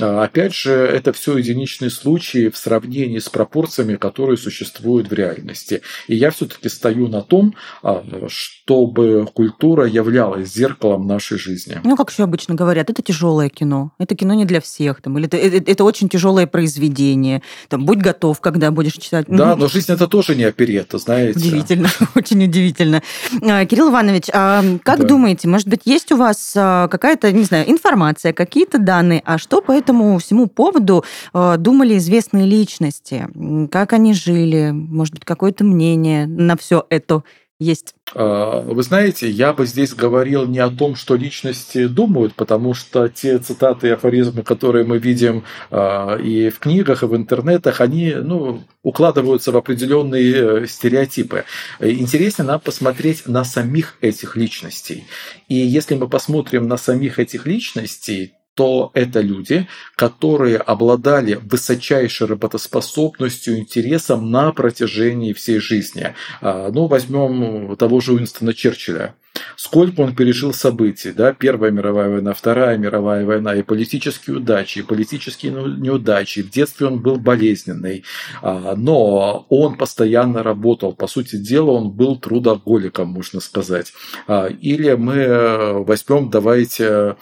А, 0.00 0.22
опять 0.22 0.54
же, 0.54 0.72
это 0.72 1.12
все 1.12 1.36
единичные 1.36 1.90
случаи 1.90 2.50
в 2.50 2.56
сравнении 2.56 3.18
с 3.18 3.28
пропорциями, 3.28 3.96
которые 3.96 4.36
существуют 4.36 5.10
в 5.10 5.12
реальности. 5.12 5.82
И 6.06 6.14
я 6.14 6.30
все-таки 6.30 6.68
стою 6.68 6.99
стою 7.00 7.08
на 7.08 7.22
том, 7.22 7.54
а, 7.82 8.02
чтобы 8.28 9.26
культура 9.32 9.86
являлась 9.86 10.52
зеркалом 10.52 11.06
нашей 11.06 11.38
жизни. 11.38 11.80
Ну, 11.84 11.96
как 11.96 12.10
еще 12.10 12.24
обычно 12.24 12.54
говорят, 12.54 12.90
это 12.90 13.02
тяжелое 13.02 13.48
кино. 13.48 13.92
Это 13.98 14.14
кино 14.14 14.34
не 14.34 14.44
для 14.44 14.60
всех. 14.60 15.00
Там, 15.02 15.18
или 15.18 15.26
это, 15.26 15.36
это, 15.36 15.70
это 15.70 15.84
очень 15.84 16.08
тяжелое 16.08 16.46
произведение. 16.46 17.42
Там, 17.68 17.86
будь 17.86 17.98
готов, 17.98 18.40
когда 18.40 18.70
будешь 18.70 18.94
читать. 18.94 19.26
Да, 19.28 19.56
но 19.56 19.68
жизнь 19.68 19.92
это 19.92 20.06
тоже 20.06 20.36
не 20.36 20.44
оперетта, 20.44 20.98
знаете. 20.98 21.38
Удивительно, 21.38 21.88
очень 22.14 22.44
удивительно. 22.44 23.02
А, 23.42 23.64
Кирилл 23.64 23.90
Иванович, 23.90 24.24
а 24.32 24.62
как 24.82 25.00
да. 25.00 25.06
думаете, 25.06 25.48
может 25.48 25.68
быть, 25.68 25.82
есть 25.84 26.12
у 26.12 26.16
вас 26.16 26.54
а, 26.56 26.88
какая-то, 26.88 27.32
не 27.32 27.44
знаю, 27.44 27.70
информация, 27.70 28.32
какие-то 28.32 28.78
данные, 28.78 29.22
а 29.24 29.38
что 29.38 29.60
по 29.60 29.72
этому 29.72 30.18
всему 30.18 30.46
поводу 30.46 31.04
думали 31.32 31.96
известные 31.98 32.46
личности? 32.46 33.28
Как 33.70 33.92
они 33.92 34.14
жили? 34.14 34.70
Может 34.72 35.14
быть, 35.14 35.24
какое-то 35.24 35.64
мнение 35.64 36.26
на 36.26 36.56
все 36.56 36.86
это 36.90 37.24
есть? 37.60 37.94
А, 38.14 38.62
вы 38.62 38.82
знаете, 38.82 39.28
я 39.28 39.52
бы 39.52 39.66
здесь 39.66 39.94
говорил 39.94 40.46
не 40.46 40.58
о 40.58 40.70
том, 40.70 40.96
что 40.96 41.14
личности 41.14 41.86
думают, 41.86 42.34
потому 42.34 42.72
что 42.74 43.08
те 43.08 43.38
цитаты 43.38 43.88
и 43.88 43.90
афоризмы, 43.90 44.42
которые 44.42 44.84
мы 44.84 44.98
видим 44.98 45.44
а, 45.70 46.16
и 46.16 46.48
в 46.48 46.58
книгах, 46.58 47.02
и 47.02 47.06
в 47.06 47.14
интернетах, 47.14 47.82
они 47.82 48.14
ну, 48.14 48.64
укладываются 48.82 49.52
в 49.52 49.58
определенные 49.58 50.62
э, 50.62 50.66
стереотипы. 50.66 51.44
Интереснее 51.80 52.46
нам 52.46 52.60
посмотреть 52.60 53.26
на 53.26 53.44
самих 53.44 53.98
этих 54.00 54.36
личностей. 54.36 55.04
И 55.48 55.54
если 55.54 55.94
мы 55.94 56.08
посмотрим 56.08 56.66
на 56.66 56.78
самих 56.78 57.18
этих 57.18 57.46
личностей, 57.46 58.32
то 58.54 58.90
это 58.94 59.20
люди, 59.20 59.66
которые 59.96 60.58
обладали 60.58 61.34
высочайшей 61.42 62.26
работоспособностью, 62.26 63.58
интересом 63.58 64.30
на 64.30 64.52
протяжении 64.52 65.32
всей 65.32 65.60
жизни. 65.60 66.14
А, 66.40 66.70
ну, 66.70 66.86
возьмем 66.86 67.76
того 67.76 68.00
же 68.00 68.12
Уинстона 68.12 68.52
Черчилля. 68.52 69.14
Сколько 69.56 70.00
он 70.00 70.14
пережил 70.14 70.52
событий, 70.52 71.12
да, 71.12 71.32
Первая 71.32 71.70
мировая 71.70 72.10
война, 72.10 72.34
Вторая 72.34 72.76
мировая 72.76 73.24
война, 73.24 73.54
и 73.54 73.62
политические 73.62 74.38
удачи, 74.38 74.80
и 74.80 74.82
политические 74.82 75.52
неудачи. 75.52 76.42
В 76.42 76.50
детстве 76.50 76.88
он 76.88 77.00
был 77.00 77.16
болезненный, 77.16 78.04
а, 78.42 78.74
но 78.76 79.46
он 79.48 79.76
постоянно 79.76 80.42
работал. 80.42 80.92
По 80.92 81.06
сути 81.06 81.36
дела, 81.36 81.70
он 81.70 81.90
был 81.90 82.18
трудоголиком, 82.18 83.08
можно 83.08 83.40
сказать. 83.40 83.92
А, 84.26 84.46
или 84.46 84.92
мы 84.94 85.84
возьмем, 85.84 86.30
давайте 86.30 87.16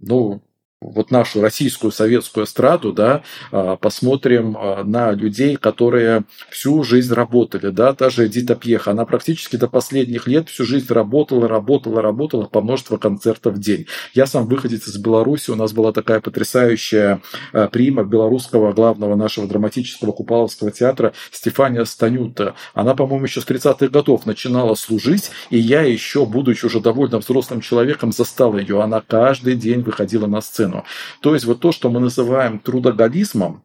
ну, 0.00 0.40
вот 0.80 1.10
нашу 1.10 1.42
российскую 1.42 1.92
советскую 1.92 2.46
эстраду, 2.46 2.92
да, 2.92 3.22
а, 3.52 3.76
посмотрим 3.76 4.56
а, 4.58 4.82
на 4.82 5.12
людей, 5.12 5.56
которые 5.56 6.24
всю 6.50 6.82
жизнь 6.84 7.12
работали, 7.12 7.68
да, 7.68 7.92
та 7.92 8.08
же 8.08 8.26
Эдита 8.26 8.54
Пьеха, 8.54 8.92
она 8.92 9.04
практически 9.04 9.56
до 9.56 9.68
последних 9.68 10.26
лет 10.26 10.48
всю 10.48 10.64
жизнь 10.64 10.90
работала, 10.90 11.46
работала, 11.48 12.00
работала 12.00 12.46
по 12.46 12.62
множеству 12.62 12.96
концертов 12.96 13.56
в 13.56 13.60
день. 13.60 13.86
Я 14.14 14.26
сам 14.26 14.46
выходец 14.46 14.88
из 14.88 14.96
Беларуси, 14.96 15.50
у 15.50 15.54
нас 15.54 15.72
была 15.74 15.92
такая 15.92 16.20
потрясающая 16.20 17.20
а, 17.52 17.68
прима 17.68 18.02
белорусского 18.02 18.72
главного 18.72 19.16
нашего 19.16 19.46
драматического 19.46 20.12
Купаловского 20.12 20.70
театра 20.70 21.12
Стефания 21.30 21.84
Станюта. 21.84 22.54
Она, 22.72 22.94
по-моему, 22.94 23.26
еще 23.26 23.42
с 23.42 23.46
30-х 23.46 23.88
годов 23.88 24.24
начинала 24.24 24.74
служить, 24.76 25.30
и 25.50 25.58
я 25.58 25.82
еще, 25.82 26.24
будучи 26.24 26.64
уже 26.64 26.80
довольно 26.80 27.18
взрослым 27.18 27.60
человеком, 27.60 28.12
застал 28.12 28.56
ее. 28.56 28.80
Она 28.80 29.02
каждый 29.06 29.56
день 29.56 29.82
выходила 29.82 30.26
на 30.26 30.40
сцену 30.40 30.69
медицину. 30.70 30.84
То 31.20 31.34
есть 31.34 31.46
вот 31.46 31.60
то, 31.60 31.72
что 31.72 31.90
мы 31.90 32.00
называем 32.00 32.58
трудоголизмом, 32.58 33.62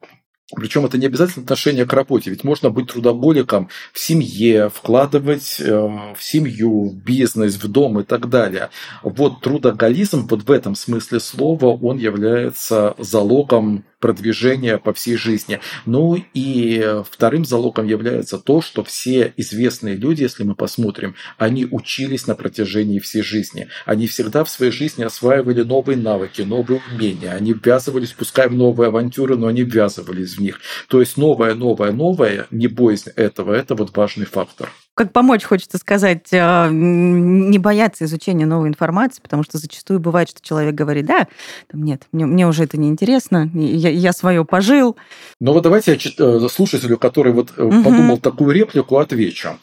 причем 0.55 0.85
это 0.85 0.99
не 0.99 1.07
обязательно 1.07 1.43
отношение 1.43 1.85
к 1.85 1.93
работе, 1.93 2.29
ведь 2.29 2.43
можно 2.43 2.69
быть 2.69 2.91
трудоголиком 2.91 3.69
в 3.91 3.99
семье, 3.99 4.69
вкладывать 4.69 5.59
э, 5.59 5.71
в 5.71 6.17
семью, 6.19 6.89
в 6.89 7.03
бизнес, 7.03 7.55
в 7.55 7.67
дом 7.67 7.99
и 7.99 8.03
так 8.03 8.29
далее. 8.29 8.69
Вот 9.01 9.41
трудоголизм 9.41 10.27
вот 10.27 10.43
в 10.43 10.51
этом 10.51 10.75
смысле 10.75 11.19
слова, 11.19 11.65
он 11.65 11.97
является 11.97 12.93
залогом 12.99 13.85
продвижения 14.05 14.77
по 14.77 14.93
всей 14.93 15.15
жизни. 15.17 15.59
Ну 15.87 16.15
и 16.35 17.01
вторым 17.09 17.43
залогом 17.43 17.87
является 17.87 18.37
то, 18.37 18.61
что 18.61 18.83
все 18.83 19.33
известные 19.35 19.95
люди, 19.95 20.21
если 20.21 20.43
мы 20.43 20.53
посмотрим, 20.53 21.15
они 21.39 21.65
учились 21.65 22.27
на 22.27 22.35
протяжении 22.35 22.99
всей 22.99 23.23
жизни. 23.23 23.67
Они 23.83 24.05
всегда 24.05 24.43
в 24.43 24.49
своей 24.51 24.71
жизни 24.71 25.03
осваивали 25.03 25.63
новые 25.63 25.97
навыки, 25.97 26.43
новые 26.43 26.81
умения. 26.93 27.31
Они 27.31 27.53
ввязывались, 27.53 28.11
пускай 28.11 28.47
в 28.47 28.53
новые 28.53 28.89
авантюры, 28.89 29.37
но 29.37 29.47
они 29.47 29.63
ввязывались 29.63 30.37
в 30.37 30.39
них. 30.39 30.59
То 30.87 30.99
есть 30.99 31.17
новое, 31.17 31.55
новое, 31.55 31.91
новое, 31.91 32.45
не 32.51 32.67
боязнь 32.67 33.09
этого, 33.15 33.55
это 33.55 33.73
вот 33.73 33.97
важный 33.97 34.27
фактор 34.27 34.69
как 34.95 35.11
помочь, 35.11 35.43
хочется 35.43 35.77
сказать, 35.77 36.27
а, 36.31 36.69
не 36.69 37.59
бояться 37.59 38.05
изучения 38.05 38.45
новой 38.45 38.69
информации, 38.69 39.21
потому 39.21 39.43
что 39.43 39.57
зачастую 39.57 39.99
бывает, 39.99 40.29
что 40.29 40.41
человек 40.41 40.73
говорит, 40.73 41.05
да, 41.05 41.27
там 41.69 41.83
нет, 41.83 42.03
мне, 42.13 42.25
мне 42.25 42.47
уже 42.47 42.63
это 42.63 42.77
не 42.77 42.87
интересно, 42.87 43.49
я, 43.53 43.89
я 43.89 44.13
свое 44.13 44.45
пожил. 44.45 44.95
Ну 45.41 45.51
вот 45.51 45.63
давайте 45.63 45.91
я 45.91 45.97
э, 46.25 46.47
слушателю, 46.49 46.97
который 46.97 47.33
вот 47.33 47.51
угу. 47.57 47.83
подумал 47.83 48.17
такую 48.19 48.55
реплику, 48.55 48.97
отвечу. 48.97 49.59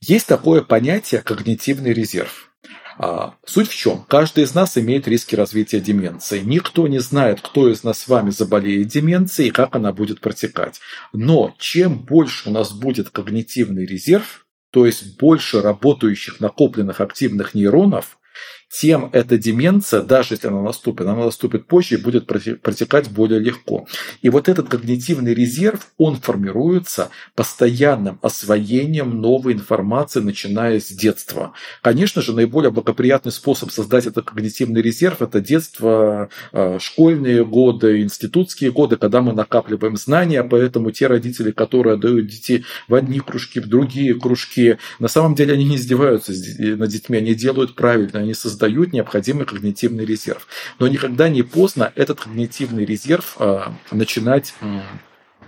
Есть 0.00 0.26
такое 0.26 0.62
понятие 0.62 1.20
когнитивный 1.20 1.92
резерв. 1.92 2.50
А, 2.98 3.34
суть 3.44 3.68
в 3.68 3.74
чем? 3.74 4.04
Каждый 4.08 4.44
из 4.44 4.54
нас 4.54 4.78
имеет 4.78 5.06
риски 5.06 5.34
развития 5.34 5.80
деменции. 5.80 6.40
Никто 6.40 6.88
не 6.88 7.00
знает, 7.00 7.40
кто 7.42 7.70
из 7.70 7.84
нас 7.84 7.98
с 7.98 8.08
вами 8.08 8.30
заболеет 8.30 8.88
деменцией 8.88 9.48
и 9.48 9.52
как 9.52 9.74
она 9.74 9.92
будет 9.92 10.20
протекать. 10.20 10.80
Но 11.12 11.54
чем 11.58 11.98
больше 11.98 12.48
у 12.48 12.52
нас 12.52 12.72
будет 12.72 13.10
когнитивный 13.10 13.84
резерв, 13.84 14.46
то 14.70 14.86
есть 14.86 15.18
больше 15.18 15.60
работающих 15.60 16.40
накопленных 16.40 17.00
активных 17.00 17.54
нейронов, 17.54 18.19
тем 18.70 19.10
эта 19.12 19.36
деменция, 19.36 20.00
даже 20.00 20.34
если 20.34 20.46
она 20.46 20.62
наступит, 20.62 21.06
она 21.06 21.24
наступит 21.24 21.66
позже 21.66 21.96
и 21.96 21.98
будет 22.00 22.26
протекать 22.26 23.10
более 23.10 23.40
легко. 23.40 23.86
И 24.22 24.28
вот 24.30 24.48
этот 24.48 24.68
когнитивный 24.68 25.34
резерв, 25.34 25.88
он 25.98 26.16
формируется 26.16 27.10
постоянным 27.34 28.20
освоением 28.22 29.20
новой 29.20 29.54
информации, 29.54 30.20
начиная 30.20 30.78
с 30.78 30.88
детства. 30.88 31.52
Конечно 31.82 32.22
же, 32.22 32.32
наиболее 32.32 32.70
благоприятный 32.70 33.32
способ 33.32 33.72
создать 33.72 34.06
этот 34.06 34.26
когнитивный 34.26 34.82
резерв– 34.82 35.20
это 35.20 35.40
детство, 35.40 36.28
э, 36.52 36.78
школьные 36.80 37.44
годы, 37.44 38.02
институтские 38.02 38.70
годы, 38.70 38.96
когда 38.96 39.20
мы 39.20 39.32
накапливаем 39.32 39.96
знания, 39.96 40.44
поэтому 40.44 40.92
те 40.92 41.08
родители, 41.08 41.50
которые 41.50 41.94
отдают 41.94 42.28
детей 42.28 42.64
в 42.86 42.94
одни 42.94 43.18
кружки, 43.18 43.58
в 43.58 43.66
другие 43.66 44.14
кружки, 44.14 44.78
на 45.00 45.08
самом 45.08 45.34
деле 45.34 45.54
они 45.54 45.64
не 45.64 45.76
издеваются 45.76 46.30
над 46.30 46.88
детьми, 46.88 47.18
они 47.18 47.34
делают 47.34 47.74
правильно, 47.74 48.20
они 48.20 48.32
создают 48.32 48.59
создают 48.60 48.92
необходимый 48.92 49.46
когнитивный 49.46 50.04
резерв. 50.04 50.46
Но 50.78 50.86
никогда 50.86 51.30
не 51.30 51.42
поздно 51.42 51.92
этот 51.94 52.20
когнитивный 52.20 52.84
резерв 52.84 53.36
э, 53.38 53.62
начинать 53.90 54.54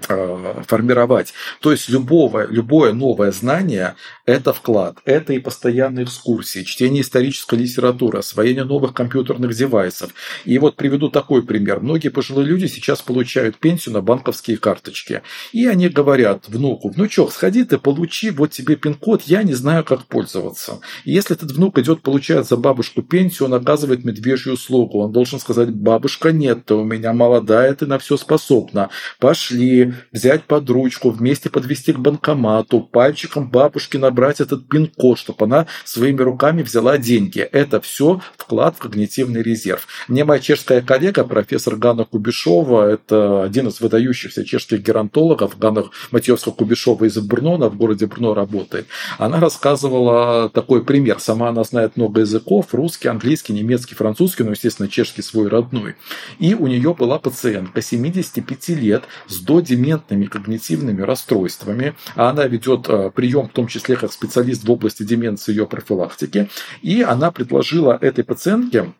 формировать. 0.03 1.33
То 1.61 1.73
есть 1.73 1.89
любого, 1.89 2.47
любое 2.49 2.93
новое 2.93 3.33
знание– 3.33 3.95
это 4.27 4.53
вклад, 4.53 4.99
это 5.05 5.33
и 5.33 5.39
постоянные 5.39 6.05
экскурсии, 6.05 6.63
чтение 6.65 7.03
исторической 7.03 7.59
литературы, 7.59 8.19
освоение 8.19 8.65
новых 8.65 8.95
компьютерных 8.95 9.55
девайсов. 9.55 10.11
И 10.45 10.59
вот 10.59 10.77
приведу 10.77 11.09
такой 11.09 11.43
пример. 11.43 11.81
Многие 11.81 12.09
пожилые 12.09 12.47
люди 12.47 12.67
сейчас 12.67 13.03
получают 13.03 13.59
пенсию 13.59 13.95
на 13.95 14.03
банковские 14.03 14.57
карточки. 14.57 15.23
И 15.53 15.67
они 15.67 15.89
говорят 15.89 16.49
внуку, 16.49 16.91
внучок, 16.91 17.33
сходи 17.33 17.65
ты, 17.65 17.79
получи, 17.79 18.31
вот 18.31 18.51
тебе 18.51 18.77
пин-код, 18.77 19.23
я 19.23 19.43
не 19.43 19.55
знаю, 19.55 19.85
как 19.85 20.07
пользоваться. 20.07 20.81
И 21.05 21.13
если 21.13 21.37
этот 21.37 21.53
внук 21.53 21.79
идет, 21.79 22.03
получает 22.03 22.47
за 22.47 22.57
бабушку 22.57 23.03
пенсию, 23.03 23.47
он 23.47 23.55
оказывает 23.55 24.05
медвежью 24.05 24.55
услугу. 24.55 25.01
Он 25.01 25.13
должен 25.13 25.39
сказать, 25.41 25.71
бабушка, 25.71 26.33
нет, 26.33 26.67
ты 26.67 26.75
у 26.75 26.85
меня 26.85 27.13
молодая, 27.13 27.75
ты 27.75 27.87
на 27.87 27.99
все 27.99 28.17
способна. 28.17 28.91
Пошли, 29.19 29.92
взять 30.13 30.45
под 30.45 30.69
ручку, 30.71 31.11
вместе 31.11 31.51
подвести 31.51 31.93
к 31.93 31.99
банкомату, 31.99 32.81
пальчиком 32.81 33.51
бабушке 33.51 33.99
набрать 33.99 34.41
этот 34.41 34.69
пин-код, 34.69 35.19
чтобы 35.19 35.45
она 35.45 35.67
своими 35.85 36.23
руками 36.23 36.63
взяла 36.63 36.99
деньги. 36.99 37.41
Это 37.41 37.81
все 37.81 38.21
вклад 38.37 38.77
в 38.77 38.79
когнитивный 38.79 39.43
резерв. 39.43 39.87
Мне 40.09 40.25
моя 40.25 40.41
чешская 40.41 40.81
коллега, 40.81 41.25
профессор 41.25 41.77
Ганна 41.77 42.05
Кубишова, 42.05 42.89
это 42.89 43.43
один 43.43 43.69
из 43.69 43.81
выдающихся 43.81 44.45
чешских 44.45 44.83
геронтологов, 44.83 45.59
Ганна 45.59 45.85
Матьевска-Кубишова 46.11 47.07
из 47.07 47.19
Брно, 47.19 47.59
в 47.69 47.77
городе 47.77 48.07
Брно 48.07 48.35
работает. 48.35 48.87
Она 49.19 49.41
рассказывала 49.41 50.49
такой 50.49 50.85
пример. 50.85 51.21
Сама 51.21 51.49
она 51.49 51.65
знает 51.65 51.97
много 51.97 52.21
языков, 52.21 52.69
русский, 52.73 53.09
английский, 53.09 53.53
немецкий, 53.53 53.95
французский, 53.95 54.45
но, 54.45 54.53
естественно, 54.53 54.89
чешский 54.89 55.23
свой 55.23 55.49
родной. 55.49 55.97
И 56.39 56.55
у 56.55 56.67
нее 56.67 56.95
была 56.95 57.19
пациентка 57.19 57.83
75 57.83 58.69
лет 58.71 59.05
с 59.29 59.41
додемией 59.41 59.72
дементными 59.73 60.27
когнитивными 60.27 61.03
расстройствами, 61.03 61.95
а 62.15 62.31
она 62.31 62.47
ведет 62.47 62.89
э, 62.89 63.11
прием, 63.11 63.49
в 63.49 63.53
том 63.53 63.69
числе 63.69 63.97
как 63.97 64.13
специалист 64.13 64.65
в 64.65 64.71
области 64.71 65.03
деменции 65.03 65.53
и 65.53 65.57
ее 65.57 65.67
профилактики, 65.67 66.51
и 66.83 67.03
она 67.03 67.31
предложила 67.31 67.99
этой 68.01 68.23
пациентке 68.23 68.93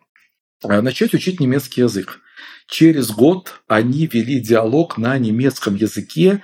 э, 0.63 0.81
начать 0.81 1.13
учить 1.13 1.39
немецкий 1.39 1.81
язык. 1.81 2.19
Через 2.67 3.11
год 3.11 3.61
они 3.67 4.07
вели 4.07 4.39
диалог 4.39 4.97
на 4.97 5.17
немецком 5.19 5.75
языке 5.75 6.41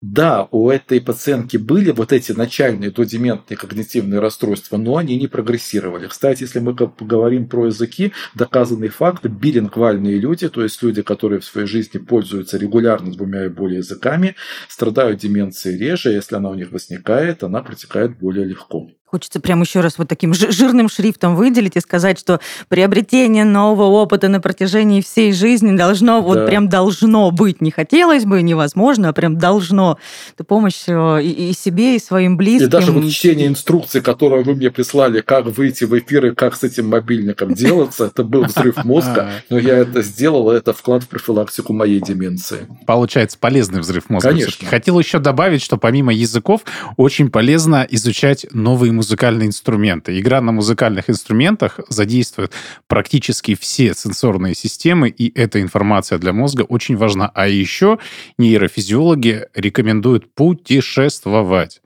да, 0.00 0.46
у 0.52 0.70
этой 0.70 1.00
пациентки 1.00 1.56
были 1.56 1.90
вот 1.90 2.12
эти 2.12 2.30
начальные 2.30 2.92
додементные 2.92 3.58
когнитивные 3.58 4.20
расстройства, 4.20 4.76
но 4.76 4.96
они 4.96 5.18
не 5.18 5.26
прогрессировали. 5.26 6.06
Кстати, 6.06 6.42
если 6.42 6.60
мы 6.60 6.76
поговорим 6.76 7.48
про 7.48 7.66
языки, 7.66 8.12
доказанный 8.36 8.90
факт, 8.90 9.26
билингвальные 9.26 10.18
люди, 10.18 10.48
то 10.48 10.62
есть 10.62 10.80
люди, 10.84 11.02
которые 11.02 11.40
в 11.40 11.44
своей 11.44 11.66
жизни 11.66 11.98
пользуются 11.98 12.58
регулярно 12.58 13.12
двумя 13.12 13.46
и 13.46 13.48
более 13.48 13.78
языками, 13.78 14.36
страдают 14.68 15.18
деменцией 15.18 15.78
реже, 15.78 16.10
если 16.10 16.36
она 16.36 16.50
у 16.50 16.54
них 16.54 16.70
возникает, 16.70 17.42
она 17.42 17.60
протекает 17.62 18.16
более 18.18 18.44
легко. 18.44 18.88
Хочется 19.10 19.40
прямо 19.40 19.62
еще 19.62 19.80
раз 19.80 19.96
вот 19.96 20.06
таким 20.06 20.34
жирным 20.34 20.90
шрифтом 20.90 21.34
выделить 21.34 21.76
и 21.76 21.80
сказать, 21.80 22.18
что 22.18 22.40
приобретение 22.68 23.44
нового 23.44 23.84
опыта 23.84 24.28
на 24.28 24.38
протяжении 24.38 25.00
всей 25.00 25.32
жизни 25.32 25.74
должно, 25.74 26.20
да. 26.20 26.26
вот 26.26 26.46
прям 26.46 26.68
должно 26.68 27.30
быть. 27.30 27.62
Не 27.62 27.70
хотелось 27.70 28.26
бы, 28.26 28.42
невозможно, 28.42 29.08
а 29.08 29.12
прям 29.14 29.38
должно. 29.38 29.98
Это 30.34 30.44
помощь 30.44 30.82
э, 30.88 31.22
и, 31.22 31.50
и 31.50 31.52
себе, 31.54 31.96
и 31.96 31.98
своим 31.98 32.36
близким. 32.36 32.66
И 32.66 32.70
даже 32.70 32.92
вот 32.92 33.10
чтение 33.10 33.46
инструкции, 33.46 34.00
которую 34.00 34.44
вы 34.44 34.54
мне 34.54 34.70
прислали, 34.70 35.22
как 35.22 35.46
выйти 35.46 35.84
в 35.84 35.98
эфир 35.98 36.26
и 36.26 36.34
как 36.34 36.54
с 36.54 36.64
этим 36.64 36.88
мобильником 36.90 37.54
делаться, 37.54 38.06
это 38.06 38.24
был 38.24 38.44
взрыв 38.44 38.84
мозга, 38.84 39.30
но 39.48 39.58
я 39.58 39.78
это 39.78 40.02
сделал, 40.02 40.50
это 40.50 40.74
вклад 40.74 41.04
в 41.04 41.08
профилактику 41.08 41.72
моей 41.72 42.00
деменции. 42.00 42.66
Получается, 42.86 43.38
полезный 43.40 43.80
взрыв 43.80 44.10
мозга. 44.10 44.28
Конечно. 44.28 44.68
Хотел 44.68 44.98
еще 44.98 45.18
добавить, 45.18 45.62
что 45.62 45.78
помимо 45.78 46.12
языков 46.12 46.60
очень 46.98 47.30
полезно 47.30 47.86
изучать 47.88 48.46
новые 48.52 48.97
музыкальные 48.98 49.46
инструменты. 49.46 50.18
Игра 50.18 50.40
на 50.40 50.52
музыкальных 50.52 51.08
инструментах 51.08 51.80
задействует 51.88 52.52
практически 52.88 53.54
все 53.54 53.94
сенсорные 53.94 54.54
системы, 54.54 55.08
и 55.08 55.32
эта 55.38 55.60
информация 55.60 56.18
для 56.18 56.32
мозга 56.32 56.62
очень 56.62 56.96
важна. 56.96 57.30
А 57.34 57.46
еще 57.46 57.98
нейрофизиологи 58.38 59.46
рекомендуют 59.54 60.34
путешествовать 60.34 61.80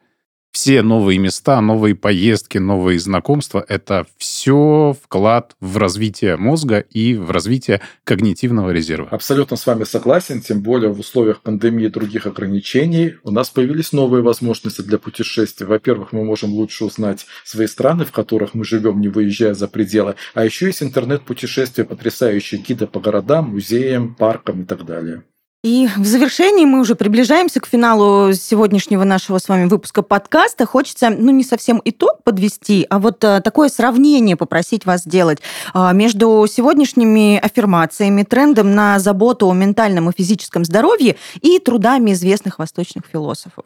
все 0.52 0.82
новые 0.82 1.18
места, 1.18 1.60
новые 1.62 1.94
поездки, 1.94 2.58
новые 2.58 2.98
знакомства— 2.98 3.64
это 3.68 4.06
все 4.18 4.94
вклад 5.02 5.56
в 5.60 5.78
развитие 5.78 6.36
мозга 6.36 6.78
и 6.78 7.14
в 7.14 7.30
развитие 7.30 7.80
когнитивного 8.04 8.70
резерва. 8.70 9.08
Абсолютно 9.10 9.56
с 9.56 9.66
вами 9.66 9.84
согласен, 9.84 10.42
тем 10.42 10.60
более 10.60 10.92
в 10.92 11.00
условиях 11.00 11.40
пандемии 11.40 11.86
и 11.86 11.88
других 11.88 12.26
ограничений 12.26 13.14
у 13.24 13.30
нас 13.30 13.48
появились 13.48 13.92
новые 13.92 14.22
возможности 14.22 14.82
для 14.82 14.98
путешествий. 14.98 15.66
Во-первых, 15.66 16.12
мы 16.12 16.22
можем 16.22 16.52
лучше 16.52 16.84
узнать 16.84 17.26
свои 17.44 17.66
страны, 17.66 18.04
в 18.04 18.12
которых 18.12 18.52
мы 18.52 18.64
живем, 18.64 19.00
не 19.00 19.08
выезжая 19.08 19.54
за 19.54 19.68
пределы, 19.68 20.16
а 20.34 20.44
еще 20.44 20.66
есть 20.66 20.82
интернет-путешествия, 20.82 21.84
потрясающие 21.84 22.60
гиды 22.60 22.86
по 22.86 23.00
городам, 23.00 23.50
музеям, 23.50 24.14
паркам 24.14 24.62
и 24.62 24.64
так 24.66 24.84
далее. 24.84 25.22
И 25.62 25.88
в 25.96 26.04
завершении 26.04 26.64
мы 26.64 26.80
уже 26.80 26.96
приближаемся 26.96 27.60
к 27.60 27.66
финалу 27.66 28.32
сегодняшнего 28.32 29.04
нашего 29.04 29.38
с 29.38 29.48
вами 29.48 29.66
выпуска 29.66 30.02
подкаста. 30.02 30.66
Хочется, 30.66 31.08
ну, 31.10 31.30
не 31.30 31.44
совсем 31.44 31.80
итог 31.84 32.24
подвести, 32.24 32.84
а 32.90 32.98
вот 32.98 33.22
а, 33.22 33.40
такое 33.40 33.68
сравнение 33.68 34.36
попросить 34.36 34.86
вас 34.86 35.02
сделать 35.02 35.38
а, 35.72 35.92
между 35.92 36.46
сегодняшними 36.50 37.38
аффирмациями, 37.38 38.24
трендом 38.24 38.74
на 38.74 38.98
заботу 38.98 39.48
о 39.48 39.54
ментальном 39.54 40.10
и 40.10 40.12
физическом 40.12 40.64
здоровье 40.64 41.16
и 41.40 41.60
трудами 41.60 42.10
известных 42.10 42.58
восточных 42.58 43.04
философов. 43.06 43.64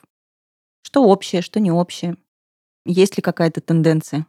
Что 0.83 1.03
общее, 1.03 1.41
что 1.41 1.61
не 1.61 1.71
общее? 1.71 2.17
Есть 2.87 3.17
ли 3.17 3.23
какая-то 3.23 3.61
тенденция? 3.61 4.27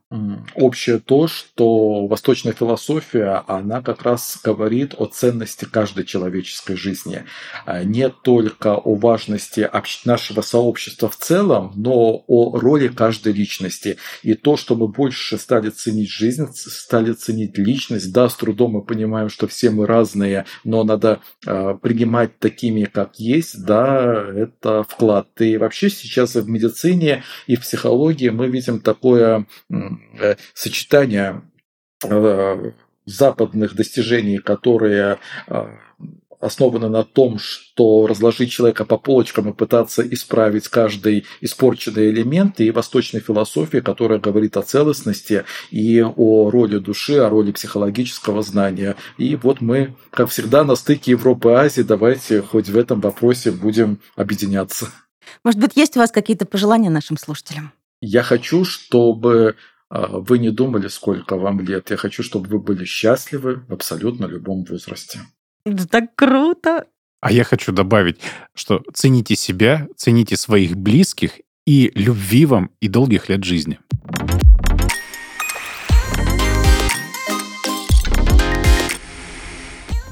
Общее 0.55 0.99
то, 0.99 1.27
что 1.27 2.07
восточная 2.07 2.53
философия, 2.53 3.43
она 3.47 3.81
как 3.81 4.01
раз 4.01 4.39
говорит 4.43 4.95
о 4.97 5.05
ценности 5.05 5.65
каждой 5.65 6.05
человеческой 6.05 6.75
жизни. 6.75 7.23
А 7.65 7.83
не 7.83 8.09
только 8.09 8.75
о 8.75 8.95
важности 8.95 9.69
нашего 10.05 10.41
сообщества 10.41 11.07
в 11.07 11.17
целом, 11.17 11.71
но 11.75 12.23
о 12.27 12.57
роли 12.59 12.87
каждой 12.87 13.33
личности. 13.33 13.97
И 14.23 14.33
то, 14.33 14.57
что 14.57 14.75
мы 14.75 14.87
больше 14.87 15.37
стали 15.37 15.69
ценить 15.69 16.09
жизнь, 16.09 16.47
стали 16.53 17.13
ценить 17.13 17.57
личность. 17.57 18.11
Да, 18.11 18.27
с 18.27 18.35
трудом 18.35 18.71
мы 18.71 18.81
понимаем, 18.81 19.29
что 19.29 19.47
все 19.47 19.69
мы 19.69 19.85
разные, 19.85 20.45
но 20.63 20.83
надо 20.83 21.19
э, 21.45 21.77
принимать 21.81 22.39
такими, 22.39 22.85
как 22.85 23.19
есть. 23.19 23.63
Да, 23.63 24.25
это 24.35 24.83
вклад. 24.83 25.27
И 25.39 25.57
вообще 25.57 25.89
сейчас 25.89 26.35
в 26.35 26.49
медицине 26.49 27.23
и 27.45 27.55
в 27.55 27.61
психологии 27.61 28.29
мы 28.29 28.46
видим 28.47 28.79
такое 28.79 29.45
э, 29.69 30.35
сочетание 30.53 31.41
э, 32.03 32.71
западных 33.05 33.75
достижений, 33.75 34.37
которые 34.37 35.19
э, 35.47 35.67
основаны 36.39 36.89
на 36.89 37.03
том, 37.03 37.39
что 37.39 38.05
разложить 38.07 38.51
человека 38.51 38.85
по 38.85 38.97
полочкам 38.97 39.49
и 39.49 39.53
пытаться 39.53 40.01
исправить 40.01 40.67
каждый 40.67 41.25
испорченный 41.41 42.09
элемент, 42.09 42.59
и 42.59 42.71
восточной 42.71 43.19
философии, 43.19 43.79
которая 43.79 44.19
говорит 44.19 44.57
о 44.57 44.61
целостности 44.61 45.45
и 45.71 46.01
о 46.03 46.49
роли 46.51 46.77
души, 46.77 47.15
о 47.15 47.29
роли 47.29 47.51
психологического 47.51 48.41
знания. 48.41 48.95
И 49.17 49.35
вот 49.35 49.61
мы, 49.61 49.95
как 50.11 50.29
всегда, 50.29 50.63
на 50.63 50.75
стыке 50.75 51.11
Европы 51.11 51.49
и 51.49 51.53
Азии, 51.53 51.81
давайте 51.81 52.41
хоть 52.41 52.69
в 52.69 52.77
этом 52.77 53.01
вопросе 53.01 53.51
будем 53.51 53.99
объединяться. 54.15 54.89
Может 55.43 55.59
быть, 55.59 55.71
есть 55.75 55.97
у 55.97 55.99
вас 55.99 56.11
какие-то 56.11 56.45
пожелания 56.45 56.89
нашим 56.89 57.17
слушателям? 57.17 57.71
Я 58.01 58.23
хочу, 58.23 58.63
чтобы 58.63 59.55
а, 59.89 60.07
вы 60.19 60.39
не 60.39 60.51
думали, 60.51 60.87
сколько 60.87 61.37
вам 61.37 61.61
лет. 61.61 61.89
Я 61.89 61.97
хочу, 61.97 62.23
чтобы 62.23 62.47
вы 62.47 62.59
были 62.59 62.85
счастливы 62.85 63.63
в 63.67 63.73
абсолютно 63.73 64.25
любом 64.25 64.63
возрасте. 64.63 65.19
Это 65.65 65.87
так 65.87 66.15
круто! 66.15 66.85
А 67.21 67.31
я 67.31 67.43
хочу 67.43 67.71
добавить, 67.71 68.19
что 68.53 68.83
цените 68.93 69.35
себя, 69.35 69.87
цените 69.95 70.37
своих 70.37 70.77
близких 70.77 71.39
и 71.65 71.91
любви 71.95 72.45
вам 72.45 72.71
и 72.79 72.87
долгих 72.87 73.29
лет 73.29 73.43
жизни. 73.43 73.79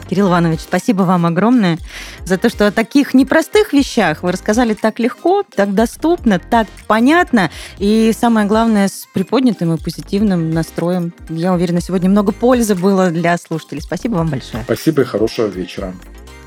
Кирилл 0.09 0.29
Иванович, 0.29 0.61
спасибо 0.61 1.03
вам 1.03 1.25
огромное 1.25 1.77
за 2.25 2.37
то, 2.37 2.49
что 2.49 2.67
о 2.67 2.71
таких 2.71 3.13
непростых 3.13 3.73
вещах 3.73 4.23
вы 4.23 4.31
рассказали 4.31 4.73
так 4.73 4.99
легко, 4.99 5.43
так 5.43 5.73
доступно, 5.73 6.39
так 6.39 6.67
понятно 6.87 7.49
и, 7.77 8.13
самое 8.17 8.47
главное, 8.47 8.87
с 8.87 9.07
приподнятым 9.13 9.73
и 9.73 9.77
позитивным 9.77 10.51
настроем. 10.51 11.13
Я 11.29 11.53
уверена, 11.53 11.81
сегодня 11.81 12.09
много 12.09 12.31
пользы 12.31 12.75
было 12.75 13.09
для 13.09 13.37
слушателей. 13.37 13.81
Спасибо 13.81 14.15
вам 14.15 14.29
большое. 14.29 14.63
Спасибо 14.63 15.01
и 15.01 15.05
хорошего 15.05 15.47
вечера. 15.47 15.93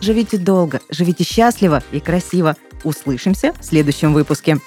Живите 0.01 0.39
долго, 0.39 0.81
живите 0.91 1.25
счастливо 1.25 1.83
и 1.91 2.01
красиво. 2.01 2.57
Услышимся 2.85 3.53
в 3.59 3.65
следующем 3.65 4.15
выпуске. 4.15 4.59